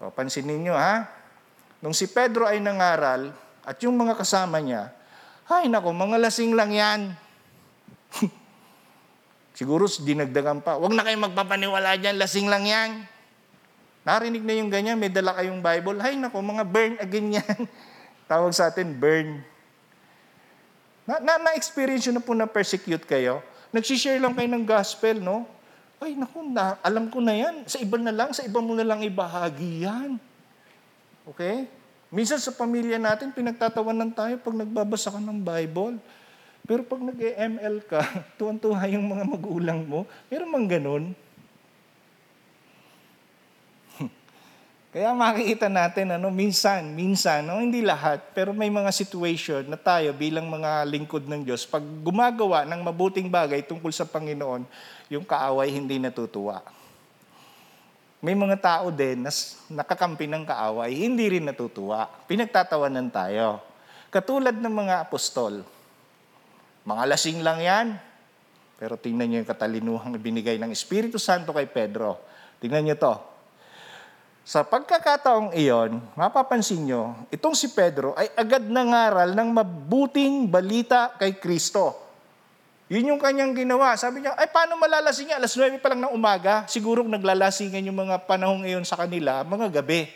O, 0.00 0.08
pansin 0.08 0.46
ninyo 0.46 0.72
ha. 0.72 1.04
Nung 1.82 1.92
si 1.92 2.08
Pedro 2.08 2.46
ay 2.46 2.62
nangaral 2.62 3.34
at 3.66 3.76
yung 3.84 3.98
mga 3.98 4.16
kasama 4.16 4.62
niya, 4.62 4.88
ay 5.50 5.66
nako, 5.66 5.90
mga 5.90 6.16
lasing 6.16 6.54
lang 6.54 6.70
yan. 6.70 7.00
Siguro 9.58 9.90
dinagdagan 9.90 10.62
pa. 10.62 10.78
Huwag 10.78 10.94
na 10.94 11.02
kayong 11.02 11.26
magpapaniwala 11.28 11.98
dyan, 11.98 12.16
lasing 12.16 12.46
lang 12.46 12.64
yan. 12.64 12.90
Narinig 14.00 14.40
na 14.40 14.56
yung 14.56 14.72
ganyan, 14.72 14.96
may 14.96 15.12
dala 15.12 15.36
kayong 15.36 15.60
Bible. 15.60 16.00
Hay 16.00 16.16
nako, 16.16 16.40
mga 16.40 16.64
burn 16.64 16.94
again 16.96 17.36
yan. 17.36 17.58
Tawag 18.30 18.52
sa 18.56 18.72
atin, 18.72 18.96
burn. 18.96 19.44
Na, 21.04 21.20
na, 21.20 21.32
na-experience 21.50 22.08
na 22.08 22.22
po 22.22 22.32
na 22.32 22.48
persecute 22.48 23.04
kayo. 23.04 23.44
Nagsishare 23.74 24.16
lang 24.16 24.32
kayo 24.32 24.48
ng 24.48 24.64
gospel, 24.64 25.20
no? 25.20 25.44
Ay, 26.00 26.16
naku, 26.16 26.40
na, 26.48 26.80
alam 26.80 27.12
ko 27.12 27.20
na 27.20 27.36
yan. 27.36 27.68
Sa 27.68 27.76
iba 27.76 28.00
na 28.00 28.08
lang, 28.08 28.32
sa 28.32 28.40
iba 28.40 28.56
mo 28.64 28.72
na 28.72 28.86
lang 28.88 29.04
ibahagi 29.04 29.84
yan. 29.84 30.16
Okay? 31.28 31.68
Minsan 32.08 32.40
sa 32.40 32.56
pamilya 32.56 32.96
natin, 32.96 33.30
pinagtatawanan 33.30 34.10
tayo 34.16 34.34
pag 34.40 34.56
nagbabasa 34.56 35.12
ka 35.12 35.20
ng 35.20 35.44
Bible. 35.44 36.00
Pero 36.64 36.82
pag 36.88 37.04
nag-ML 37.04 37.76
ka, 37.84 38.00
tuwan-tuwa 38.40 38.80
yung 38.88 39.06
mga 39.06 39.24
magulang 39.28 39.80
mo, 39.84 40.08
meron 40.32 40.50
mang 40.50 40.66
ganun. 40.66 41.12
Kaya 44.90 45.14
makikita 45.14 45.70
natin, 45.70 46.18
ano, 46.18 46.34
minsan, 46.34 46.82
minsan, 46.82 47.46
no, 47.46 47.62
hindi 47.62 47.78
lahat, 47.78 48.34
pero 48.34 48.50
may 48.50 48.66
mga 48.66 48.90
situation 48.90 49.62
na 49.70 49.78
tayo 49.78 50.10
bilang 50.10 50.50
mga 50.50 50.82
lingkod 50.82 51.30
ng 51.30 51.46
Diyos, 51.46 51.62
pag 51.62 51.78
gumagawa 52.02 52.66
ng 52.66 52.82
mabuting 52.82 53.30
bagay 53.30 53.62
tungkol 53.62 53.94
sa 53.94 54.02
Panginoon, 54.02 54.66
yung 55.06 55.22
kaaway 55.22 55.70
hindi 55.70 56.02
natutuwa. 56.02 56.58
May 58.18 58.34
mga 58.34 58.58
tao 58.58 58.90
din 58.90 59.22
na 59.22 59.30
nakakampi 59.70 60.26
ng 60.26 60.42
kaaway, 60.42 60.90
hindi 60.90 61.38
rin 61.38 61.46
natutuwa. 61.46 62.10
Pinagtatawanan 62.26 63.14
tayo. 63.14 63.62
Katulad 64.10 64.58
ng 64.58 64.74
mga 64.74 65.06
apostol. 65.06 65.62
Mga 66.82 67.02
lasing 67.14 67.46
lang 67.46 67.62
yan. 67.62 67.86
Pero 68.74 68.98
tingnan 68.98 69.30
niyo 69.30 69.38
yung 69.46 69.50
katalinuhang 69.54 70.18
ibinigay 70.18 70.58
ng 70.58 70.74
Espiritu 70.74 71.14
Santo 71.14 71.54
kay 71.54 71.70
Pedro. 71.70 72.18
Tingnan 72.58 72.90
niyo 72.90 72.98
to. 72.98 73.29
Sa 74.50 74.66
pagkakataong 74.66 75.54
iyon, 75.54 76.02
mapapansin 76.18 76.82
nyo, 76.82 77.14
itong 77.30 77.54
si 77.54 77.70
Pedro 77.70 78.18
ay 78.18 78.34
agad 78.34 78.66
nangaral 78.66 79.30
ng 79.30 79.46
mabuting 79.46 80.50
balita 80.50 81.14
kay 81.22 81.38
Kristo. 81.38 81.94
Yun 82.90 83.14
yung 83.14 83.22
kanyang 83.22 83.54
ginawa. 83.54 83.94
Sabi 83.94 84.26
niya, 84.26 84.34
ay 84.34 84.50
paano 84.50 84.74
malalasing 84.74 85.30
niya? 85.30 85.38
Alas 85.38 85.54
9 85.54 85.78
pa 85.78 85.94
lang 85.94 86.02
ng 86.02 86.10
umaga. 86.10 86.66
Siguro 86.66 87.06
naglalasingan 87.06 87.78
yung 87.78 87.94
mga 87.94 88.26
panahong 88.26 88.66
iyon 88.66 88.82
sa 88.82 88.98
kanila, 88.98 89.46
mga 89.46 89.70
gabi. 89.70 90.10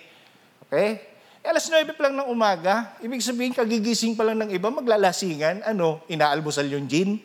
Okay? 0.67 0.99
Eh, 1.39 1.47
alas 1.47 1.71
9 1.71 1.95
pa 1.95 2.11
lang 2.11 2.19
ng 2.19 2.27
umaga. 2.27 2.99
Ibig 3.07 3.23
sabihin, 3.23 3.55
kagigising 3.55 4.19
pa 4.19 4.27
lang 4.27 4.43
ng 4.43 4.51
iba, 4.51 4.67
maglalasingan. 4.67 5.63
Ano? 5.63 6.03
Inaalmusal 6.11 6.67
yung 6.75 6.91
gin. 6.91 7.23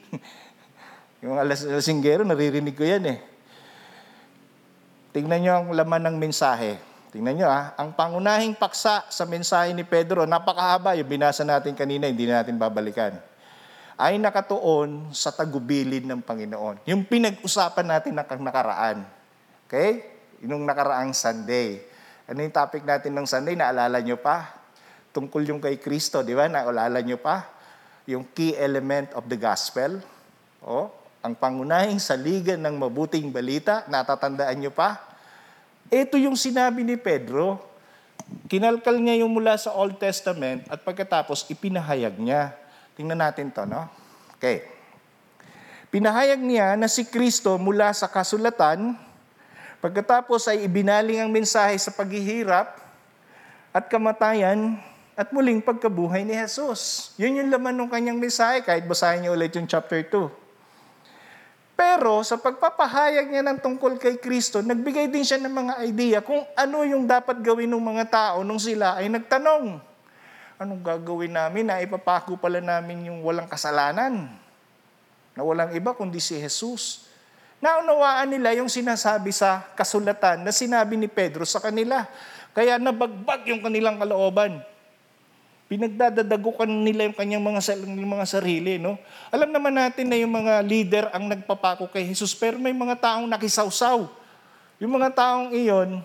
yung 1.26 1.42
alas 1.42 1.66
lasinggero, 1.66 2.22
naririnig 2.22 2.78
ko 2.78 2.86
yan 2.86 3.18
eh. 3.18 3.20
Tingnan 5.10 5.40
niyo 5.42 5.52
ang 5.58 5.74
laman 5.74 6.06
ng 6.06 6.16
mensahe. 6.22 6.89
Tingnan 7.10 7.42
nyo 7.42 7.50
ah, 7.50 7.74
ang 7.74 7.90
pangunahing 7.98 8.54
paksa 8.54 9.02
sa 9.10 9.24
mensahe 9.26 9.74
ni 9.74 9.82
Pedro, 9.82 10.30
napakahaba, 10.30 10.94
yung 10.94 11.10
binasa 11.10 11.42
natin 11.42 11.74
kanina, 11.74 12.06
hindi 12.06 12.30
natin 12.30 12.54
babalikan, 12.54 13.18
ay 13.98 14.22
nakatuon 14.22 15.10
sa 15.10 15.34
tagubilin 15.34 16.06
ng 16.06 16.22
Panginoon. 16.22 16.86
Yung 16.86 17.02
pinag-usapan 17.10 17.98
natin 17.98 18.14
na 18.14 18.22
nakaraan. 18.22 19.10
Okay? 19.66 20.06
Yung 20.46 20.70
nakaraang 20.70 21.10
Sunday. 21.18 21.82
Ano 22.30 22.46
yung 22.46 22.54
topic 22.54 22.86
natin 22.86 23.18
ng 23.18 23.26
Sunday? 23.26 23.58
Naalala 23.58 24.06
nyo 24.06 24.22
pa? 24.22 24.62
Tungkol 25.10 25.50
yung 25.50 25.58
kay 25.58 25.82
Kristo, 25.82 26.22
di 26.22 26.38
ba? 26.38 26.46
Naalala 26.46 27.02
nyo 27.02 27.18
pa? 27.18 27.42
Yung 28.06 28.22
key 28.38 28.54
element 28.54 29.18
of 29.18 29.26
the 29.26 29.36
gospel. 29.36 29.98
O, 30.62 30.94
ang 31.26 31.34
pangunahing 31.34 31.98
saligan 31.98 32.62
ng 32.62 32.78
mabuting 32.78 33.34
balita, 33.34 33.82
natatandaan 33.90 34.62
nyo 34.62 34.70
pa? 34.70 35.09
Ito 35.90 36.22
yung 36.22 36.38
sinabi 36.38 36.86
ni 36.86 36.94
Pedro. 37.02 37.58
Kinalkal 38.46 39.02
niya 39.02 39.26
yung 39.26 39.34
mula 39.34 39.58
sa 39.58 39.74
Old 39.74 39.98
Testament 39.98 40.62
at 40.70 40.86
pagkatapos 40.86 41.50
ipinahayag 41.50 42.14
niya. 42.22 42.54
Tingnan 42.94 43.18
natin 43.18 43.50
to, 43.50 43.66
no? 43.66 43.90
Okay. 44.38 44.70
Pinahayag 45.90 46.38
niya 46.38 46.78
na 46.78 46.86
si 46.86 47.02
Kristo 47.10 47.58
mula 47.58 47.90
sa 47.98 48.06
kasulatan, 48.06 48.94
pagkatapos 49.82 50.46
ay 50.54 50.70
ibinaling 50.70 51.26
ang 51.26 51.34
mensahe 51.34 51.74
sa 51.82 51.90
paghihirap 51.90 52.78
at 53.74 53.90
kamatayan 53.90 54.78
at 55.18 55.34
muling 55.34 55.58
pagkabuhay 55.58 56.22
ni 56.22 56.38
Jesus. 56.38 57.12
Yun 57.18 57.42
yung 57.42 57.50
laman 57.50 57.74
ng 57.74 57.90
kanyang 57.90 58.22
mensahe, 58.22 58.62
kahit 58.62 58.86
basahin 58.86 59.26
niyo 59.26 59.34
ulit 59.34 59.50
yung 59.58 59.66
chapter 59.66 60.06
2. 60.06 60.39
Pero 61.80 62.20
sa 62.28 62.36
pagpapahayag 62.36 63.32
niya 63.32 63.40
ng 63.40 63.64
tungkol 63.64 63.96
kay 63.96 64.20
Kristo, 64.20 64.60
nagbigay 64.60 65.08
din 65.08 65.24
siya 65.24 65.40
ng 65.40 65.56
mga 65.64 65.74
idea 65.88 66.20
kung 66.20 66.44
ano 66.52 66.84
yung 66.84 67.08
dapat 67.08 67.40
gawin 67.40 67.72
ng 67.72 67.80
mga 67.80 68.06
tao 68.12 68.38
nung 68.44 68.60
sila 68.60 69.00
ay 69.00 69.08
nagtanong. 69.08 69.80
Anong 70.60 70.84
gagawin 70.84 71.32
namin 71.32 71.72
na 71.72 71.80
ipapako 71.80 72.36
pala 72.36 72.60
namin 72.60 73.08
yung 73.08 73.24
walang 73.24 73.48
kasalanan? 73.48 74.28
Na 75.32 75.40
walang 75.48 75.72
iba 75.72 75.96
kundi 75.96 76.20
si 76.20 76.36
Jesus. 76.36 77.08
Naunawaan 77.64 78.28
nila 78.28 78.60
yung 78.60 78.68
sinasabi 78.68 79.32
sa 79.32 79.64
kasulatan 79.72 80.44
na 80.44 80.52
sinabi 80.52 81.00
ni 81.00 81.08
Pedro 81.08 81.48
sa 81.48 81.64
kanila. 81.64 82.04
Kaya 82.52 82.76
nabagbag 82.76 83.48
yung 83.48 83.64
kanilang 83.64 83.96
kalooban. 83.96 84.60
Pinagdadadagukan 85.70 86.66
nila 86.66 87.06
yung 87.06 87.14
kanyang 87.14 87.46
mga, 87.46 87.62
yung 87.94 88.12
mga 88.18 88.26
sarili. 88.26 88.82
No? 88.82 88.98
Alam 89.30 89.54
naman 89.54 89.70
natin 89.70 90.10
na 90.10 90.18
yung 90.18 90.34
mga 90.34 90.66
leader 90.66 91.06
ang 91.14 91.30
nagpapako 91.30 91.86
kay 91.94 92.10
Jesus, 92.10 92.34
pero 92.34 92.58
may 92.58 92.74
mga 92.74 92.98
taong 92.98 93.30
nakisawsaw. 93.30 94.10
Yung 94.82 94.90
mga 94.98 95.14
taong 95.14 95.54
iyon 95.54 96.02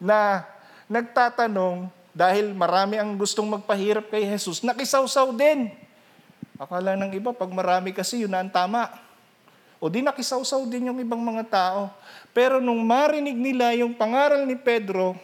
na 0.00 0.48
nagtatanong 0.88 1.92
dahil 2.16 2.56
marami 2.56 2.96
ang 2.96 3.12
gustong 3.12 3.52
magpahirap 3.52 4.08
kay 4.08 4.24
Jesus, 4.24 4.64
nakisawsaw 4.64 5.28
din. 5.36 5.68
Akala 6.56 6.96
ng 6.96 7.12
iba, 7.12 7.36
pag 7.36 7.52
marami 7.52 7.92
kasi, 7.92 8.24
yun 8.24 8.32
na 8.32 8.40
ang 8.40 8.48
tama. 8.48 8.88
O 9.76 9.92
di 9.92 10.00
nakisawsaw 10.00 10.64
din 10.72 10.88
yung 10.88 10.96
ibang 11.02 11.20
mga 11.20 11.44
tao. 11.52 11.92
Pero 12.32 12.64
nung 12.64 12.80
marinig 12.80 13.36
nila 13.36 13.76
yung 13.76 13.92
pangaral 13.92 14.48
ni 14.48 14.56
Pedro, 14.56 15.18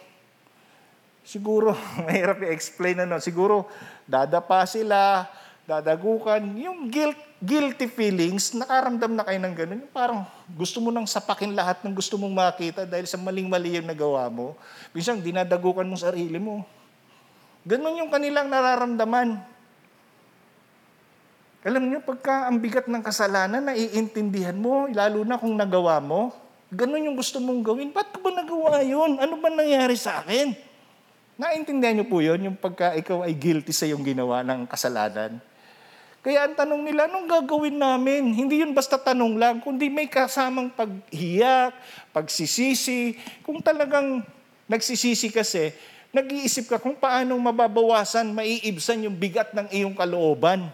siguro, 1.29 1.77
mahirap 2.09 2.41
i-explain 2.41 3.05
ano, 3.05 3.21
siguro 3.21 3.69
dadapa 4.09 4.65
sila, 4.65 5.29
dadagukan, 5.69 6.41
yung 6.57 6.89
guilt, 6.89 7.17
guilty 7.37 7.85
feelings, 7.85 8.57
nakaramdam 8.57 9.13
na 9.13 9.21
kayo 9.21 9.37
ng 9.37 9.53
ganun. 9.53 9.81
Parang 9.93 10.25
gusto 10.49 10.81
mo 10.81 10.89
nang 10.89 11.05
sapakin 11.05 11.53
lahat 11.53 11.85
ng 11.85 11.93
gusto 11.93 12.17
mong 12.17 12.33
makita 12.33 12.89
dahil 12.89 13.05
sa 13.05 13.21
maling-mali 13.21 13.77
yung 13.77 13.85
nagawa 13.85 14.25
mo. 14.33 14.57
Minsan, 14.97 15.21
dinadagukan 15.21 15.85
mo 15.85 15.93
sarili 15.93 16.41
mo. 16.41 16.65
Ganun 17.69 18.01
yung 18.01 18.09
kanilang 18.09 18.49
nararamdaman. 18.49 19.37
Alam 21.61 21.83
niyo, 21.85 22.01
pagka 22.01 22.49
ang 22.49 22.57
bigat 22.57 22.89
ng 22.89 23.03
kasalanan, 23.05 23.69
naiintindihan 23.69 24.57
mo, 24.57 24.89
lalo 24.89 25.21
na 25.21 25.37
kung 25.37 25.53
nagawa 25.53 26.01
mo, 26.01 26.33
ganun 26.73 27.05
yung 27.05 27.17
gusto 27.19 27.37
mong 27.37 27.61
gawin. 27.61 27.93
Ba't 27.93 28.09
ko 28.09 28.25
ba 28.25 28.31
nagawa 28.33 28.81
yun? 28.81 29.21
Ano 29.21 29.37
ba 29.37 29.53
nangyari 29.53 29.93
sa 29.93 30.23
akin? 30.23 30.68
Naintindihan 31.39 31.95
niyo 31.95 32.05
po 32.11 32.19
yun, 32.19 32.51
yung 32.51 32.57
pagka 32.59 32.91
ikaw 32.99 33.23
ay 33.23 33.31
guilty 33.31 33.71
sa 33.71 33.87
yung 33.87 34.03
ginawa 34.03 34.43
ng 34.43 34.67
kasalanan. 34.67 35.39
Kaya 36.19 36.43
ang 36.43 36.51
tanong 36.51 36.83
nila, 36.83 37.07
anong 37.07 37.31
gagawin 37.31 37.79
namin? 37.79 38.35
Hindi 38.35 38.59
yun 38.59 38.75
basta 38.75 38.99
tanong 38.99 39.39
lang, 39.39 39.63
kundi 39.63 39.87
may 39.87 40.11
kasamang 40.11 40.67
paghiyak, 40.67 41.71
pagsisisi. 42.11 43.15
Kung 43.47 43.63
talagang 43.63 44.19
nagsisisi 44.67 45.31
kasi, 45.31 45.71
nag-iisip 46.11 46.67
ka 46.67 46.75
kung 46.75 46.99
paano 46.99 47.39
mababawasan, 47.39 48.35
maiibsan 48.35 49.07
yung 49.07 49.15
bigat 49.15 49.55
ng 49.55 49.71
iyong 49.71 49.95
kalooban. 49.95 50.67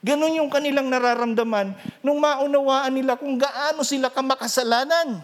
Ganon 0.00 0.40
yung 0.40 0.48
kanilang 0.48 0.88
nararamdaman 0.88 1.76
nung 2.00 2.16
maunawaan 2.16 2.96
nila 2.96 3.20
kung 3.20 3.36
gaano 3.36 3.84
sila 3.84 4.08
kamakasalanan. 4.08 5.20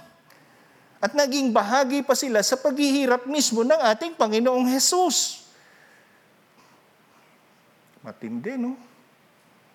At 1.04 1.12
naging 1.12 1.52
bahagi 1.52 2.00
pa 2.00 2.16
sila 2.16 2.40
sa 2.40 2.56
paghihirap 2.56 3.28
mismo 3.28 3.60
ng 3.60 3.76
ating 3.92 4.16
Panginoong 4.16 4.64
Hesus. 4.72 5.44
Matindi, 8.00 8.56
no? 8.56 8.72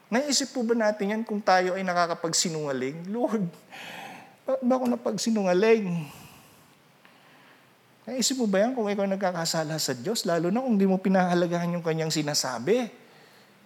Naisip 0.10 0.58
po 0.58 0.66
ba 0.66 0.74
natin 0.74 1.14
yan 1.14 1.22
kung 1.22 1.38
tayo 1.38 1.78
ay 1.78 1.86
nakakapagsinungaling? 1.86 3.14
Lord, 3.14 3.46
bakit 4.42 4.62
ba 4.66 4.74
ako 4.74 4.86
napagsinungaling? 4.90 6.10
Naisip 8.10 8.42
mo 8.42 8.50
ba 8.50 8.66
yan 8.66 8.74
kung 8.74 8.90
ikaw 8.90 9.06
nagkakasala 9.06 9.78
sa 9.78 9.94
Diyos? 9.94 10.26
Lalo 10.26 10.50
na 10.50 10.66
kung 10.66 10.82
di 10.82 10.90
mo 10.90 10.98
pinahalagahan 10.98 11.78
yung 11.78 11.86
kanyang 11.86 12.10
sinasabi. 12.10 12.90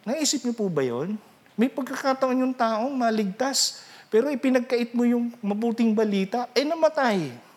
Naisip 0.04 0.44
niyo 0.44 0.52
po 0.52 0.68
ba 0.68 0.84
yon? 0.84 1.16
May 1.56 1.72
pagkakataon 1.72 2.44
yung 2.44 2.52
taong 2.52 2.92
maligtas, 2.92 3.88
pero 4.12 4.28
ipinagkait 4.28 4.92
mo 4.92 5.08
yung 5.08 5.32
mabuting 5.40 5.96
balita, 5.96 6.52
eh 6.52 6.68
namatay. 6.68 7.53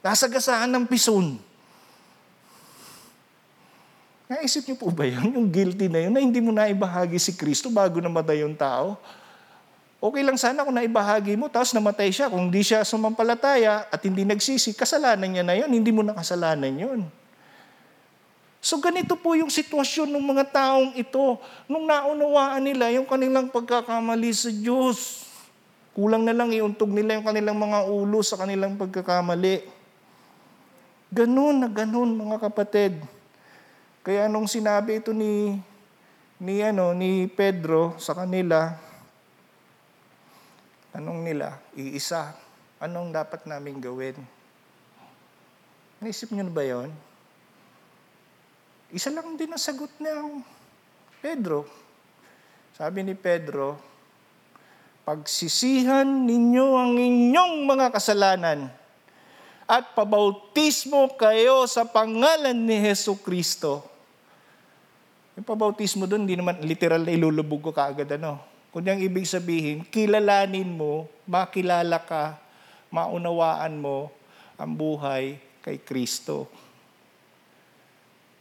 Nasagasaan 0.00 0.72
ng 0.72 0.84
pison. 0.88 1.36
Naisip 4.30 4.64
niyo 4.64 4.78
po 4.78 4.88
ba 4.94 5.04
yun? 5.04 5.26
Yung 5.34 5.48
guilty 5.50 5.90
na 5.90 6.06
yun, 6.06 6.12
na 6.14 6.22
hindi 6.22 6.38
mo 6.38 6.54
naibahagi 6.54 7.18
si 7.18 7.34
Kristo 7.34 7.66
bago 7.66 7.98
namatay 7.98 8.46
yung 8.46 8.54
tao? 8.54 8.96
Okay 10.00 10.24
lang 10.24 10.40
sana 10.40 10.64
kung 10.64 10.72
naibahagi 10.72 11.36
mo, 11.36 11.52
tapos 11.52 11.76
namatay 11.76 12.08
siya. 12.08 12.32
Kung 12.32 12.48
hindi 12.48 12.64
siya 12.64 12.86
sumampalataya 12.86 13.84
at 13.92 14.00
hindi 14.00 14.24
nagsisi, 14.24 14.72
kasalanan 14.72 15.28
niya 15.28 15.44
na 15.44 15.58
yun, 15.58 15.68
hindi 15.68 15.92
mo 15.92 16.00
na 16.00 16.16
kasalanan 16.16 16.72
yun. 16.72 17.00
So 18.60 18.76
ganito 18.76 19.16
po 19.16 19.32
yung 19.36 19.48
sitwasyon 19.48 20.12
ng 20.12 20.24
mga 20.24 20.44
taong 20.52 20.92
ito 20.92 21.40
nung 21.64 21.88
naunawaan 21.88 22.60
nila 22.60 22.92
yung 22.92 23.08
kanilang 23.08 23.48
pagkakamali 23.48 24.30
sa 24.36 24.52
Diyos. 24.52 25.24
Kulang 25.96 26.22
na 26.28 26.36
lang 26.36 26.52
iuntog 26.52 26.92
nila 26.92 27.16
yung 27.16 27.24
kanilang 27.24 27.56
mga 27.56 27.88
ulo 27.88 28.20
sa 28.20 28.36
kanilang 28.36 28.76
pagkakamali. 28.76 29.79
Ganun 31.10 31.58
na 31.58 31.66
ganun 31.66 32.14
mga 32.14 32.38
kapatid. 32.38 33.02
Kaya 34.06 34.30
nung 34.30 34.46
sinabi 34.46 35.02
ito 35.02 35.10
ni 35.10 35.58
ni 36.38 36.62
ano 36.62 36.94
ni 36.94 37.26
Pedro 37.26 37.98
sa 37.98 38.14
kanila, 38.14 38.78
anong 40.94 41.26
nila? 41.26 41.58
Iisa. 41.74 42.30
Anong 42.78 43.10
dapat 43.10 43.44
namin 43.44 43.82
gawin? 43.82 44.16
Naisip 45.98 46.30
niyo 46.30 46.46
na 46.46 46.54
ba 46.54 46.62
'yon? 46.62 46.94
Isa 48.94 49.10
lang 49.10 49.34
din 49.34 49.50
ang 49.50 49.60
sagot 49.60 49.90
ng 49.98 50.40
Pedro. 51.18 51.66
Sabi 52.72 53.02
ni 53.02 53.18
Pedro, 53.18 53.76
pagsisihan 55.02 56.06
ninyo 56.06 56.66
ang 56.78 56.94
inyong 56.94 57.66
mga 57.66 57.86
kasalanan 57.92 58.79
at 59.70 59.94
pabautismo 59.94 61.14
kayo 61.14 61.62
sa 61.70 61.86
pangalan 61.86 62.58
ni 62.58 62.74
Heso 62.74 63.14
Kristo. 63.14 63.86
Yung 65.38 65.46
pabautismo 65.46 66.10
doon, 66.10 66.26
hindi 66.26 66.34
naman 66.34 66.58
literal 66.66 67.06
na 67.06 67.14
ilulubog 67.14 67.62
ko 67.62 67.70
kaagad 67.70 68.18
ano. 68.18 68.42
Kundi 68.74 68.90
ang 68.90 68.98
ibig 68.98 69.30
sabihin, 69.30 69.86
kilalanin 69.86 70.66
mo, 70.66 71.06
makilala 71.22 72.02
ka, 72.02 72.34
maunawaan 72.90 73.78
mo 73.78 74.10
ang 74.58 74.74
buhay 74.74 75.38
kay 75.62 75.78
Kristo. 75.78 76.50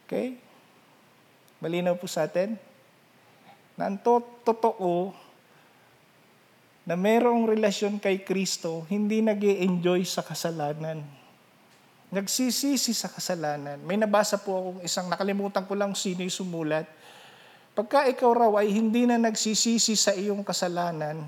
Okay? 0.09 0.33
Malinaw 1.61 1.93
po 1.93 2.09
sa 2.09 2.25
atin? 2.25 2.57
Na 3.77 3.85
ang 3.85 4.01
to- 4.01 4.41
totoo 4.41 5.13
na 6.89 6.97
merong 6.97 7.45
relasyon 7.45 8.01
kay 8.01 8.25
Kristo, 8.25 8.81
hindi 8.89 9.21
nag 9.21 9.37
enjoy 9.45 10.01
sa 10.09 10.25
kasalanan. 10.25 11.18
Nagsisisi 12.09 12.89
sa 12.89 13.05
kasalanan. 13.05 13.77
May 13.85 13.93
nabasa 13.93 14.41
po 14.41 14.57
akong 14.57 14.81
isang, 14.81 15.05
nakalimutan 15.05 15.61
ko 15.69 15.77
lang 15.77 15.93
sino 15.93 16.25
yung 16.25 16.33
sumulat. 16.33 16.89
Pagka 17.77 18.09
ikaw 18.09 18.33
raw 18.33 18.51
ay 18.59 18.73
hindi 18.73 19.05
na 19.05 19.21
nagsisisi 19.21 19.93
sa 19.93 20.11
iyong 20.17 20.41
kasalanan, 20.41 21.21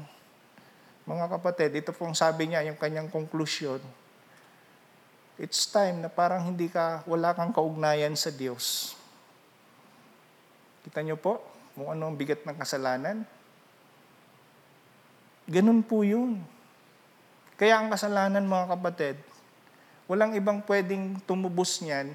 mga 1.06 1.26
kapatid, 1.38 1.72
ito 1.78 1.94
pong 1.94 2.18
sabi 2.18 2.50
niya, 2.50 2.66
yung 2.66 2.78
kanyang 2.78 3.10
conclusion, 3.10 3.82
it's 5.42 5.70
time 5.70 6.02
na 6.02 6.10
parang 6.10 6.46
hindi 6.46 6.70
ka, 6.70 7.06
wala 7.10 7.34
kang 7.34 7.54
kaugnayan 7.54 8.14
sa 8.14 8.30
Diyos. 8.34 8.94
Kita 10.82 11.02
niyo 11.06 11.18
po 11.18 11.42
kung 11.78 11.94
ano 11.94 12.10
ang 12.10 12.18
bigat 12.18 12.42
ng 12.42 12.58
kasalanan? 12.58 13.22
Ganun 15.50 15.82
po 15.86 16.02
yun. 16.06 16.42
Kaya 17.58 17.78
ang 17.78 17.94
kasalanan 17.94 18.46
mga 18.46 18.66
kapatid, 18.78 19.16
walang 20.12 20.36
ibang 20.36 20.60
pwedeng 20.68 21.24
tumubos 21.24 21.80
niyan, 21.80 22.12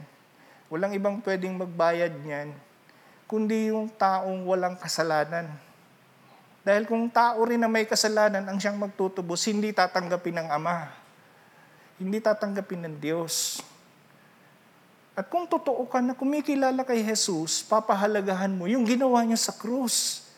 walang 0.68 0.92
ibang 0.92 1.16
pwedeng 1.24 1.56
magbayad 1.56 2.12
niyan, 2.20 2.52
kundi 3.24 3.72
yung 3.72 3.88
taong 3.88 4.44
walang 4.44 4.76
kasalanan. 4.76 5.48
Dahil 6.60 6.84
kung 6.84 7.08
tao 7.08 7.40
rin 7.48 7.64
na 7.64 7.72
may 7.72 7.88
kasalanan 7.88 8.44
ang 8.44 8.60
siyang 8.60 8.76
magtutubos, 8.76 9.40
hindi 9.48 9.72
tatanggapin 9.72 10.44
ng 10.44 10.48
Ama 10.52 11.06
hindi 11.96 12.20
tatanggapin 12.20 12.84
ng 12.84 12.96
Diyos. 13.00 13.64
At 15.16 15.32
kung 15.32 15.48
totoo 15.48 15.88
ka 15.88 16.04
na 16.04 16.12
kumikilala 16.12 16.84
kay 16.84 17.00
Jesus, 17.00 17.64
papahalagahan 17.64 18.52
mo 18.52 18.68
yung 18.68 18.84
ginawa 18.84 19.24
niya 19.24 19.40
sa 19.40 19.52
krus. 19.56 20.28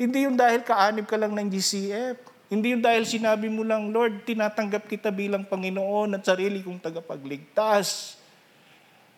Hindi 0.00 0.24
yung 0.24 0.32
dahil 0.32 0.64
kaanib 0.64 1.04
ka 1.04 1.20
lang 1.20 1.36
ng 1.36 1.48
GCF. 1.52 2.33
Hindi 2.54 2.70
yung 2.70 2.86
dahil 2.86 3.02
sinabi 3.02 3.50
mo 3.50 3.66
lang, 3.66 3.90
Lord, 3.90 4.22
tinatanggap 4.22 4.86
kita 4.86 5.10
bilang 5.10 5.42
Panginoon 5.42 6.14
at 6.14 6.22
sarili 6.22 6.62
kong 6.62 6.78
tagapagligtas. 6.78 8.14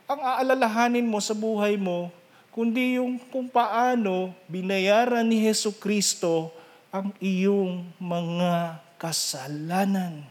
Ang 0.08 0.24
aalalahanin 0.24 1.04
mo 1.04 1.20
sa 1.20 1.36
buhay 1.36 1.76
mo, 1.76 2.08
kundi 2.48 2.96
yung 2.96 3.20
kung 3.28 3.44
paano 3.44 4.32
binayaran 4.48 5.28
ni 5.28 5.36
Heso 5.44 5.68
Kristo 5.68 6.48
ang 6.88 7.12
iyong 7.20 7.84
mga 8.00 8.80
kasalanan. 8.96 10.24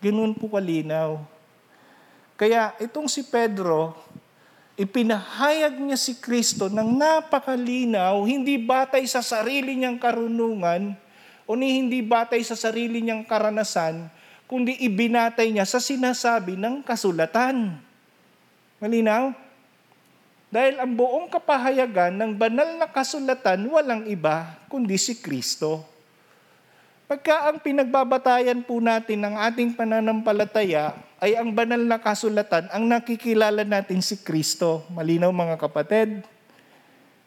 Ganun 0.00 0.32
po 0.32 0.48
kalinaw. 0.56 1.20
Kaya 2.40 2.72
itong 2.80 3.04
si 3.04 3.20
Pedro, 3.20 3.92
ipinahayag 4.80 5.76
niya 5.76 6.00
si 6.00 6.16
Kristo 6.16 6.72
ng 6.72 6.96
napakalinaw, 6.96 8.16
hindi 8.24 8.56
batay 8.56 9.04
sa 9.04 9.20
sarili 9.20 9.76
niyang 9.76 10.00
karunungan 10.00 11.04
o 11.46 11.54
ni 11.54 11.78
hindi 11.78 12.02
batay 12.02 12.42
sa 12.42 12.58
sarili 12.58 13.00
niyang 13.00 13.22
karanasan, 13.22 14.10
kundi 14.50 14.74
ibinatay 14.82 15.54
niya 15.54 15.64
sa 15.66 15.78
sinasabi 15.78 16.58
ng 16.58 16.82
kasulatan. 16.82 17.78
Malinaw? 18.82 19.32
Dahil 20.46 20.78
ang 20.78 20.94
buong 20.94 21.26
kapahayagan 21.26 22.14
ng 22.14 22.32
banal 22.38 22.78
na 22.78 22.86
kasulatan 22.86 23.66
walang 23.66 24.06
iba 24.06 24.54
kundi 24.70 24.94
si 24.94 25.18
Kristo. 25.18 25.82
Pagka 27.06 27.50
ang 27.50 27.62
pinagbabatayan 27.62 28.66
po 28.66 28.82
natin 28.82 29.22
ng 29.22 29.34
ating 29.38 29.78
pananampalataya 29.78 30.98
ay 31.22 31.38
ang 31.38 31.54
banal 31.54 31.78
na 31.78 32.02
kasulatan, 32.02 32.66
ang 32.74 32.82
nakikilala 32.82 33.62
natin 33.62 34.02
si 34.02 34.18
Kristo. 34.18 34.82
Malinaw 34.90 35.30
mga 35.30 35.54
kapatid? 35.54 36.26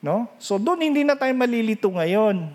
No? 0.03 0.27
So 0.39 0.59
doon 0.59 0.83
hindi 0.83 1.07
na 1.07 1.15
tayo 1.15 1.31
malilito 1.35 1.87
ngayon. 1.87 2.51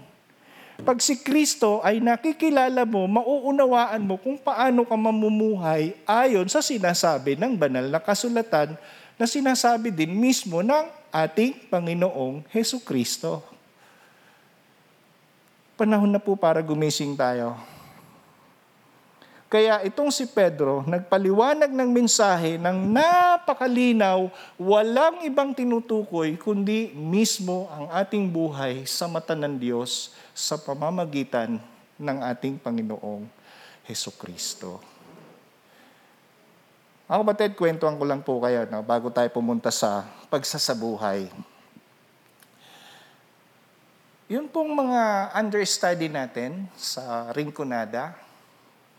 Pag 0.82 0.98
si 0.98 1.22
Kristo 1.22 1.78
ay 1.86 2.02
nakikilala 2.02 2.82
mo, 2.82 3.06
mauunawaan 3.06 4.02
mo 4.02 4.18
kung 4.18 4.34
paano 4.34 4.82
ka 4.82 4.98
mamumuhay 4.98 5.94
ayon 6.02 6.50
sa 6.50 6.58
sinasabi 6.58 7.38
ng 7.38 7.54
banal 7.54 7.86
na 7.86 8.02
kasulatan 8.02 8.74
na 9.14 9.26
sinasabi 9.30 9.94
din 9.94 10.10
mismo 10.10 10.66
ng 10.66 10.90
ating 11.14 11.70
Panginoong 11.70 12.42
Heso 12.50 12.82
Kristo. 12.82 13.38
Panahon 15.78 16.10
na 16.10 16.18
po 16.18 16.34
para 16.34 16.58
gumising 16.58 17.14
tayo. 17.14 17.54
Kaya 19.46 19.86
itong 19.86 20.10
si 20.10 20.26
Pedro, 20.26 20.82
nagpaliwanag 20.82 21.70
ng 21.70 21.90
mensahe 21.94 22.58
ng 22.58 22.90
napakalinaw, 23.44 24.32
walang 24.56 25.20
ibang 25.28 25.52
tinutukoy 25.52 26.40
kundi 26.40 26.96
mismo 26.96 27.68
ang 27.68 27.92
ating 27.92 28.24
buhay 28.24 28.88
sa 28.88 29.04
mata 29.04 29.36
ng 29.36 29.60
Diyos 29.60 30.16
sa 30.32 30.56
pamamagitan 30.56 31.60
ng 32.00 32.18
ating 32.24 32.56
Panginoong 32.56 33.28
Heso 33.84 34.08
Kristo. 34.16 34.80
Ako 37.04 37.20
batid, 37.20 37.52
kwentuhan 37.52 38.00
ko 38.00 38.04
lang 38.08 38.24
po 38.24 38.40
kayo 38.40 38.64
no, 38.64 38.80
bago 38.80 39.12
tayo 39.12 39.28
pumunta 39.28 39.68
sa 39.68 40.08
pagsasabuhay. 40.32 41.28
Yun 44.24 44.48
pong 44.48 44.72
mga 44.72 45.36
understudy 45.36 46.08
natin 46.08 46.64
sa 46.72 47.28
Rinconada, 47.36 48.16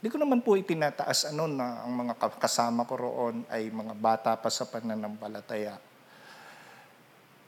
hindi 0.06 0.14
ko 0.14 0.22
naman 0.22 0.46
po 0.46 0.54
itinataas 0.54 1.34
ano 1.34 1.50
na 1.50 1.82
ang 1.82 1.90
mga 2.06 2.38
kasama 2.38 2.86
ko 2.86 2.94
roon 2.94 3.42
ay 3.50 3.74
mga 3.74 3.98
bata 3.98 4.38
pa 4.38 4.54
sa 4.54 4.62
pananampalataya. 4.70 5.82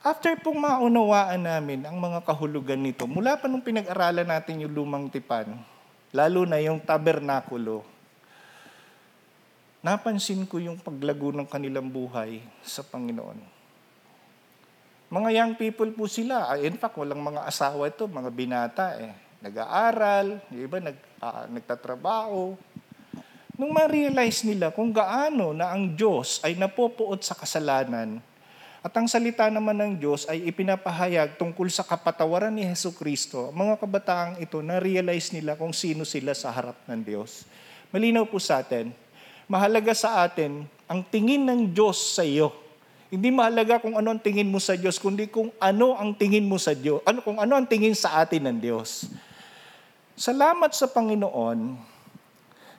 After 0.02 0.34
pong 0.42 0.66
maunawaan 0.66 1.38
namin 1.38 1.86
ang 1.86 2.02
mga 2.02 2.26
kahulugan 2.26 2.82
nito, 2.82 3.06
mula 3.06 3.38
pa 3.38 3.46
nung 3.46 3.62
pinag-aralan 3.62 4.26
natin 4.26 4.66
yung 4.66 4.74
lumang 4.74 5.06
tipan, 5.06 5.54
lalo 6.10 6.50
na 6.50 6.58
yung 6.58 6.82
tabernakulo, 6.82 7.86
napansin 9.86 10.42
ko 10.50 10.58
yung 10.58 10.82
paglago 10.82 11.30
ng 11.38 11.46
kanilang 11.46 11.86
buhay 11.94 12.42
sa 12.66 12.82
Panginoon. 12.82 13.38
Mga 15.14 15.30
young 15.30 15.54
people 15.62 15.94
po 15.94 16.10
sila. 16.10 16.58
In 16.58 16.74
fact, 16.74 16.98
walang 16.98 17.22
mga 17.22 17.46
asawa 17.46 17.86
ito, 17.86 18.10
mga 18.10 18.34
binata 18.34 18.98
eh. 18.98 19.27
Nag-aaral, 19.38 20.42
yung 20.50 20.64
iba 20.66 20.78
nag, 20.82 20.98
uh, 21.22 21.46
nagtatrabaho. 21.54 22.58
Nung 23.54 23.70
ma-realize 23.70 24.42
nila 24.42 24.74
kung 24.74 24.90
gaano 24.90 25.54
na 25.54 25.70
ang 25.70 25.94
Diyos 25.94 26.42
ay 26.42 26.58
napopuot 26.58 27.22
sa 27.22 27.38
kasalanan, 27.38 28.18
at 28.82 28.94
ang 28.98 29.06
salita 29.06 29.46
naman 29.50 29.78
ng 29.78 29.94
Diyos 30.00 30.26
ay 30.26 30.48
ipinapahayag 30.50 31.38
tungkol 31.38 31.70
sa 31.70 31.86
kapatawaran 31.86 32.54
ni 32.54 32.66
Heso 32.66 32.94
Kristo, 32.94 33.54
mga 33.54 33.78
kabataang 33.78 34.34
ito, 34.42 34.58
na-realize 34.62 35.34
nila 35.34 35.54
kung 35.54 35.74
sino 35.74 36.02
sila 36.02 36.34
sa 36.34 36.50
harap 36.50 36.78
ng 36.90 37.02
Diyos. 37.06 37.46
Malinaw 37.94 38.26
po 38.26 38.42
sa 38.42 38.66
atin, 38.66 38.90
mahalaga 39.46 39.94
sa 39.94 40.26
atin 40.26 40.66
ang 40.90 41.06
tingin 41.06 41.46
ng 41.46 41.74
Diyos 41.74 42.18
sa 42.18 42.26
iyo 42.26 42.68
hindi 43.08 43.32
mahalaga 43.32 43.80
kung 43.80 43.96
ano 43.96 44.12
ang 44.12 44.20
tingin 44.20 44.52
mo 44.52 44.60
sa 44.60 44.76
Diyos, 44.76 45.00
kundi 45.00 45.32
kung 45.32 45.48
ano 45.64 45.96
ang 45.96 46.12
tingin 46.12 46.44
mo 46.44 46.60
sa 46.60 46.76
Diyos. 46.76 47.00
Ano, 47.08 47.24
kung 47.24 47.40
ano 47.40 47.56
ang 47.56 47.64
tingin 47.64 47.96
sa 47.96 48.20
atin 48.20 48.52
ng 48.52 48.58
Diyos. 48.60 49.08
Salamat 50.18 50.74
sa 50.74 50.90
Panginoon, 50.90 51.78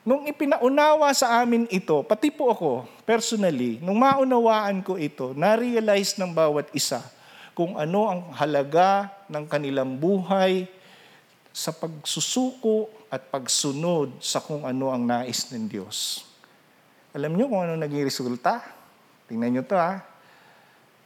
nung 0.02 0.26
ipinaunawa 0.26 1.14
sa 1.14 1.38
amin 1.38 1.70
ito, 1.70 2.02
pati 2.02 2.34
po 2.34 2.50
ako, 2.50 2.82
personally, 3.06 3.78
nung 3.78 4.02
maunawaan 4.02 4.82
ko 4.82 4.98
ito, 4.98 5.30
na-realize 5.38 6.18
ng 6.18 6.34
bawat 6.34 6.66
isa 6.74 6.98
kung 7.54 7.78
ano 7.78 8.10
ang 8.10 8.20
halaga 8.34 9.06
ng 9.30 9.46
kanilang 9.46 9.94
buhay 9.94 10.66
sa 11.54 11.70
pagsusuko 11.70 12.90
at 13.06 13.30
pagsunod 13.30 14.18
sa 14.18 14.42
kung 14.42 14.66
ano 14.66 14.90
ang 14.90 15.06
nais 15.06 15.46
ng 15.54 15.70
Diyos. 15.70 16.26
Alam 17.14 17.38
niyo 17.38 17.46
kung 17.54 17.62
ano 17.62 17.78
naging 17.78 18.02
resulta? 18.02 18.66
Tingnan 19.30 19.54
niyo 19.54 19.62
to 19.62 19.78
ha 19.78 20.02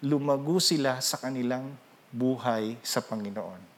lumago 0.01 0.57
sila 0.65 0.97
sa 1.05 1.21
kanilang 1.21 1.77
buhay 2.09 2.81
sa 2.81 3.05
Panginoon. 3.05 3.72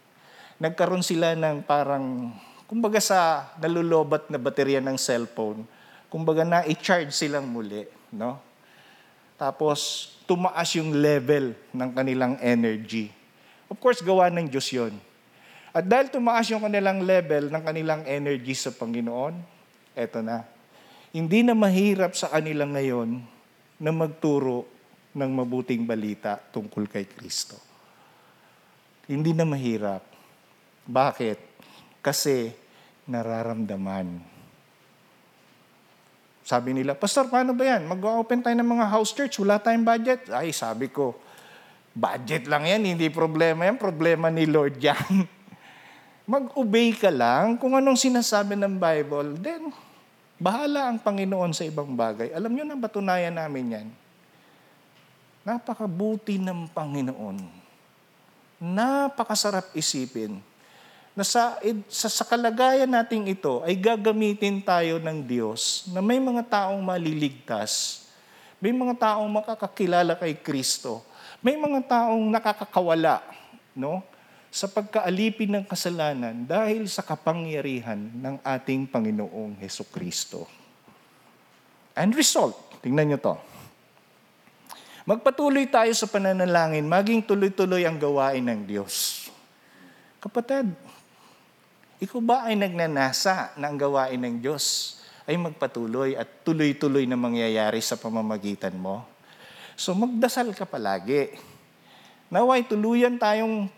Nagkaroon 0.64 1.04
sila 1.04 1.36
ng 1.36 1.60
parang, 1.68 2.32
kumbaga 2.64 2.96
sa 2.96 3.52
nalulobat 3.60 4.32
na 4.32 4.40
baterya 4.40 4.80
ng 4.80 4.96
cellphone, 4.96 5.68
kumbaga 6.08 6.40
na 6.40 6.64
i-charge 6.64 7.12
silang 7.12 7.44
muli. 7.44 7.84
No? 8.08 8.40
Tapos, 9.36 10.08
tumaas 10.24 10.72
yung 10.72 10.96
level 11.04 11.52
ng 11.68 11.90
kanilang 11.92 12.40
energy. 12.40 13.12
Of 13.68 13.76
course, 13.76 14.00
gawa 14.00 14.32
ng 14.32 14.48
Diyos 14.48 14.72
yun. 14.72 14.96
At 15.76 15.84
dahil 15.84 16.08
tumaas 16.08 16.48
yung 16.48 16.64
kanilang 16.64 17.04
level 17.04 17.52
ng 17.52 17.60
kanilang 17.60 18.00
energy 18.08 18.56
sa 18.56 18.72
Panginoon, 18.72 19.36
eto 19.92 20.24
na. 20.24 20.48
Hindi 21.12 21.44
na 21.44 21.52
mahirap 21.52 22.16
sa 22.16 22.32
kanila 22.32 22.64
ngayon 22.64 23.20
na 23.84 23.92
magturo 23.92 24.64
ng 25.12 25.28
mabuting 25.28 25.84
balita 25.84 26.40
tungkol 26.40 26.88
kay 26.88 27.04
Kristo. 27.04 27.60
Hindi 29.04 29.36
na 29.36 29.44
mahirap. 29.44 30.13
Bakit? 30.84 31.38
Kasi 32.04 32.52
nararamdaman. 33.08 34.20
Sabi 36.44 36.76
nila, 36.76 36.92
Pastor, 36.92 37.32
paano 37.32 37.56
ba 37.56 37.64
yan? 37.64 37.88
Mag-open 37.88 38.44
tayo 38.44 38.52
ng 38.52 38.68
mga 38.68 38.86
house 38.92 39.16
church, 39.16 39.40
wala 39.40 39.56
tayong 39.56 39.84
budget. 39.84 40.28
Ay, 40.28 40.52
sabi 40.52 40.92
ko, 40.92 41.16
budget 41.96 42.44
lang 42.44 42.68
yan, 42.68 42.84
hindi 42.84 43.08
problema 43.08 43.64
yan, 43.64 43.80
problema 43.80 44.28
ni 44.28 44.44
Lord 44.44 44.76
yan. 44.76 45.24
Mag-obey 46.32 46.92
ka 46.92 47.08
lang 47.08 47.56
kung 47.56 47.72
anong 47.72 47.96
sinasabi 47.96 48.60
ng 48.60 48.76
Bible, 48.76 49.40
then 49.40 49.72
bahala 50.36 50.92
ang 50.92 51.00
Panginoon 51.00 51.56
sa 51.56 51.64
ibang 51.64 51.96
bagay. 51.96 52.28
Alam 52.36 52.52
nyo 52.52 52.64
na, 52.68 52.76
batunayan 52.76 53.32
namin 53.32 53.76
yan 53.80 53.88
Napakabuti 55.44 56.40
ng 56.40 56.72
Panginoon. 56.72 57.36
Napakasarap 58.64 59.76
isipin 59.76 60.40
na 61.14 61.22
sa, 61.22 61.62
sa, 61.86 62.10
sa 62.10 62.24
kalagayan 62.26 62.90
nating 62.90 63.30
ito 63.30 63.62
ay 63.62 63.78
gagamitin 63.78 64.58
tayo 64.58 64.98
ng 64.98 65.22
Diyos 65.22 65.86
na 65.94 66.02
may 66.02 66.18
mga 66.18 66.42
taong 66.42 66.82
maliligtas, 66.82 68.02
may 68.58 68.74
mga 68.74 68.98
taong 68.98 69.30
makakakilala 69.30 70.18
kay 70.18 70.34
Kristo, 70.42 71.06
may 71.38 71.54
mga 71.54 71.86
taong 71.86 72.24
nakakakawala 72.34 73.22
no, 73.78 74.02
sa 74.50 74.66
pagkaalipin 74.66 75.54
ng 75.54 75.64
kasalanan 75.66 76.46
dahil 76.46 76.86
sa 76.90 77.02
kapangyarihan 77.02 77.98
ng 77.98 78.38
ating 78.42 78.86
Panginoong 78.90 79.58
Heso 79.62 79.86
Kristo. 79.86 80.50
And 81.94 82.10
result, 82.10 82.58
tingnan 82.82 83.14
nyo 83.14 83.18
to. 83.22 83.34
Magpatuloy 85.06 85.70
tayo 85.70 85.92
sa 85.94 86.10
pananalangin, 86.10 86.86
maging 86.86 87.22
tuloy-tuloy 87.22 87.86
ang 87.86 88.00
gawain 88.02 88.42
ng 88.42 88.62
Diyos. 88.66 89.26
Kapatid, 90.18 90.72
ikaw 92.02 92.20
ba 92.20 92.36
ay 92.50 92.58
nagnanasa 92.58 93.54
na 93.54 93.70
ang 93.70 93.78
gawain 93.78 94.18
ng 94.18 94.42
Diyos 94.42 94.98
ay 95.24 95.38
magpatuloy 95.38 96.18
at 96.18 96.26
tuloy-tuloy 96.42 97.06
na 97.06 97.14
mangyayari 97.14 97.78
sa 97.78 97.94
pamamagitan 97.94 98.74
mo? 98.74 99.06
So 99.78 99.94
magdasal 99.94 100.50
ka 100.54 100.66
palagi. 100.66 101.38
Naway 102.34 102.66
tuluyan 102.66 103.14
tayong 103.14 103.70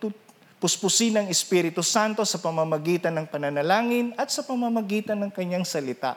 puspusin 0.56 1.20
ng 1.20 1.26
Espiritu 1.28 1.84
Santo 1.84 2.24
sa 2.24 2.40
pamamagitan 2.40 3.12
ng 3.20 3.28
pananalangin 3.28 4.16
at 4.16 4.32
sa 4.32 4.40
pamamagitan 4.40 5.20
ng 5.20 5.30
kanyang 5.32 5.68
salita. 5.68 6.16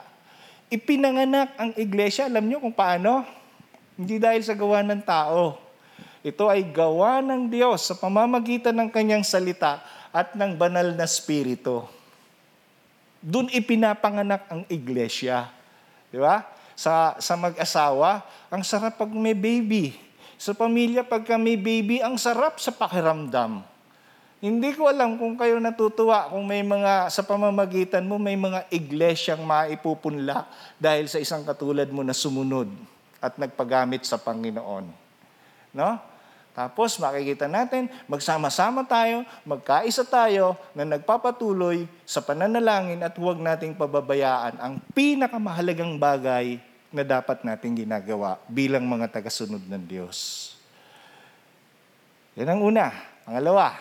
Ipinanganak 0.72 1.52
ang 1.60 1.76
iglesia, 1.76 2.30
alam 2.30 2.48
niyo 2.48 2.64
kung 2.64 2.72
paano? 2.72 3.26
Hindi 4.00 4.16
dahil 4.16 4.40
sa 4.40 4.56
gawa 4.56 4.80
ng 4.80 5.02
tao. 5.04 5.60
Ito 6.24 6.48
ay 6.48 6.64
gawa 6.72 7.20
ng 7.20 7.52
Diyos 7.52 7.84
sa 7.84 7.94
pamamagitan 7.96 8.72
ng 8.76 8.88
kanyang 8.88 9.24
salita 9.24 9.84
at 10.10 10.34
ng 10.34 10.58
banal 10.58 10.94
na 10.94 11.06
spirito. 11.06 11.86
Doon 13.20 13.52
ipinapanganak 13.52 14.48
ang 14.50 14.62
iglesia. 14.66 15.50
Di 16.10 16.18
ba? 16.18 16.42
Sa, 16.74 17.14
sa 17.20 17.34
mag-asawa, 17.36 18.24
ang 18.48 18.64
sarap 18.64 18.96
pag 18.96 19.12
may 19.12 19.36
baby. 19.36 19.92
Sa 20.40 20.56
pamilya, 20.56 21.04
pagka 21.04 21.36
may 21.36 21.60
baby, 21.60 22.00
ang 22.00 22.16
sarap 22.16 22.56
sa 22.56 22.72
pakiramdam. 22.72 23.60
Hindi 24.40 24.72
ko 24.72 24.88
alam 24.88 25.20
kung 25.20 25.36
kayo 25.36 25.60
natutuwa 25.60 26.32
kung 26.32 26.48
may 26.48 26.64
mga, 26.64 27.12
sa 27.12 27.20
pamamagitan 27.20 28.08
mo, 28.08 28.16
may 28.16 28.40
mga 28.40 28.64
iglesyang 28.72 29.44
maipupunla 29.44 30.48
dahil 30.80 31.12
sa 31.12 31.20
isang 31.20 31.44
katulad 31.44 31.84
mo 31.92 32.00
na 32.00 32.16
sumunod 32.16 32.72
at 33.20 33.36
nagpagamit 33.36 34.00
sa 34.08 34.16
Panginoon. 34.16 34.88
No? 35.76 36.09
Tapos 36.50 36.98
makikita 36.98 37.46
natin, 37.46 37.86
magsama-sama 38.10 38.82
tayo, 38.82 39.22
magkaisa 39.46 40.02
tayo 40.02 40.58
na 40.74 40.82
nagpapatuloy 40.82 41.86
sa 42.02 42.18
pananalangin 42.18 43.00
at 43.06 43.14
huwag 43.14 43.38
nating 43.38 43.78
pababayaan 43.78 44.58
ang 44.58 44.82
pinakamahalagang 44.90 45.94
bagay 45.94 46.58
na 46.90 47.06
dapat 47.06 47.46
nating 47.46 47.86
ginagawa 47.86 48.42
bilang 48.50 48.82
mga 48.82 49.14
tagasunod 49.14 49.62
ng 49.62 49.84
Diyos. 49.86 50.52
Yan 52.34 52.50
ang 52.50 52.62
una. 52.66 52.90
Pangalawa, 53.22 53.78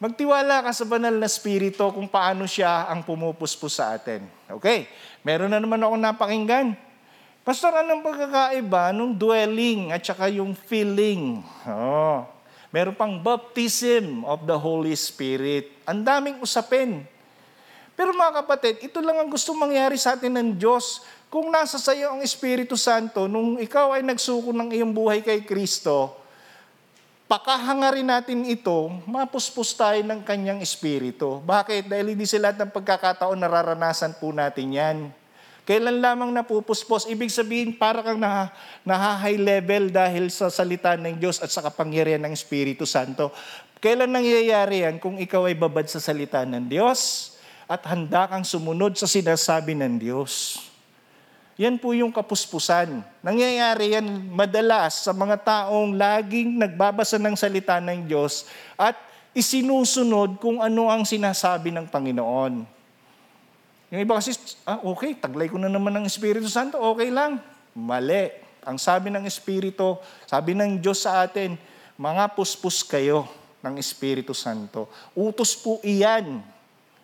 magtiwala 0.00 0.64
ka 0.64 0.72
sa 0.72 0.88
banal 0.88 1.12
na 1.12 1.28
spirito 1.28 1.84
kung 1.92 2.08
paano 2.08 2.48
siya 2.48 2.88
ang 2.88 3.04
pumupuspos 3.04 3.76
sa 3.76 3.92
atin. 3.92 4.24
Okay, 4.48 4.88
meron 5.20 5.52
na 5.52 5.60
naman 5.60 5.82
ako 5.84 5.94
napakinggan. 6.00 6.72
Pastor, 7.42 7.74
anong 7.74 8.06
pagkakaiba 8.06 8.94
nung 8.94 9.18
dwelling 9.18 9.90
at 9.90 9.98
saka 10.06 10.30
yung 10.30 10.54
feeling? 10.54 11.42
Oh, 11.66 12.22
meron 12.70 12.94
pang 12.94 13.18
baptism 13.18 14.22
of 14.22 14.46
the 14.46 14.54
Holy 14.54 14.94
Spirit. 14.94 15.74
Ang 15.82 16.06
daming 16.06 16.38
usapin. 16.38 17.02
Pero 17.98 18.14
mga 18.14 18.46
kapatid, 18.46 18.78
ito 18.86 19.02
lang 19.02 19.18
ang 19.18 19.26
gusto 19.26 19.50
mangyari 19.58 19.98
sa 19.98 20.14
atin 20.14 20.38
ng 20.38 20.54
Diyos. 20.54 21.02
Kung 21.26 21.50
nasa 21.50 21.82
sa 21.82 21.90
iyo 21.90 22.14
ang 22.14 22.22
Espiritu 22.22 22.78
Santo, 22.78 23.26
nung 23.26 23.58
ikaw 23.58 23.98
ay 23.98 24.06
nagsuko 24.06 24.54
ng 24.54 24.70
iyong 24.70 24.94
buhay 24.94 25.18
kay 25.18 25.42
Kristo, 25.42 26.14
pakahangarin 27.26 28.06
natin 28.06 28.46
ito, 28.46 28.86
mapuspos 29.02 29.74
tayo 29.74 29.98
ng 29.98 30.22
kanyang 30.22 30.62
Espiritu. 30.62 31.42
Bakit? 31.42 31.90
Dahil 31.90 32.14
hindi 32.14 32.22
sa 32.22 32.38
lahat 32.38 32.62
ng 32.62 32.70
pagkakataon 32.70 33.34
nararanasan 33.34 34.14
po 34.22 34.30
natin 34.30 34.78
yan. 34.78 34.98
Kailan 35.62 36.02
lamang 36.02 36.34
napupuspos? 36.34 37.06
Ibig 37.06 37.30
sabihin, 37.30 37.70
para 37.78 38.02
kang 38.02 38.18
na, 38.18 38.50
naha-high 38.82 39.38
level 39.38 39.94
dahil 39.94 40.26
sa 40.26 40.50
salita 40.50 40.98
ng 40.98 41.14
Diyos 41.14 41.38
at 41.38 41.54
sa 41.54 41.62
kapangyarihan 41.62 42.18
ng 42.26 42.34
Espiritu 42.34 42.82
Santo. 42.82 43.30
Kailan 43.78 44.10
nangyayari 44.10 44.82
yan 44.82 44.98
kung 44.98 45.22
ikaw 45.22 45.46
ay 45.46 45.54
babad 45.54 45.86
sa 45.86 46.02
salita 46.02 46.42
ng 46.42 46.66
Diyos 46.66 47.30
at 47.70 47.82
handa 47.86 48.26
kang 48.26 48.42
sumunod 48.42 48.98
sa 48.98 49.06
sinasabi 49.06 49.78
ng 49.78 50.02
Diyos? 50.02 50.58
Yan 51.62 51.78
po 51.78 51.94
yung 51.94 52.10
kapuspusan. 52.10 53.06
Nangyayari 53.22 53.94
yan 53.94 54.06
madalas 54.34 55.06
sa 55.06 55.14
mga 55.14 55.38
taong 55.46 55.94
laging 55.94 56.58
nagbabasa 56.58 57.22
ng 57.22 57.38
salita 57.38 57.78
ng 57.78 58.02
Diyos 58.10 58.50
at 58.74 58.98
isinusunod 59.30 60.42
kung 60.42 60.58
ano 60.58 60.90
ang 60.90 61.06
sinasabi 61.06 61.70
ng 61.70 61.86
Panginoon. 61.86 62.81
Yung 63.92 64.00
iba 64.00 64.16
kasi, 64.16 64.32
ah, 64.64 64.80
okay, 64.88 65.12
taglay 65.20 65.52
ko 65.52 65.60
na 65.60 65.68
naman 65.68 65.92
ng 66.00 66.08
Espiritu 66.08 66.48
Santo, 66.48 66.80
okay 66.80 67.12
lang. 67.12 67.36
Mali. 67.76 68.32
Ang 68.64 68.80
sabi 68.80 69.12
ng 69.12 69.28
Espiritu, 69.28 70.00
sabi 70.24 70.56
ng 70.56 70.80
Diyos 70.80 71.04
sa 71.04 71.28
atin, 71.28 71.60
mga 72.00 72.32
puspos 72.32 72.80
kayo 72.80 73.28
ng 73.60 73.76
Espiritu 73.76 74.32
Santo. 74.32 74.88
Utos 75.12 75.52
po 75.52 75.76
iyan. 75.84 76.40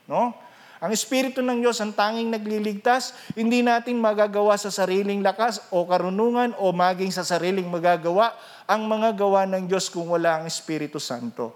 No? 0.09 0.32
Ang 0.80 0.95
Espiritu 0.97 1.45
ng 1.45 1.61
Diyos 1.61 1.76
ang 1.84 1.93
tanging 1.93 2.32
nagliligtas, 2.32 3.12
hindi 3.36 3.61
natin 3.61 4.01
magagawa 4.01 4.57
sa 4.57 4.72
sariling 4.72 5.20
lakas 5.20 5.61
o 5.68 5.84
karunungan 5.84 6.57
o 6.57 6.72
maging 6.72 7.12
sa 7.12 7.26
sariling 7.26 7.68
magagawa 7.68 8.32
ang 8.64 8.89
mga 8.89 9.12
gawa 9.12 9.45
ng 9.45 9.68
Diyos 9.68 9.93
kung 9.93 10.09
wala 10.09 10.41
ang 10.41 10.45
Espiritu 10.49 10.97
Santo. 10.97 11.53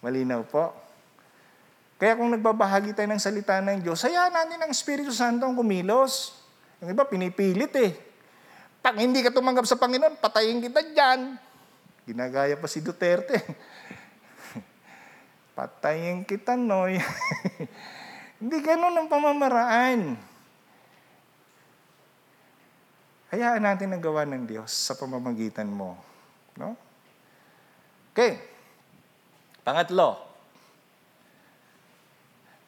Malinaw 0.00 0.40
po. 0.48 0.85
Kaya 1.96 2.12
kung 2.12 2.28
nagbabahagi 2.28 2.92
tayo 2.92 3.08
ng 3.08 3.22
salita 3.22 3.56
ng 3.64 3.80
Diyos, 3.80 4.04
hayaan 4.04 4.28
natin 4.28 4.60
ang 4.60 4.68
Espiritu 4.68 5.08
Santo 5.16 5.48
ang 5.48 5.56
kumilos. 5.56 6.36
Yung 6.84 6.92
iba, 6.92 7.08
pinipilit 7.08 7.72
eh. 7.80 7.96
Pag 8.84 9.00
hindi 9.00 9.24
ka 9.24 9.32
tumanggap 9.32 9.64
sa 9.64 9.80
Panginoon, 9.80 10.20
patayin 10.20 10.60
kita 10.60 10.84
dyan. 10.92 11.40
Ginagaya 12.04 12.52
pa 12.60 12.68
si 12.68 12.84
Duterte. 12.84 13.40
patayin 15.56 16.20
kita, 16.28 16.52
Noy. 16.52 17.00
hindi 18.44 18.56
ganun 18.60 18.92
ang 18.92 19.08
pamamaraan. 19.08 20.20
Hayaan 23.32 23.64
natin 23.64 23.96
ang 23.96 24.04
gawa 24.04 24.28
ng 24.28 24.44
Diyos 24.44 24.68
sa 24.68 24.92
pamamagitan 25.00 25.66
mo. 25.66 25.96
No? 26.60 26.76
Okay. 28.12 28.36
Pangatlo, 29.64 30.25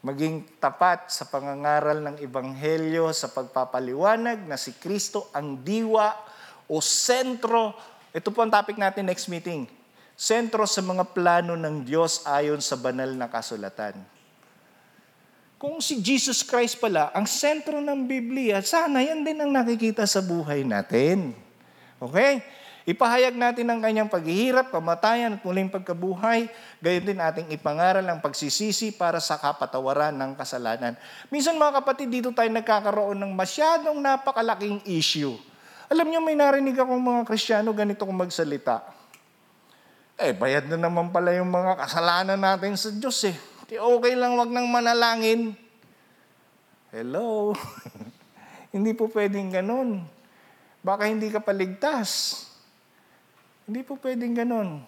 maging 0.09 0.56
tapat 0.56 1.12
sa 1.12 1.28
pangangaral 1.28 2.00
ng 2.00 2.16
Ebanghelyo 2.24 3.12
sa 3.12 3.28
pagpapaliwanag 3.28 4.48
na 4.48 4.56
si 4.56 4.72
Kristo 4.80 5.28
ang 5.36 5.61
diwa 5.61 6.16
o 6.64 6.80
sentro. 6.80 7.76
Ito 8.16 8.32
po 8.32 8.40
ang 8.40 8.48
topic 8.48 8.80
natin 8.80 9.04
next 9.04 9.28
meeting. 9.28 9.68
Sentro 10.16 10.64
sa 10.64 10.80
mga 10.80 11.04
plano 11.12 11.61
ng 11.61 11.84
Diyos 11.84 12.24
ayon 12.24 12.64
sa 12.64 12.80
banal 12.80 13.12
na 13.12 13.28
kasulatan. 13.28 14.00
Kung 15.61 15.84
si 15.84 16.00
Jesus 16.00 16.40
Christ 16.40 16.80
pala 16.80 17.12
ang 17.12 17.28
sentro 17.28 17.82
ng 17.82 18.09
Biblia, 18.09 18.64
sana 18.64 19.04
yan 19.04 19.26
din 19.26 19.44
ang 19.44 19.52
nakikita 19.52 20.09
sa 20.09 20.24
buhay 20.24 20.64
natin. 20.64 21.36
Okay? 22.00 22.40
Ipahayag 22.89 23.36
natin 23.36 23.68
ang 23.68 23.84
kanyang 23.84 24.09
paghihirap, 24.09 24.72
kamatayan 24.72 25.36
at 25.36 25.45
muling 25.45 25.68
pagkabuhay. 25.68 26.49
Gayon 26.80 27.05
din 27.05 27.20
ating 27.20 27.53
ipangaral 27.53 28.01
ang 28.09 28.24
pagsisisi 28.24 28.97
para 28.97 29.20
sa 29.20 29.36
kapatawaran 29.36 30.16
ng 30.16 30.32
kasalanan. 30.32 30.97
Minsan 31.28 31.61
mga 31.61 31.84
kapatid, 31.84 32.09
dito 32.09 32.32
tayo 32.32 32.49
nagkakaroon 32.49 33.20
ng 33.20 33.32
masyadong 33.36 34.01
napakalaking 34.01 34.80
issue. 34.89 35.36
Alam 35.93 36.09
niyo, 36.09 36.24
may 36.24 36.32
narinig 36.32 36.80
akong 36.80 36.97
mga 36.97 37.28
Kristiyano 37.28 37.76
ganito 37.76 38.09
kung 38.09 38.16
magsalita. 38.16 38.80
Eh, 40.16 40.32
bayad 40.32 40.72
na 40.72 40.89
naman 40.89 41.12
pala 41.12 41.36
yung 41.36 41.53
mga 41.53 41.76
kasalanan 41.84 42.41
natin 42.41 42.72
sa 42.80 42.89
Diyos 42.89 43.20
eh. 43.28 43.36
Di 43.68 43.76
okay 43.76 44.16
lang 44.16 44.41
wag 44.41 44.49
nang 44.49 44.64
manalangin. 44.64 45.53
Hello? 46.89 47.53
hindi 48.72 48.97
po 48.97 49.12
pwedeng 49.12 49.53
ganun. 49.53 50.09
Baka 50.80 51.05
hindi 51.05 51.28
ka 51.28 51.45
paligtas. 51.45 52.47
Hindi 53.68 53.84
po 53.84 54.00
pwedeng 54.00 54.32
ganun. 54.32 54.80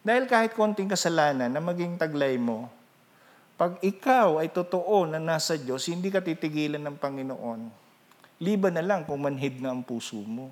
Dahil 0.00 0.24
kahit 0.24 0.56
konting 0.56 0.88
kasalanan 0.88 1.52
na 1.52 1.60
maging 1.60 2.00
taglay 2.00 2.40
mo, 2.40 2.72
pag 3.60 3.76
ikaw 3.84 4.40
ay 4.40 4.48
totoo 4.48 5.04
na 5.04 5.20
nasa 5.20 5.60
Diyos, 5.60 5.84
hindi 5.92 6.08
ka 6.08 6.24
titigilan 6.24 6.80
ng 6.80 6.96
Panginoon. 6.96 7.60
Liban 8.40 8.80
na 8.80 8.86
lang 8.86 9.04
kung 9.04 9.20
manhid 9.20 9.60
na 9.60 9.76
ang 9.76 9.84
puso 9.84 10.16
mo. 10.24 10.48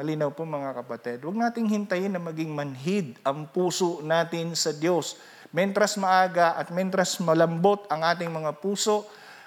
Malinaw 0.00 0.32
po 0.32 0.48
mga 0.48 0.72
kapatid, 0.72 1.20
huwag 1.20 1.36
nating 1.36 1.68
hintayin 1.68 2.16
na 2.16 2.20
maging 2.22 2.56
manhid 2.56 3.16
ang 3.20 3.44
puso 3.44 4.00
natin 4.00 4.56
sa 4.56 4.72
Diyos. 4.72 5.20
Mentras 5.52 6.00
maaga 6.00 6.56
at 6.56 6.72
mentras 6.72 7.20
malambot 7.20 7.84
ang 7.92 8.00
ating 8.08 8.32
mga 8.32 8.56
puso, 8.56 9.04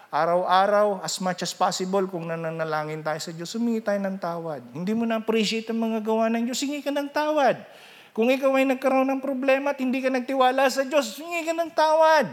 Araw-araw, 0.10 1.06
as 1.06 1.22
much 1.22 1.46
as 1.46 1.54
possible, 1.54 2.02
kung 2.10 2.26
nananalangin 2.26 3.06
tayo 3.06 3.22
sa 3.22 3.30
Diyos, 3.30 3.54
humingi 3.54 3.78
tayo 3.78 4.02
ng 4.02 4.18
tawad. 4.18 4.58
Hindi 4.74 4.98
mo 4.98 5.06
na-appreciate 5.06 5.70
ang 5.70 5.86
mga 5.86 6.02
gawa 6.02 6.26
ng 6.34 6.50
Diyos, 6.50 6.58
hingi 6.66 6.82
ka 6.82 6.90
ng 6.90 7.14
tawad. 7.14 7.62
Kung 8.10 8.26
ikaw 8.34 8.50
ay 8.58 8.66
nagkaroon 8.74 9.06
ng 9.06 9.22
problema 9.22 9.70
at 9.70 9.78
hindi 9.78 10.02
ka 10.02 10.10
nagtiwala 10.10 10.66
sa 10.66 10.82
Diyos, 10.82 11.14
hingi 11.14 11.46
ka 11.46 11.54
ng 11.54 11.72
tawad. 11.78 12.26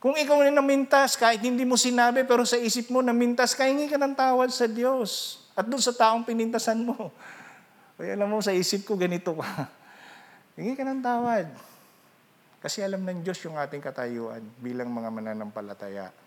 Kung 0.00 0.16
ikaw 0.16 0.40
ay 0.40 0.56
namintas, 0.56 1.20
kahit 1.20 1.44
hindi 1.44 1.68
mo 1.68 1.76
sinabi, 1.76 2.24
pero 2.24 2.48
sa 2.48 2.56
isip 2.56 2.88
mo, 2.88 3.04
namintas 3.04 3.52
ka, 3.52 3.68
hingi 3.68 3.84
ka 3.84 4.00
ng 4.00 4.16
tawad 4.16 4.48
sa 4.48 4.64
Diyos. 4.64 5.44
At 5.52 5.68
doon 5.68 5.84
sa 5.84 5.92
taong 5.92 6.24
pinintasan 6.24 6.80
mo. 6.80 7.12
Kaya 8.00 8.16
alam 8.16 8.32
mo, 8.32 8.40
sa 8.40 8.56
isip 8.56 8.88
ko, 8.88 8.96
ganito 8.96 9.36
ka. 9.36 9.68
hingi 10.56 10.72
ka 10.72 10.84
ng 10.88 11.04
tawad. 11.04 11.44
Kasi 12.64 12.80
alam 12.80 13.04
ng 13.04 13.20
Diyos 13.20 13.36
yung 13.44 13.60
ating 13.60 13.84
katayuan 13.84 14.40
bilang 14.64 14.88
mga 14.88 15.12
mananampalataya. 15.12 16.23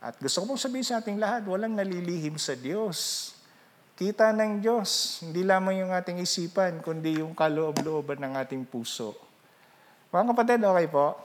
At 0.00 0.16
gusto 0.16 0.40
ko 0.40 0.56
pong 0.56 0.62
sabihin 0.64 0.86
sa 0.88 1.04
ating 1.04 1.20
lahat, 1.20 1.44
walang 1.44 1.76
nalilihim 1.76 2.40
sa 2.40 2.56
Diyos. 2.56 3.30
Kita 4.00 4.32
ng 4.32 4.64
Diyos, 4.64 5.20
hindi 5.20 5.44
lamang 5.44 5.84
yung 5.84 5.92
ating 5.92 6.24
isipan, 6.24 6.80
kundi 6.80 7.20
yung 7.20 7.36
kaloob-looban 7.36 8.16
ng 8.16 8.32
ating 8.40 8.64
puso. 8.64 9.12
Mga 10.08 10.32
kapatid, 10.32 10.64
okay 10.64 10.88
po? 10.88 11.20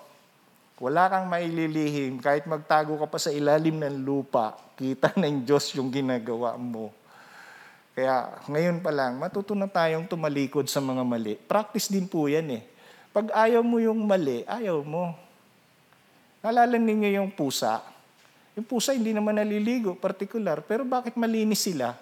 Wala 0.83 1.07
kang 1.07 1.31
maililihim, 1.31 2.19
kahit 2.19 2.43
magtago 2.51 2.99
ka 2.99 3.07
pa 3.07 3.15
sa 3.15 3.31
ilalim 3.31 3.79
ng 3.79 4.03
lupa, 4.03 4.59
kita 4.75 5.15
ng 5.23 5.47
Diyos 5.47 5.71
yung 5.79 5.87
ginagawa 5.87 6.59
mo. 6.59 6.91
Kaya 7.95 8.43
ngayon 8.51 8.83
pa 8.83 8.91
lang, 8.91 9.15
matutunan 9.15 9.71
tayong 9.71 10.03
tumalikod 10.03 10.67
sa 10.67 10.83
mga 10.83 10.99
mali. 11.07 11.39
Practice 11.39 11.87
din 11.87 12.11
po 12.11 12.27
yan 12.27 12.59
eh. 12.59 12.63
Pag 13.15 13.31
ayaw 13.31 13.63
mo 13.63 13.79
yung 13.79 14.03
mali, 14.03 14.43
ayaw 14.43 14.83
mo. 14.83 15.15
Nalala 16.43 16.75
ninyo 16.75 17.23
yung 17.23 17.31
pusa, 17.31 17.94
yung 18.55 18.63
pusa 18.63 18.95
hindi 18.95 19.11
naman 19.11 19.35
naliligo, 19.35 19.99
particular. 19.99 20.63
Pero 20.63 20.87
bakit 20.87 21.19
malinis 21.19 21.67
sila? 21.67 21.99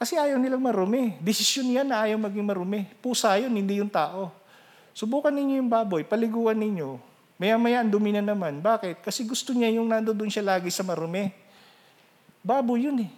Kasi 0.00 0.16
ayaw 0.16 0.40
nilang 0.40 0.64
marumi. 0.64 1.20
Desisyon 1.20 1.68
yan 1.70 1.86
na 1.92 2.08
ayaw 2.08 2.16
maging 2.16 2.44
marumi. 2.44 2.88
Pusa 3.04 3.36
yun, 3.36 3.52
hindi 3.52 3.78
yung 3.78 3.92
tao. 3.92 4.32
Subukan 4.96 5.30
ninyo 5.30 5.60
yung 5.60 5.68
baboy, 5.68 6.02
paliguan 6.02 6.56
ninyo. 6.56 6.96
Maya-maya, 7.36 7.84
ang 7.84 7.90
dumi 7.92 8.16
na 8.16 8.24
naman. 8.24 8.64
Bakit? 8.64 9.04
Kasi 9.04 9.28
gusto 9.28 9.52
niya 9.52 9.76
yung 9.76 9.90
nandoon 9.90 10.30
siya 10.32 10.56
lagi 10.56 10.72
sa 10.72 10.80
marumi. 10.80 11.28
Baboy 12.40 12.88
yun 12.88 13.04
eh. 13.04 13.10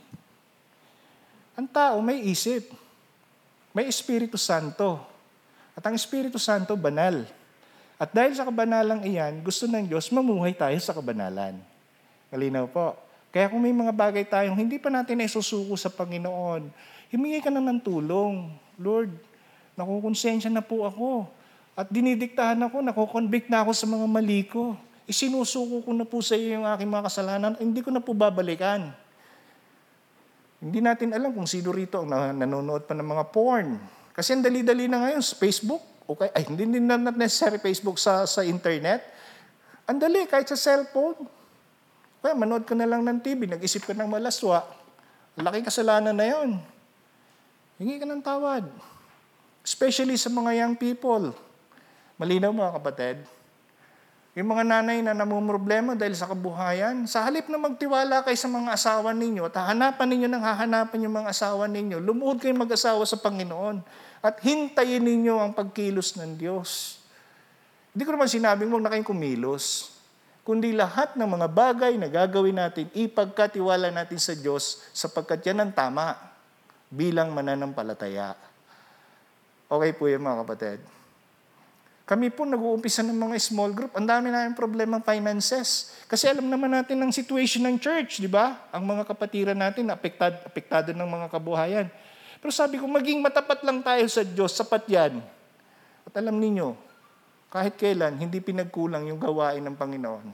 Ang 1.54 1.70
tao 1.70 2.02
may 2.02 2.26
isip. 2.26 2.68
May 3.70 3.86
Espiritu 3.86 4.34
Santo. 4.40 4.98
At 5.76 5.84
ang 5.84 5.94
Espiritu 5.94 6.40
Santo, 6.40 6.74
banal. 6.74 7.28
At 8.00 8.10
dahil 8.12 8.32
sa 8.36 8.48
kabanalang 8.48 9.04
iyan, 9.04 9.40
gusto 9.44 9.68
ng 9.68 9.84
Diyos, 9.84 10.08
mamuhay 10.08 10.56
tayo 10.56 10.76
sa 10.80 10.96
kabanalan. 10.96 11.75
Kalinaw 12.36 12.68
po. 12.68 12.92
Kaya 13.32 13.48
kung 13.48 13.64
may 13.64 13.72
mga 13.72 13.96
bagay 13.96 14.28
tayong 14.28 14.56
hindi 14.60 14.76
pa 14.76 14.92
natin 14.92 15.24
isusuko 15.24 15.72
sa 15.80 15.88
Panginoon, 15.88 16.68
humingi 17.08 17.40
ka 17.40 17.48
na 17.48 17.64
ng 17.64 17.80
tulong. 17.80 18.52
Lord, 18.76 19.16
Nakukonsensya 19.76 20.48
na 20.48 20.64
po 20.64 20.88
ako. 20.88 21.28
At 21.76 21.92
dinidiktahan 21.92 22.56
ako, 22.64 22.80
nakoconvict 22.80 23.52
na 23.52 23.60
ako 23.60 23.76
sa 23.76 23.84
mga 23.84 24.06
mali 24.08 24.48
ko. 24.48 24.72
Isinusuko 25.04 25.84
ko 25.84 25.92
na 25.92 26.08
po 26.08 26.24
sa 26.24 26.32
iyo 26.32 26.56
yung 26.56 26.66
aking 26.66 26.88
mga 26.88 27.04
kasalanan. 27.12 27.52
Hindi 27.60 27.84
ko 27.84 27.92
na 27.92 28.00
po 28.00 28.16
babalikan. 28.16 28.88
Hindi 30.56 30.80
natin 30.80 31.12
alam 31.12 31.36
kung 31.36 31.44
sino 31.44 31.68
rito 31.68 32.00
ang 32.00 32.08
nanonood 32.40 32.88
pa 32.88 32.96
ng 32.96 33.04
mga 33.04 33.24
porn. 33.28 33.76
Kasi 34.16 34.32
ang 34.32 34.40
dali-dali 34.40 34.88
na 34.88 35.04
ngayon 35.04 35.20
sa 35.20 35.36
Facebook. 35.36 35.84
Okay, 36.08 36.32
ay, 36.32 36.42
hindi, 36.48 36.64
hindi 36.64 36.80
na 36.80 36.96
necessary 37.12 37.60
Facebook 37.60 38.00
sa, 38.00 38.24
sa 38.24 38.40
internet. 38.40 39.04
Ang 39.84 40.00
dali, 40.00 40.24
kahit 40.24 40.48
sa 40.48 40.56
cellphone. 40.56 41.28
Kaya 42.26 42.34
manood 42.34 42.66
ka 42.66 42.74
na 42.74 42.90
lang 42.90 43.06
ng 43.06 43.22
TV, 43.22 43.46
nag-isip 43.46 43.86
ka 43.86 43.94
ng 43.94 44.10
malaswa. 44.10 44.66
Laki 45.38 45.62
kasalanan 45.62 46.10
na 46.10 46.26
yon. 46.26 46.58
Hingi 47.78 48.02
ka 48.02 48.06
ng 48.10 48.18
tawad. 48.18 48.66
Especially 49.62 50.18
sa 50.18 50.26
mga 50.26 50.58
young 50.58 50.74
people. 50.74 51.30
Malinaw 52.18 52.50
mga 52.50 52.82
kapatid. 52.82 53.22
Yung 54.34 54.50
mga 54.50 54.66
nanay 54.66 55.06
na 55.06 55.14
namumroblema 55.14 55.94
dahil 55.94 56.18
sa 56.18 56.26
kabuhayan, 56.26 57.06
sa 57.06 57.22
halip 57.22 57.46
na 57.46 57.62
magtiwala 57.62 58.26
kay 58.26 58.34
sa 58.34 58.50
mga 58.50 58.74
asawa 58.74 59.14
ninyo 59.14 59.46
at 59.46 59.62
hahanapan 59.62 60.08
ninyo 60.10 60.26
ng 60.26 60.42
hahanapan 60.42 61.06
yung 61.06 61.14
mga 61.22 61.30
asawa 61.30 61.70
ninyo, 61.70 62.02
lumuhod 62.02 62.42
kayong 62.42 62.66
mag-asawa 62.66 63.06
sa 63.06 63.22
Panginoon 63.22 63.86
at 64.18 64.34
hintayin 64.42 65.06
ninyo 65.06 65.38
ang 65.38 65.54
pagkilos 65.54 66.18
ng 66.18 66.34
Diyos. 66.34 66.98
Hindi 67.94 68.02
ko 68.02 68.18
naman 68.18 68.26
sinabing 68.26 68.66
huwag 68.66 68.82
na 68.82 68.90
kayong 68.90 69.14
kumilos, 69.14 69.95
kundi 70.46 70.70
lahat 70.70 71.18
ng 71.18 71.26
mga 71.26 71.48
bagay 71.50 71.98
na 71.98 72.06
gagawin 72.06 72.54
natin, 72.54 72.86
ipagkatiwala 72.94 73.90
natin 73.90 74.22
sa 74.22 74.30
Diyos 74.30 74.78
sapagkat 74.94 75.42
yan 75.42 75.58
ang 75.58 75.74
tama 75.74 76.14
bilang 76.86 77.34
mananampalataya. 77.34 78.38
Okay 79.66 79.90
po 79.98 80.06
yun 80.06 80.22
mga 80.22 80.46
kapatid. 80.46 80.78
Kami 82.06 82.30
po 82.30 82.46
nag-uumpisa 82.46 83.02
ng 83.02 83.18
mga 83.18 83.34
small 83.42 83.74
group. 83.74 83.90
Ang 83.98 84.06
dami 84.06 84.30
namin 84.30 84.54
problema 84.54 85.02
finances. 85.02 85.90
Kasi 86.06 86.30
alam 86.30 86.46
naman 86.46 86.70
natin 86.70 87.02
ang 87.02 87.10
situation 87.10 87.66
ng 87.66 87.82
church, 87.82 88.22
di 88.22 88.30
ba? 88.30 88.70
Ang 88.70 88.86
mga 88.86 89.02
kapatiran 89.10 89.58
natin, 89.58 89.90
apektado, 89.90 90.38
apektado 90.46 90.94
ng 90.94 91.02
mga 91.02 91.26
kabuhayan. 91.26 91.90
Pero 92.38 92.54
sabi 92.54 92.78
ko, 92.78 92.86
maging 92.86 93.18
matapat 93.18 93.58
lang 93.66 93.82
tayo 93.82 94.06
sa 94.06 94.22
Diyos, 94.22 94.54
sapat 94.54 94.86
yan. 94.86 95.18
At 96.06 96.14
alam 96.14 96.38
ninyo, 96.38 96.78
kahit 97.50 97.78
kailan, 97.78 98.18
hindi 98.18 98.42
pinagkulang 98.42 99.06
yung 99.06 99.22
gawain 99.22 99.62
ng 99.62 99.76
Panginoon. 99.78 100.26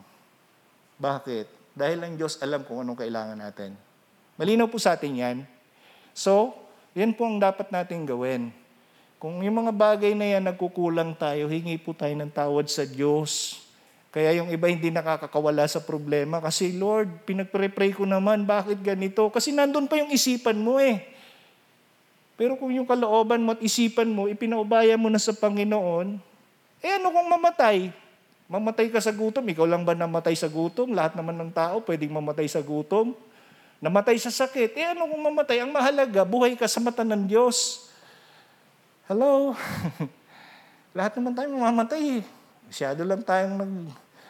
Bakit? 0.96 1.46
Dahil 1.76 1.98
ang 2.04 2.14
Diyos 2.16 2.40
alam 2.40 2.64
kung 2.64 2.80
anong 2.80 3.00
kailangan 3.00 3.36
natin. 3.36 3.76
Malinaw 4.36 4.68
po 4.68 4.80
sa 4.80 4.96
atin 4.96 5.12
yan. 5.12 5.36
So, 6.16 6.56
yan 6.92 7.16
po 7.16 7.24
ang 7.28 7.40
dapat 7.40 7.68
natin 7.72 8.04
gawin. 8.04 8.52
Kung 9.22 9.38
yung 9.40 9.64
mga 9.64 9.72
bagay 9.72 10.12
na 10.18 10.26
yan 10.36 10.44
nagkukulang 10.50 11.14
tayo, 11.14 11.46
hingi 11.46 11.78
po 11.78 11.94
tayo 11.94 12.12
ng 12.16 12.32
tawad 12.32 12.66
sa 12.66 12.82
Diyos. 12.82 13.62
Kaya 14.12 14.36
yung 14.36 14.52
iba 14.52 14.68
hindi 14.68 14.92
nakakakawala 14.92 15.64
sa 15.70 15.80
problema. 15.80 16.42
Kasi 16.42 16.76
Lord, 16.76 17.24
pinagpre-pray 17.24 17.96
ko 17.96 18.04
naman, 18.04 18.44
bakit 18.44 18.82
ganito? 18.84 19.24
Kasi 19.32 19.54
nandun 19.54 19.88
pa 19.88 19.96
yung 19.96 20.12
isipan 20.12 20.60
mo 20.60 20.76
eh. 20.76 21.00
Pero 22.36 22.58
kung 22.58 22.74
yung 22.74 22.84
kalooban 22.84 23.40
mo 23.40 23.54
at 23.56 23.62
isipan 23.62 24.10
mo, 24.10 24.26
ipinaubaya 24.28 24.98
mo 24.98 25.06
na 25.08 25.22
sa 25.22 25.32
Panginoon, 25.32 26.31
eh 26.82 26.98
ano 26.98 27.14
kung 27.14 27.28
mamatay? 27.30 27.94
Mamatay 28.50 28.92
ka 28.92 29.00
sa 29.00 29.14
gutom, 29.14 29.46
ikaw 29.48 29.64
lang 29.64 29.86
ba 29.86 29.94
namatay 29.94 30.34
sa 30.36 30.50
gutom? 30.50 30.92
Lahat 30.92 31.14
naman 31.16 31.38
ng 31.38 31.54
tao 31.54 31.80
pwedeng 31.86 32.12
mamatay 32.12 32.50
sa 32.50 32.60
gutom. 32.60 33.14
Namatay 33.80 34.18
sa 34.18 34.28
sakit, 34.28 34.76
eh 34.76 34.92
ano 34.92 35.06
kung 35.08 35.22
mamatay? 35.22 35.62
Ang 35.62 35.72
mahalaga, 35.72 36.26
buhay 36.26 36.58
ka 36.58 36.66
sa 36.66 36.82
mata 36.82 37.06
ng 37.06 37.24
Diyos. 37.26 37.88
Hello? 39.06 39.56
Lahat 40.98 41.16
naman 41.16 41.32
tayo 41.32 41.48
mamamatay. 41.54 42.20
Masyado 42.68 43.02
lang 43.02 43.24
tayong 43.24 43.56
nag, 43.58 43.74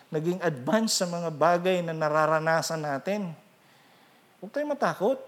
naging 0.08 0.40
advance 0.40 1.00
sa 1.00 1.06
mga 1.08 1.28
bagay 1.32 1.80
na 1.82 1.92
nararanasan 1.92 2.80
natin. 2.80 3.32
Huwag 4.40 4.52
tayong 4.52 4.72
matakot. 4.72 5.18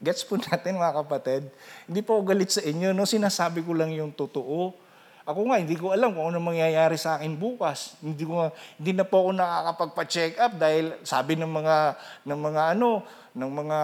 Gets 0.00 0.24
po 0.24 0.40
natin 0.48 0.80
mga 0.80 1.04
kapatid. 1.04 1.42
Hindi 1.84 2.00
po 2.00 2.16
galit 2.24 2.48
sa 2.48 2.64
inyo, 2.64 2.96
no? 2.96 3.04
sinasabi 3.04 3.60
ko 3.60 3.76
lang 3.76 3.92
yung 3.92 4.10
totoo. 4.10 4.72
Ako 5.30 5.46
nga, 5.46 5.62
hindi 5.62 5.78
ko 5.78 5.94
alam 5.94 6.10
kung 6.10 6.34
ano 6.34 6.42
mangyayari 6.42 6.98
sa 6.98 7.14
akin 7.14 7.38
bukas. 7.38 7.94
Hindi, 8.02 8.26
ko, 8.26 8.50
hindi 8.82 8.92
na 8.98 9.06
po 9.06 9.22
ako 9.22 9.30
nakakapagpa-check 9.38 10.42
up 10.42 10.58
dahil 10.58 10.98
sabi 11.06 11.38
ng 11.38 11.46
mga, 11.46 11.76
ng 12.26 12.40
mga 12.50 12.62
ano, 12.74 13.06
ng 13.30 13.52
mga 13.62 13.78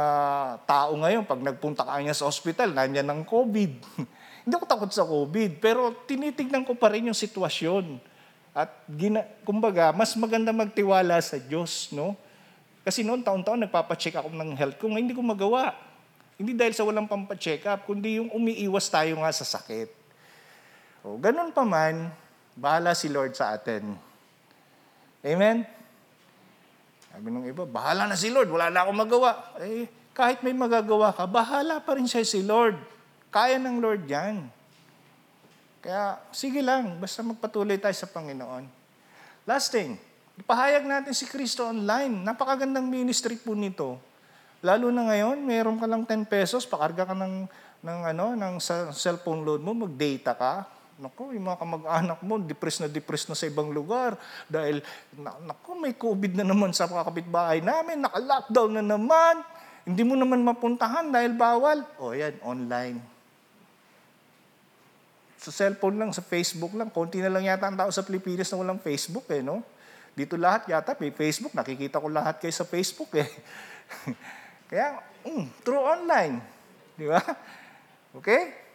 tao 0.67 0.99
ngayon, 0.99 1.23
pag 1.23 1.39
nagpunta 1.39 1.87
ka 1.87 2.03
niya 2.03 2.19
sa 2.19 2.27
ospital, 2.27 2.75
nandiyan 2.75 3.07
ng 3.07 3.23
COVID. 3.23 3.73
Hindi 4.43 4.55
ako 4.59 4.67
takot 4.67 4.91
sa 4.91 5.07
COVID, 5.07 5.63
pero 5.63 5.95
tinitignan 6.07 6.67
ko 6.67 6.75
pa 6.75 6.91
rin 6.91 7.07
yung 7.07 7.19
sitwasyon. 7.19 8.03
At 8.51 8.75
gina, 8.91 9.23
kumbaga, 9.47 9.95
mas 9.95 10.19
maganda 10.19 10.51
magtiwala 10.51 11.23
sa 11.23 11.39
Diyos, 11.39 11.95
no? 11.95 12.19
Kasi 12.83 13.07
noon, 13.07 13.23
taon-taon, 13.23 13.67
nagpapacheck 13.67 14.19
ako 14.19 14.35
ng 14.35 14.51
health 14.59 14.79
ko, 14.83 14.91
ngayon 14.91 15.07
hindi 15.07 15.15
ko 15.15 15.23
magawa. 15.23 15.75
Hindi 16.37 16.53
dahil 16.53 16.75
sa 16.77 16.85
walang 16.85 17.09
pampacheck 17.09 17.65
up, 17.65 17.89
kundi 17.89 18.21
yung 18.21 18.29
umiiwas 18.35 18.93
tayo 18.93 19.17
nga 19.25 19.33
sa 19.33 19.47
sakit. 19.47 19.96
O, 21.07 21.15
ganun 21.23 21.55
pa 21.55 21.63
man, 21.63 22.11
bahala 22.59 22.91
si 22.99 23.07
Lord 23.07 23.39
sa 23.39 23.55
atin. 23.55 23.95
Amen? 25.23 25.63
Sabi 27.15 27.31
ng 27.31 27.47
iba, 27.47 27.63
bahala 27.63 28.11
na 28.11 28.19
si 28.19 28.27
Lord, 28.27 28.51
wala 28.51 28.75
na 28.75 28.83
akong 28.83 28.99
magawa. 29.07 29.55
Eh, 29.63 29.87
kahit 30.11 30.43
may 30.43 30.51
magagawa 30.51 31.15
ka, 31.15 31.23
bahala 31.31 31.79
pa 31.79 31.95
rin 31.95 32.11
siya 32.11 32.27
si 32.27 32.43
Lord. 32.43 32.75
Kaya 33.31 33.55
ng 33.55 33.79
Lord 33.79 34.03
yan. 34.11 34.51
Kaya, 35.79 36.19
sige 36.35 36.59
lang, 36.59 36.99
basta 36.99 37.23
magpatuloy 37.23 37.79
tayo 37.79 37.95
sa 37.95 38.11
Panginoon. 38.11 38.67
Last 39.47 39.71
thing, 39.71 39.95
ipahayag 40.43 40.83
natin 40.83 41.15
si 41.15 41.31
Kristo 41.31 41.71
online. 41.71 42.27
Napakagandang 42.27 42.91
ministry 42.91 43.39
po 43.39 43.55
nito. 43.55 44.03
Lalo 44.59 44.91
na 44.91 45.07
ngayon, 45.07 45.39
meron 45.39 45.79
ka 45.79 45.87
lang 45.87 46.03
10 46.03 46.27
pesos, 46.27 46.67
pakarga 46.67 47.07
ka 47.07 47.15
ng, 47.15 47.47
ng, 47.87 48.01
ano, 48.11 48.35
ng 48.35 48.59
cellphone 48.91 49.47
load 49.47 49.63
mo, 49.63 49.87
mag-data 49.87 50.35
ka, 50.35 50.76
Naku, 50.97 51.37
yung 51.37 51.45
mga 51.45 51.61
kamag-anak 51.61 52.19
mo, 52.25 52.41
depressed 52.41 52.81
na 52.81 52.89
depressed 52.89 53.29
na 53.29 53.37
sa 53.37 53.45
ibang 53.45 53.69
lugar. 53.69 54.17
Dahil, 54.49 54.81
naku, 55.45 55.77
may 55.77 55.93
COVID 55.93 56.41
na 56.41 56.45
naman 56.49 56.73
sa 56.73 56.89
kapitbahay 56.89 57.61
namin, 57.61 58.01
naka-lockdown 58.01 58.81
na 58.81 58.85
naman. 58.97 59.45
Hindi 59.85 60.03
mo 60.09 60.17
naman 60.17 60.41
mapuntahan 60.41 61.13
dahil 61.13 61.37
bawal. 61.37 61.85
O 62.01 62.17
yan, 62.17 62.41
online. 62.41 62.97
Sa 65.37 65.53
cellphone 65.53 66.01
lang, 66.01 66.11
sa 66.17 66.25
Facebook 66.25 66.73
lang. 66.73 66.89
Konti 66.89 67.21
na 67.21 67.29
lang 67.29 67.45
yata 67.45 67.69
ang 67.69 67.77
tao 67.77 67.93
sa 67.93 68.01
Pilipinas 68.01 68.49
na 68.49 68.57
walang 68.57 68.81
Facebook 68.81 69.29
eh, 69.31 69.45
no? 69.45 69.61
Dito 70.17 70.41
lahat 70.41 70.65
yata 70.67 70.97
may 70.97 71.13
Facebook. 71.13 71.53
Nakikita 71.53 72.01
ko 72.01 72.09
lahat 72.09 72.41
kayo 72.41 72.57
sa 72.57 72.65
Facebook 72.65 73.13
eh. 73.21 73.29
Kaya, 74.73 74.97
mm, 75.29 75.61
through 75.61 75.85
online. 75.85 76.41
Di 76.97 77.05
ba? 77.05 77.21
Okay? 78.17 78.66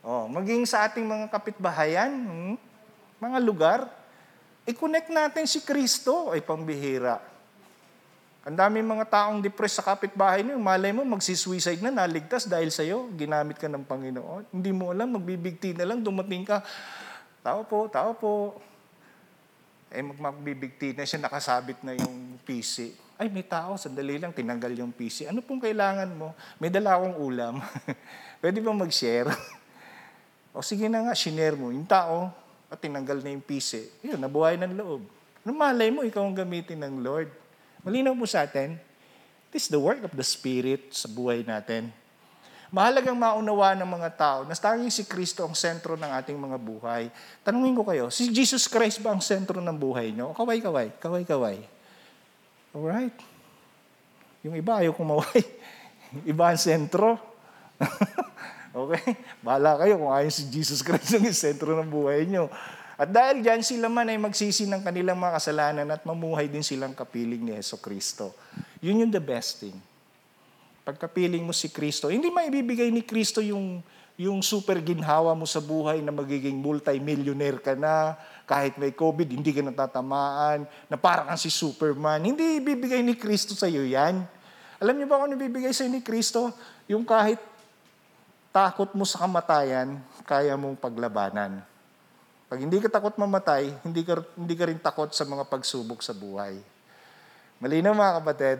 Oh, 0.00 0.24
maging 0.32 0.64
sa 0.64 0.88
ating 0.88 1.04
mga 1.04 1.28
kapitbahayan, 1.28 2.08
hmm, 2.08 2.56
mga 3.20 3.38
lugar, 3.44 3.80
i-connect 4.64 5.12
natin 5.12 5.44
si 5.44 5.60
Kristo 5.60 6.32
ay 6.32 6.40
pambihira. 6.40 7.20
Ang 8.40 8.56
daming 8.56 8.88
mga 8.88 9.04
taong 9.04 9.44
depressed 9.44 9.84
sa 9.84 9.92
kapitbahay 9.92 10.40
niyo, 10.40 10.56
malay 10.56 10.96
mo 10.96 11.04
magsisuicide 11.04 11.84
na, 11.84 11.92
naligtas 11.92 12.48
dahil 12.48 12.72
sa 12.72 12.80
iyo, 12.80 13.12
ginamit 13.12 13.60
ka 13.60 13.68
ng 13.68 13.84
Panginoon. 13.84 14.48
Hindi 14.48 14.72
mo 14.72 14.88
alam, 14.88 15.20
magbibigti 15.20 15.76
na 15.76 15.84
lang, 15.84 16.00
dumating 16.00 16.48
ka, 16.48 16.64
tao 17.44 17.60
po, 17.68 17.84
tao 17.92 18.16
po. 18.16 18.56
Eh, 19.92 20.00
magbibigti 20.00 20.96
na 20.96 21.04
siya, 21.04 21.20
nakasabit 21.20 21.84
na 21.84 21.92
yung 21.92 22.40
PC. 22.48 22.96
Ay, 23.20 23.28
may 23.28 23.44
tao, 23.44 23.76
sandali 23.76 24.16
lang, 24.16 24.32
tinanggal 24.32 24.72
yung 24.72 24.96
PC. 24.96 25.28
Ano 25.28 25.44
pong 25.44 25.60
kailangan 25.60 26.08
mo? 26.16 26.32
May 26.56 26.72
dala 26.72 26.96
akong 26.96 27.20
ulam. 27.20 27.60
Pwede 28.40 28.64
ba 28.64 28.72
mag-share? 28.72 29.28
O 30.50 30.62
sige 30.62 30.90
na 30.90 31.06
nga, 31.06 31.14
shiner 31.14 31.54
mo. 31.54 31.70
Yung 31.70 31.86
tao, 31.86 32.34
at 32.70 32.78
tinanggal 32.78 33.18
na 33.18 33.34
yung 33.34 33.42
PC. 33.42 33.90
Yun, 34.06 34.22
nabuhay 34.22 34.54
ng 34.54 34.78
loob. 34.78 35.02
Ano 35.42 35.50
malay 35.58 35.90
mo, 35.90 36.06
ikaw 36.06 36.22
ang 36.22 36.38
gamitin 36.38 36.78
ng 36.86 37.02
Lord. 37.02 37.26
Malinaw 37.82 38.14
po 38.14 38.24
sa 38.30 38.46
atin, 38.46 38.78
this 39.50 39.66
is 39.66 39.70
the 39.74 39.80
work 39.82 39.98
of 40.06 40.14
the 40.14 40.22
Spirit 40.22 40.94
sa 40.94 41.10
buhay 41.10 41.42
natin. 41.42 41.90
Mahalagang 42.70 43.18
maunawa 43.18 43.74
ng 43.74 43.90
mga 43.90 44.10
tao 44.14 44.38
na 44.46 44.54
tanging 44.54 44.94
si 44.94 45.02
Kristo 45.02 45.42
ang 45.42 45.58
sentro 45.58 45.98
ng 45.98 46.06
ating 46.22 46.38
mga 46.38 46.54
buhay. 46.54 47.10
Tanungin 47.42 47.74
ko 47.74 47.82
kayo, 47.82 48.06
si 48.14 48.30
Jesus 48.30 48.70
Christ 48.70 49.02
ba 49.02 49.10
ang 49.10 49.18
sentro 49.18 49.58
ng 49.58 49.74
buhay 49.74 50.14
nyo? 50.14 50.30
Kaway-kaway, 50.38 50.94
kaway-kaway. 51.02 51.58
Alright. 52.70 53.18
Yung 54.46 54.54
iba 54.54 54.78
ayaw 54.78 54.94
kumaway. 54.94 55.42
Iba 56.30 56.54
ang 56.54 56.58
sentro. 56.58 57.18
Okay? 58.70 59.18
Bahala 59.46 59.78
kayo 59.82 59.98
kung 59.98 60.12
ayaw 60.14 60.30
si 60.30 60.46
Jesus 60.46 60.80
Christ 60.82 61.18
ang 61.18 61.26
sentro 61.34 61.74
ng 61.74 61.90
buhay 61.90 62.26
nyo. 62.26 62.46
At 63.00 63.08
dahil 63.08 63.40
dyan, 63.40 63.64
sila 63.64 63.88
man 63.88 64.12
ay 64.12 64.20
magsisi 64.20 64.68
ng 64.68 64.84
kanilang 64.84 65.16
mga 65.16 65.40
kasalanan 65.40 65.88
at 65.88 66.04
mamuhay 66.04 66.52
din 66.52 66.60
silang 66.60 66.92
kapiling 66.92 67.40
ni 67.40 67.56
Yeso 67.56 67.80
Kristo. 67.80 68.36
Yun 68.84 69.08
yung 69.08 69.12
the 69.12 69.24
best 69.24 69.64
thing. 69.64 69.72
Pagkapiling 70.84 71.40
mo 71.40 71.56
si 71.56 71.72
Kristo, 71.72 72.12
hindi 72.12 72.28
maibibigay 72.28 72.92
ni 72.92 73.00
Kristo 73.00 73.40
yung, 73.40 73.80
yung 74.20 74.44
super 74.44 74.76
ginhawa 74.84 75.32
mo 75.32 75.48
sa 75.48 75.64
buhay 75.64 76.04
na 76.04 76.12
magiging 76.12 76.60
multi-millionaire 76.60 77.64
ka 77.64 77.72
na, 77.72 78.20
kahit 78.44 78.76
may 78.76 78.92
COVID, 78.92 79.32
hindi 79.32 79.48
ka 79.48 79.64
natatamaan, 79.64 80.68
na 80.92 80.96
parang 81.00 81.32
kang 81.32 81.40
si 81.40 81.48
Superman. 81.48 82.20
Hindi 82.20 82.60
ibibigay 82.60 83.00
ni 83.00 83.16
Kristo 83.16 83.56
sa 83.56 83.64
iyo 83.64 83.80
yan. 83.80 84.20
Alam 84.76 84.96
niyo 85.00 85.08
ba 85.08 85.20
kung 85.20 85.32
ano 85.32 85.40
ibibigay 85.40 85.72
sa 85.72 85.88
ni 85.88 86.04
Kristo? 86.04 86.52
Yung 86.84 87.08
kahit 87.08 87.40
takot 88.50 88.90
mo 88.98 89.06
sa 89.06 89.22
kamatayan, 89.22 89.98
kaya 90.26 90.58
mong 90.58 90.78
paglabanan. 90.78 91.62
Pag 92.50 92.58
hindi 92.66 92.82
ka 92.82 92.90
takot 92.90 93.14
mamatay, 93.14 93.70
hindi 93.86 94.02
ka, 94.02 94.26
hindi 94.34 94.54
ka 94.58 94.64
rin 94.66 94.82
takot 94.82 95.10
sa 95.14 95.22
mga 95.22 95.46
pagsubok 95.46 96.02
sa 96.02 96.10
buhay. 96.10 96.58
Malinaw 97.62 97.94
mga 97.94 98.16
kapatid, 98.18 98.58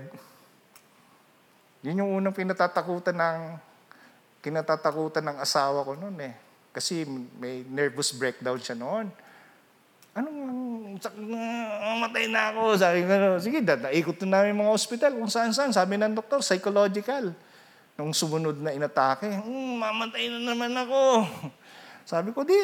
yun 1.83 2.07
yung 2.07 2.23
unang 2.23 2.37
pinatatakutan 2.37 3.19
ng 3.19 3.41
kinatatakutan 4.47 5.27
ng 5.27 5.37
asawa 5.43 5.83
ko 5.83 5.99
noon 5.99 6.17
eh. 6.23 6.35
Kasi 6.71 7.03
may 7.43 7.67
nervous 7.67 8.15
breakdown 8.15 8.63
siya 8.63 8.79
noon. 8.79 9.11
Anong, 10.15 10.39
sak- 11.03 11.19
na- 11.19 12.07
ako. 12.55 12.79
Sabi 12.79 13.03
ko, 13.03 13.15
sige, 13.43 13.59
dadaikot 13.59 14.23
na 14.23 14.43
namin 14.43 14.55
mga 14.55 14.75
ospital 14.75 15.13
kung 15.19 15.31
saan-saan. 15.31 15.75
Sabi 15.75 15.99
ng 15.99 16.15
doktor, 16.15 16.43
psychological. 16.47 17.35
Nung 17.99 18.13
sumunod 18.13 18.59
na 18.61 18.75
inatake, 18.75 19.29
"Hmm, 19.29 19.81
mamatay 19.81 20.29
na 20.31 20.53
naman 20.53 20.73
ako. 20.75 21.25
Sabi 22.11 22.35
ko, 22.35 22.43
di, 22.43 22.59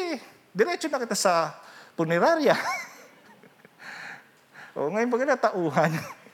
diretso 0.51 0.91
na 0.91 1.01
kita 1.01 1.15
sa 1.15 1.55
punerarya. 1.95 2.53
o 4.77 4.91
ngayon 4.93 5.09
pag 5.09 5.25
natauhan, 5.25 5.91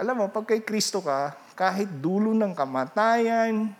alam 0.00 0.14
mo, 0.18 0.24
pag 0.28 0.48
kay 0.48 0.60
Kristo 0.60 1.04
ka, 1.04 1.36
kahit 1.52 1.88
dulo 1.88 2.32
ng 2.32 2.52
kamatayan, 2.56 3.70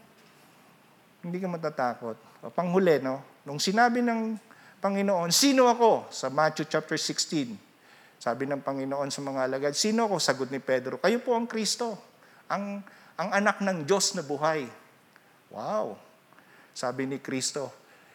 hindi 1.22 1.38
ka 1.38 1.48
matatakot. 1.48 2.16
O, 2.42 2.50
panghuli, 2.52 3.00
no? 3.00 3.22
Nung 3.42 3.58
sinabi 3.58 4.02
ng 4.02 4.38
Panginoon, 4.82 5.30
sino 5.30 5.70
ako? 5.70 6.10
Sa 6.10 6.26
Matthew 6.26 6.66
chapter 6.66 6.98
16, 6.98 7.54
sabi 8.22 8.46
ng 8.46 8.62
Panginoon 8.62 9.10
sa 9.10 9.22
mga 9.22 9.50
alagad, 9.50 9.74
sino 9.74 10.06
ako? 10.06 10.18
Sagot 10.18 10.48
ni 10.50 10.62
Pedro, 10.62 10.98
kayo 10.98 11.18
po 11.22 11.34
ang 11.34 11.46
Kristo, 11.46 11.98
ang, 12.46 12.82
ang 13.16 13.30
anak 13.32 13.60
ng 13.60 13.84
Diyos 13.84 14.16
na 14.16 14.22
buhay. 14.24 14.68
Wow! 15.52 15.96
Sabi 16.72 17.04
ni 17.04 17.20
Kristo, 17.20 17.68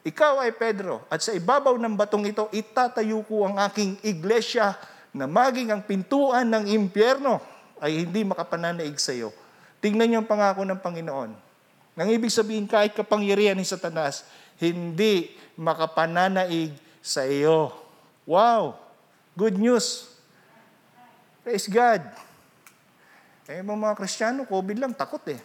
ikaw 0.07 0.39
ay 0.39 0.55
Pedro, 0.55 1.03
at 1.11 1.19
sa 1.19 1.35
ibabaw 1.35 1.75
ng 1.75 1.93
batong 1.99 2.25
ito, 2.25 2.47
itatayo 2.55 3.21
ko 3.27 3.43
ang 3.43 3.59
aking 3.59 3.99
iglesia 4.07 4.73
na 5.11 5.27
maging 5.27 5.73
ang 5.73 5.83
pintuan 5.83 6.47
ng 6.47 6.63
impyerno 6.71 7.43
ay 7.83 8.07
hindi 8.07 8.23
makapananaig 8.23 8.95
sa 8.97 9.13
iyo. 9.13 9.35
Tingnan 9.83 10.07
niyo 10.09 10.17
ang 10.23 10.29
pangako 10.29 10.65
ng 10.65 10.79
Panginoon. 10.81 11.31
Nang 11.97 12.09
ibig 12.09 12.33
sabihin, 12.33 12.69
kahit 12.69 12.93
kapangyarihan 12.93 13.57
ni 13.57 13.65
Satanas, 13.65 14.25
hindi 14.57 15.33
makapananaig 15.57 16.73
sa 17.01 17.25
iyo. 17.25 17.73
Wow! 18.25 18.77
Good 19.37 19.61
news. 19.61 20.09
Praise 21.45 21.69
God. 21.69 22.26
Eh, 23.47 23.63
mga 23.63 23.79
mga 23.79 23.95
Kristiyano, 23.95 24.43
COVID 24.43 24.75
lang, 24.75 24.91
takot 24.91 25.23
eh. 25.31 25.39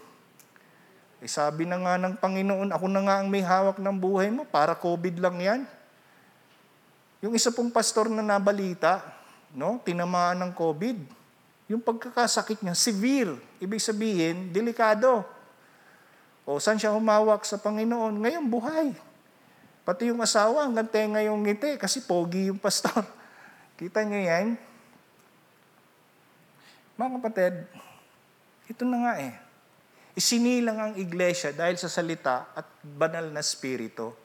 Eh, 1.22 1.30
sabi 1.30 1.62
na 1.70 1.78
nga 1.78 1.94
ng 2.02 2.18
Panginoon, 2.18 2.74
ako 2.74 2.90
na 2.90 2.98
nga 3.06 3.22
ang 3.22 3.30
may 3.30 3.46
hawak 3.46 3.78
ng 3.78 3.94
buhay 3.94 4.26
mo, 4.26 4.42
para 4.42 4.74
COVID 4.74 5.22
lang 5.22 5.38
yan. 5.38 5.60
Yung 7.22 7.38
isa 7.38 7.54
pong 7.54 7.70
pastor 7.70 8.10
na 8.10 8.18
nabalita, 8.18 8.98
no, 9.54 9.78
tinamaan 9.86 10.42
ng 10.42 10.50
COVID. 10.50 10.98
Yung 11.70 11.78
pagkakasakit 11.78 12.66
niya, 12.66 12.74
severe. 12.74 13.38
Ibig 13.62 13.78
sabihin, 13.78 14.50
delikado. 14.50 15.22
O 16.42 16.58
saan 16.58 16.82
siya 16.82 16.90
humawak 16.90 17.46
sa 17.46 17.54
Panginoon? 17.54 18.18
Ngayon, 18.18 18.44
buhay. 18.50 18.90
Pati 19.86 20.10
yung 20.10 20.18
asawa, 20.18 20.66
hanggang 20.66 20.90
tenga 20.90 21.22
yung 21.22 21.46
ngiti 21.46 21.78
kasi 21.78 22.02
pogi 22.02 22.50
yung 22.50 22.58
pastor. 22.58 23.06
Kita 23.78 24.02
niyo 24.02 24.26
yan? 24.26 24.58
Mga 26.98 27.10
kapatid, 27.22 27.54
ito 28.70 28.82
na 28.86 28.98
nga 29.02 29.14
eh. 29.18 29.34
Isinilang 30.12 30.78
ang 30.78 30.94
iglesia 31.00 31.50
dahil 31.56 31.80
sa 31.80 31.88
salita 31.88 32.52
at 32.52 32.68
banal 32.84 33.32
na 33.32 33.40
spirito. 33.40 34.18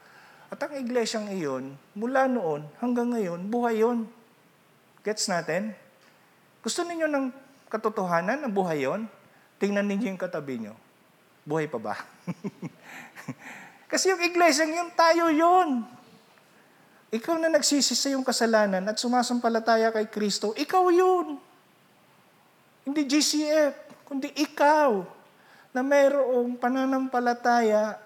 At 0.48 0.60
ang 0.64 0.76
iglesyang 0.76 1.32
iyon, 1.32 1.76
mula 1.96 2.28
noon 2.28 2.64
hanggang 2.80 3.12
ngayon, 3.12 3.48
buhay 3.48 3.84
yon. 3.84 4.08
Gets 5.04 5.32
natin? 5.32 5.76
Gusto 6.64 6.84
ninyo 6.84 7.08
ng 7.08 7.26
katotohanan 7.72 8.44
ng 8.44 8.52
buhay 8.52 8.88
yon? 8.88 9.08
Tingnan 9.60 9.88
ninyo 9.88 10.16
yung 10.16 10.22
katabi 10.22 10.60
nyo. 10.60 10.76
Buhay 11.48 11.72
pa 11.72 11.80
ba? 11.80 11.96
Kasi 13.92 14.12
yung 14.12 14.20
iglesyang 14.20 14.72
yun, 14.72 14.90
tayo 14.92 15.32
yun. 15.32 15.88
Ikaw 17.08 17.40
na 17.40 17.48
nagsisi 17.48 17.96
sa 17.96 18.12
iyong 18.12 18.28
kasalanan 18.28 18.84
at 18.84 19.00
sumasampalataya 19.00 19.96
kay 19.96 20.12
Kristo, 20.12 20.52
ikaw 20.60 20.92
yun. 20.92 21.40
Hindi 22.84 23.08
GCF, 23.08 23.87
kundi 24.08 24.32
ikaw 24.40 25.04
na 25.76 25.84
mayroong 25.84 26.56
pananampalataya 26.56 28.00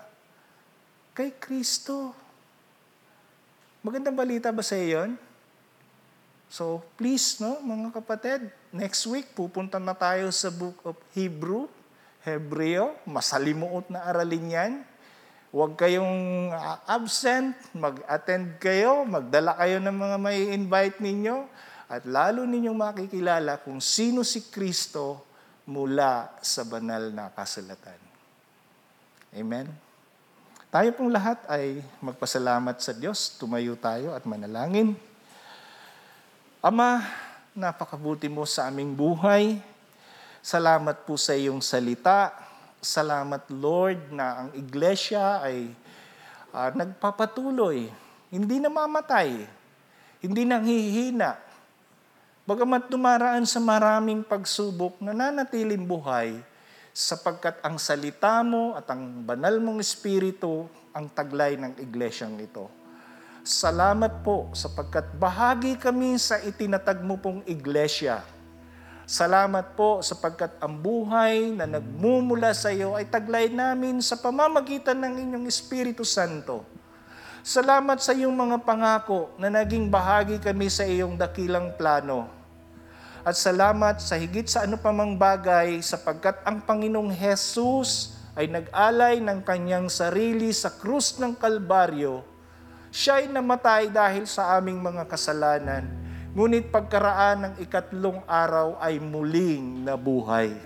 kay 1.14 1.30
Kristo. 1.38 2.10
Magandang 3.86 4.18
balita 4.18 4.50
ba 4.50 4.66
sa 4.66 4.74
iyo? 4.82 5.14
So, 6.50 6.82
please, 6.98 7.38
no, 7.40 7.62
mga 7.64 8.02
kapatid, 8.02 8.50
next 8.74 9.06
week, 9.08 9.32
pupunta 9.38 9.78
na 9.78 9.94
tayo 9.94 10.34
sa 10.34 10.52
book 10.52 10.76
of 10.84 10.98
Hebrew, 11.14 11.70
Hebreo, 12.26 12.98
masalimuot 13.08 13.88
na 13.88 14.04
aralin 14.04 14.52
yan. 14.52 14.74
Huwag 15.54 15.80
kayong 15.80 16.52
ah, 16.52 16.82
absent, 16.90 17.56
mag-attend 17.72 18.60
kayo, 18.60 19.08
magdala 19.08 19.56
kayo 19.56 19.80
ng 19.80 19.96
mga 19.96 20.18
may 20.20 20.52
invite 20.52 20.98
ninyo, 21.00 21.48
at 21.88 22.04
lalo 22.04 22.44
ninyong 22.44 22.76
makikilala 22.76 23.62
kung 23.64 23.80
sino 23.80 24.26
si 24.28 24.52
Kristo 24.52 25.31
mula 25.66 26.34
sa 26.42 26.66
banal 26.66 27.14
na 27.14 27.30
kasulatan. 27.30 28.00
Amen? 29.32 29.70
Tayo 30.72 30.90
pong 30.96 31.12
lahat 31.12 31.40
ay 31.52 31.84
magpasalamat 32.00 32.80
sa 32.80 32.96
Diyos, 32.96 33.36
tumayo 33.36 33.76
tayo 33.76 34.16
at 34.16 34.24
manalangin. 34.24 34.96
Ama, 36.64 37.04
napakabuti 37.52 38.32
mo 38.32 38.48
sa 38.48 38.72
aming 38.72 38.96
buhay. 38.96 39.60
Salamat 40.40 41.04
po 41.04 41.20
sa 41.20 41.36
iyong 41.36 41.60
salita. 41.60 42.32
Salamat 42.80 43.52
Lord 43.52 44.16
na 44.16 44.48
ang 44.48 44.50
iglesia 44.56 45.44
ay 45.44 45.76
ah, 46.56 46.72
nagpapatuloy, 46.72 47.92
hindi 48.32 48.56
namamatay, 48.58 49.44
hindi 50.24 50.42
nanghihina. 50.48 51.51
Bagamat 52.52 52.92
dumaraan 52.92 53.48
sa 53.48 53.64
maraming 53.64 54.28
pagsubok, 54.28 55.00
nananatiling 55.00 55.88
buhay 55.88 56.36
sapagkat 56.92 57.56
ang 57.64 57.80
salita 57.80 58.44
mo 58.44 58.76
at 58.76 58.92
ang 58.92 59.24
banal 59.24 59.56
mong 59.64 59.80
espiritu 59.80 60.68
ang 60.92 61.08
taglay 61.08 61.56
ng 61.56 61.80
iglesyang 61.80 62.36
ito. 62.44 62.68
Salamat 63.40 64.20
po 64.20 64.52
sapagkat 64.52 65.16
bahagi 65.16 65.80
kami 65.80 66.20
sa 66.20 66.44
itinatag 66.44 67.00
mo 67.00 67.16
pong 67.16 67.40
iglesia. 67.48 68.20
Salamat 69.08 69.72
po 69.80 70.04
sapagkat 70.04 70.52
ang 70.60 70.76
buhay 70.76 71.56
na 71.56 71.64
nagmumula 71.64 72.52
sa 72.52 72.68
iyo 72.68 73.00
ay 73.00 73.08
taglay 73.08 73.48
namin 73.48 74.04
sa 74.04 74.20
pamamagitan 74.20 75.00
ng 75.00 75.24
inyong 75.24 75.48
Espiritu 75.48 76.04
Santo. 76.04 76.68
Salamat 77.48 78.04
sa 78.04 78.12
iyong 78.12 78.36
mga 78.36 78.60
pangako 78.68 79.32
na 79.40 79.48
naging 79.48 79.88
bahagi 79.88 80.36
kami 80.36 80.68
sa 80.68 80.84
iyong 80.84 81.16
dakilang 81.16 81.72
plano. 81.80 82.41
At 83.22 83.38
salamat 83.38 84.02
sa 84.02 84.18
higit 84.18 84.50
sa 84.50 84.66
ano 84.66 84.82
pa 84.82 84.90
mang 84.90 85.14
bagay 85.14 85.78
sapagkat 85.86 86.42
ang 86.42 86.66
Panginoong 86.66 87.14
Jesus 87.14 88.18
ay 88.34 88.50
nag-alay 88.50 89.22
ng 89.22 89.46
kanyang 89.46 89.94
sarili 89.94 90.50
sa 90.50 90.74
krus 90.74 91.22
ng 91.22 91.38
Kalbaryo. 91.38 92.26
Siya 92.90 93.22
ay 93.22 93.30
namatay 93.30 93.94
dahil 93.94 94.26
sa 94.26 94.58
aming 94.58 94.82
mga 94.82 95.06
kasalanan, 95.06 95.86
ngunit 96.34 96.74
pagkaraan 96.74 97.38
ng 97.46 97.54
ikatlong 97.62 98.26
araw 98.26 98.82
ay 98.82 98.98
muling 98.98 99.86
nabuhay. 99.86 100.58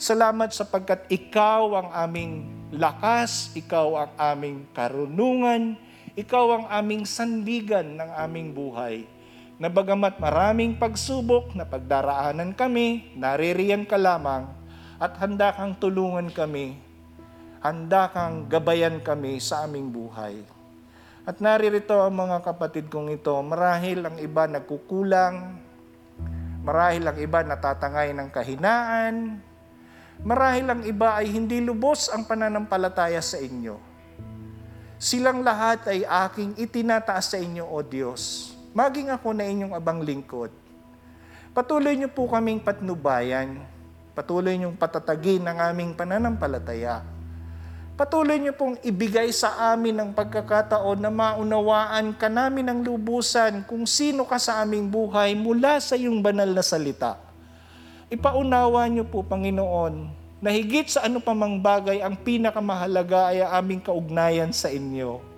Salamat 0.00 0.56
sapagkat 0.56 1.04
ikaw 1.12 1.76
ang 1.76 1.88
aming 1.92 2.32
lakas, 2.72 3.52
ikaw 3.52 4.08
ang 4.08 4.12
aming 4.16 4.64
karunungan, 4.72 5.76
ikaw 6.16 6.56
ang 6.56 6.64
aming 6.72 7.04
sandigan 7.04 8.00
ng 8.00 8.10
aming 8.16 8.56
buhay. 8.56 9.04
Na 9.56 9.72
bagamat 9.72 10.20
maraming 10.20 10.76
pagsubok 10.76 11.56
na 11.56 11.64
pagdaraanan 11.64 12.52
kami, 12.52 13.16
naririyan 13.16 13.88
ka 13.88 13.96
lamang 13.96 14.52
at 15.00 15.16
handa 15.16 15.48
kang 15.56 15.72
tulungan 15.80 16.28
kami, 16.28 16.76
handa 17.64 18.12
kang 18.12 18.44
gabayan 18.52 19.00
kami 19.00 19.40
sa 19.40 19.64
aming 19.64 19.88
buhay. 19.88 20.44
At 21.24 21.40
naririto 21.40 21.96
ang 21.96 22.20
mga 22.20 22.44
kapatid 22.44 22.92
kong 22.92 23.16
ito, 23.16 23.32
marahil 23.40 24.04
ang 24.04 24.16
iba 24.20 24.44
nagkukulang, 24.44 25.56
marahil 26.60 27.08
ang 27.08 27.16
iba 27.16 27.40
natatangay 27.40 28.12
ng 28.12 28.28
kahinaan, 28.28 29.40
marahil 30.20 30.68
ang 30.68 30.82
iba 30.84 31.16
ay 31.16 31.32
hindi 31.32 31.64
lubos 31.64 32.12
ang 32.12 32.28
pananampalataya 32.28 33.24
sa 33.24 33.40
inyo. 33.40 33.80
Silang 35.00 35.40
lahat 35.40 35.88
ay 35.92 36.04
aking 36.04 36.60
itinataas 36.60 37.32
sa 37.32 37.38
inyo, 37.40 37.64
O 37.68 37.80
Diyos. 37.84 38.55
Maging 38.76 39.08
ako 39.08 39.32
na 39.32 39.48
inyong 39.48 39.72
abang 39.72 40.04
lingkod. 40.04 40.52
Patuloy 41.56 41.96
niyo 41.96 42.12
po 42.12 42.28
kaming 42.28 42.60
patnubayan. 42.60 43.64
Patuloy 44.12 44.52
niyong 44.60 44.76
patatagin 44.76 45.48
ang 45.48 45.72
aming 45.72 45.96
pananampalataya. 45.96 47.00
Patuloy 47.96 48.36
niyo 48.36 48.52
pong 48.52 48.76
ibigay 48.84 49.32
sa 49.32 49.72
amin 49.72 49.96
ang 49.96 50.12
pagkakataon 50.12 51.00
na 51.00 51.08
maunawaan 51.08 52.12
ka 52.20 52.28
namin 52.28 52.68
ng 52.68 52.80
lubusan 52.84 53.64
kung 53.64 53.88
sino 53.88 54.28
ka 54.28 54.36
sa 54.36 54.60
aming 54.60 54.92
buhay 54.92 55.32
mula 55.32 55.80
sa 55.80 55.96
iyong 55.96 56.20
banal 56.20 56.52
na 56.52 56.60
salita. 56.60 57.16
Ipaunawa 58.12 58.84
niyo 58.92 59.08
po, 59.08 59.24
Panginoon, 59.24 60.12
na 60.44 60.52
higit 60.52 60.92
sa 60.92 61.08
ano 61.08 61.24
pa 61.24 61.32
mang 61.32 61.64
bagay, 61.64 62.04
ang 62.04 62.12
pinakamahalaga 62.12 63.32
ay 63.32 63.40
aming 63.40 63.80
kaugnayan 63.80 64.52
sa 64.52 64.68
inyo. 64.68 65.35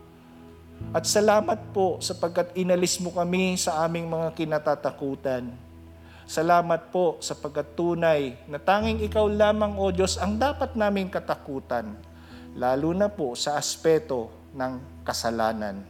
At 0.94 1.04
salamat 1.04 1.74
po 1.76 2.00
sapagkat 2.00 2.56
inalis 2.56 2.96
mo 2.98 3.12
kami 3.12 3.60
sa 3.60 3.84
aming 3.84 4.08
mga 4.08 4.32
kinatatakutan. 4.32 5.52
Salamat 6.28 6.92
po 6.92 7.16
sapagkat 7.24 7.72
tunay 7.72 8.36
na 8.44 8.60
tanging 8.60 9.00
ikaw 9.00 9.24
lamang, 9.28 9.80
O 9.80 9.88
Diyos, 9.88 10.20
ang 10.20 10.36
dapat 10.36 10.76
naming 10.76 11.08
katakutan, 11.08 11.96
lalo 12.52 12.92
na 12.92 13.08
po 13.08 13.32
sa 13.32 13.56
aspeto 13.56 14.28
ng 14.52 15.04
kasalanan. 15.08 15.84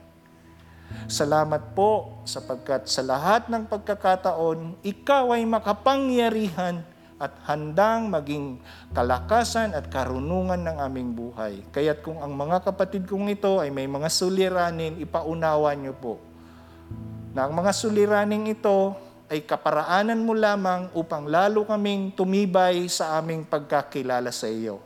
Salamat 1.10 1.74
po 1.76 2.22
sapagkat 2.24 2.86
sa 2.86 3.02
lahat 3.04 3.50
ng 3.50 3.66
pagkakataon, 3.66 4.78
ikaw 4.86 5.34
ay 5.34 5.42
makapangyarihan 5.44 6.80
at 7.18 7.34
handang 7.50 8.06
maging 8.14 8.62
kalakasan 8.94 9.74
at 9.74 9.90
karunungan 9.90 10.62
ng 10.62 10.76
aming 10.78 11.10
buhay. 11.10 11.66
Kaya't 11.74 12.00
kung 12.06 12.22
ang 12.22 12.30
mga 12.30 12.62
kapatid 12.62 13.10
kong 13.10 13.26
ito 13.26 13.58
ay 13.58 13.74
may 13.74 13.90
mga 13.90 14.06
suliranin, 14.06 15.02
ipaunawa 15.02 15.74
niyo 15.74 15.98
po 15.98 16.22
na 17.34 17.44
ang 17.44 17.52
mga 17.52 17.74
suliraning 17.74 18.54
ito 18.54 18.94
ay 19.28 19.44
kaparaanan 19.44 20.24
mo 20.24 20.32
lamang 20.32 20.88
upang 20.96 21.28
lalo 21.28 21.66
kaming 21.68 22.14
tumibay 22.14 22.88
sa 22.88 23.20
aming 23.20 23.44
pagkakilala 23.44 24.32
sa 24.32 24.48
iyo. 24.48 24.80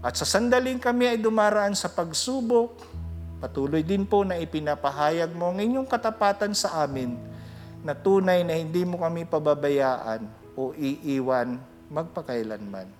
At 0.00 0.16
sa 0.16 0.24
sandaling 0.24 0.80
kami 0.80 1.14
ay 1.14 1.18
dumaraan 1.20 1.76
sa 1.76 1.92
pagsubok, 1.92 2.80
patuloy 3.38 3.84
din 3.84 4.08
po 4.08 4.24
na 4.24 4.40
ipinapahayag 4.40 5.30
mo 5.36 5.52
ang 5.52 5.60
inyong 5.60 5.86
katapatan 5.86 6.56
sa 6.56 6.82
amin 6.82 7.14
na 7.84 7.92
tunay 7.92 8.40
na 8.42 8.56
hindi 8.56 8.82
mo 8.82 8.98
kami 8.98 9.28
pababayaan 9.28 10.39
o 10.60 10.76
iiwan 10.76 11.56
magpakailanman. 11.88 12.92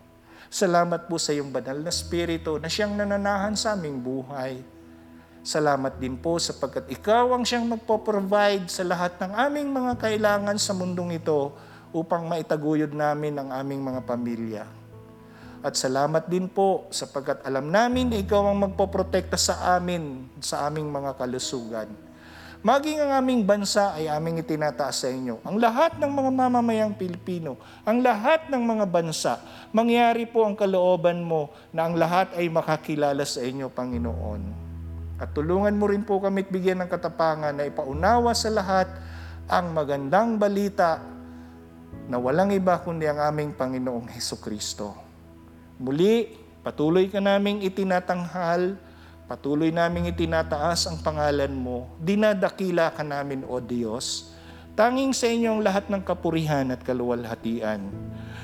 Salamat 0.48 1.06
po 1.06 1.20
sa 1.20 1.36
iyong 1.36 1.52
banal 1.52 1.78
na 1.84 1.92
spirito 1.92 2.56
na 2.56 2.72
siyang 2.72 2.96
nananahan 2.96 3.52
sa 3.52 3.76
aming 3.76 4.00
buhay. 4.00 4.64
Salamat 5.44 6.00
din 6.00 6.16
po 6.16 6.40
sapagkat 6.40 6.88
ikaw 6.88 7.36
ang 7.36 7.44
siyang 7.44 7.68
magpo-provide 7.68 8.66
sa 8.72 8.82
lahat 8.82 9.20
ng 9.20 9.32
aming 9.36 9.68
mga 9.68 9.92
kailangan 10.00 10.56
sa 10.56 10.72
mundong 10.72 11.20
ito 11.20 11.52
upang 11.92 12.26
maitaguyod 12.26 12.96
namin 12.96 13.36
ang 13.36 13.48
aming 13.52 13.84
mga 13.84 14.00
pamilya. 14.08 14.64
At 15.60 15.76
salamat 15.76 16.24
din 16.26 16.48
po 16.48 16.88
sapagkat 16.88 17.44
alam 17.44 17.68
namin 17.68 18.08
na 18.08 18.16
ikaw 18.16 18.48
ang 18.48 18.58
magpoprotekta 18.64 19.36
sa 19.36 19.76
amin, 19.76 20.24
sa 20.40 20.64
aming 20.64 20.88
mga 20.88 21.20
kalusugan. 21.20 22.09
Maging 22.60 23.00
ang 23.00 23.24
aming 23.24 23.40
bansa 23.48 23.96
ay 23.96 24.04
aming 24.04 24.44
itinataas 24.44 25.00
sa 25.00 25.08
inyo. 25.08 25.40
Ang 25.48 25.56
lahat 25.64 25.96
ng 25.96 26.12
mga 26.12 26.28
mamamayang 26.28 26.92
Pilipino, 26.92 27.56
ang 27.88 28.04
lahat 28.04 28.52
ng 28.52 28.60
mga 28.60 28.84
bansa, 28.84 29.40
mangyari 29.72 30.28
po 30.28 30.44
ang 30.44 30.52
kalooban 30.52 31.24
mo 31.24 31.48
na 31.72 31.88
ang 31.88 31.96
lahat 31.96 32.36
ay 32.36 32.52
makakilala 32.52 33.24
sa 33.24 33.40
inyo, 33.40 33.72
Panginoon. 33.72 34.42
At 35.16 35.32
tulungan 35.32 35.72
mo 35.72 35.88
rin 35.88 36.04
po 36.04 36.20
kami 36.20 36.44
bigyan 36.44 36.84
ng 36.84 36.92
katapangan 36.92 37.56
na 37.56 37.64
ipaunawa 37.64 38.36
sa 38.36 38.52
lahat 38.52 38.92
ang 39.48 39.72
magandang 39.72 40.36
balita 40.36 41.00
na 42.12 42.20
walang 42.20 42.52
iba 42.52 42.76
kundi 42.76 43.08
ang 43.08 43.24
aming 43.24 43.56
Panginoong 43.56 44.12
Heso 44.12 44.36
Kristo. 44.36 44.92
Muli, 45.80 46.28
patuloy 46.60 47.08
ka 47.08 47.24
naming 47.24 47.64
itinatanghal, 47.64 48.76
patuloy 49.30 49.70
naming 49.70 50.10
itinataas 50.10 50.90
ang 50.90 50.98
pangalan 51.06 51.54
mo, 51.54 51.86
dinadakila 52.02 52.90
ka 52.90 53.06
namin, 53.06 53.46
O 53.46 53.62
Diyos, 53.62 54.34
tanging 54.74 55.14
sa 55.14 55.30
inyong 55.30 55.62
lahat 55.62 55.86
ng 55.86 56.02
kapurihan 56.02 56.66
at 56.74 56.82
kaluwalhatian. 56.82 57.94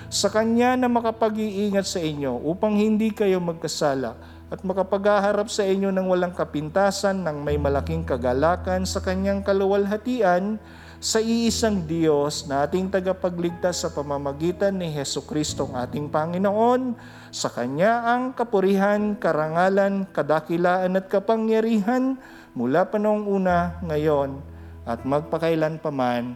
Sa 0.06 0.30
Kanya 0.30 0.78
na 0.78 0.86
makapag-iingat 0.86 1.90
sa 1.90 1.98
inyo 1.98 2.38
upang 2.38 2.78
hindi 2.78 3.10
kayo 3.10 3.42
magkasala 3.42 4.14
at 4.46 4.62
makapaghaharap 4.62 5.50
sa 5.50 5.66
inyo 5.66 5.90
ng 5.90 6.06
walang 6.06 6.30
kapintasan 6.30 7.26
ng 7.26 7.42
may 7.42 7.58
malaking 7.58 8.06
kagalakan 8.06 8.86
sa 8.86 9.02
Kanyang 9.02 9.42
kaluwalhatian, 9.42 10.62
sa 10.96 11.20
iisang 11.20 11.84
Diyos 11.84 12.48
na 12.48 12.64
ating 12.64 12.88
tagapagligtas 12.88 13.84
sa 13.84 13.92
pamamagitan 13.92 14.72
ni 14.72 14.88
Heso 14.92 15.20
Kristo 15.24 15.68
ang 15.68 15.84
ating 15.84 16.08
Panginoon, 16.08 16.96
sa 17.28 17.52
Kanya 17.52 18.06
ang 18.16 18.32
kapurihan, 18.32 19.12
karangalan, 19.16 20.08
kadakilaan 20.10 20.96
at 20.96 21.06
kapangyarihan 21.12 22.16
mula 22.56 22.88
pa 22.88 22.96
noong 22.96 23.28
una, 23.28 23.76
ngayon, 23.84 24.40
at 24.88 25.04
magpakailan 25.04 25.76
paman. 25.82 26.32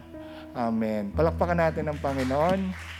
Amen. 0.53 1.09
Palakpakan 1.15 1.57
natin 1.57 1.89
ang 1.89 1.97
Panginoon. 1.97 2.90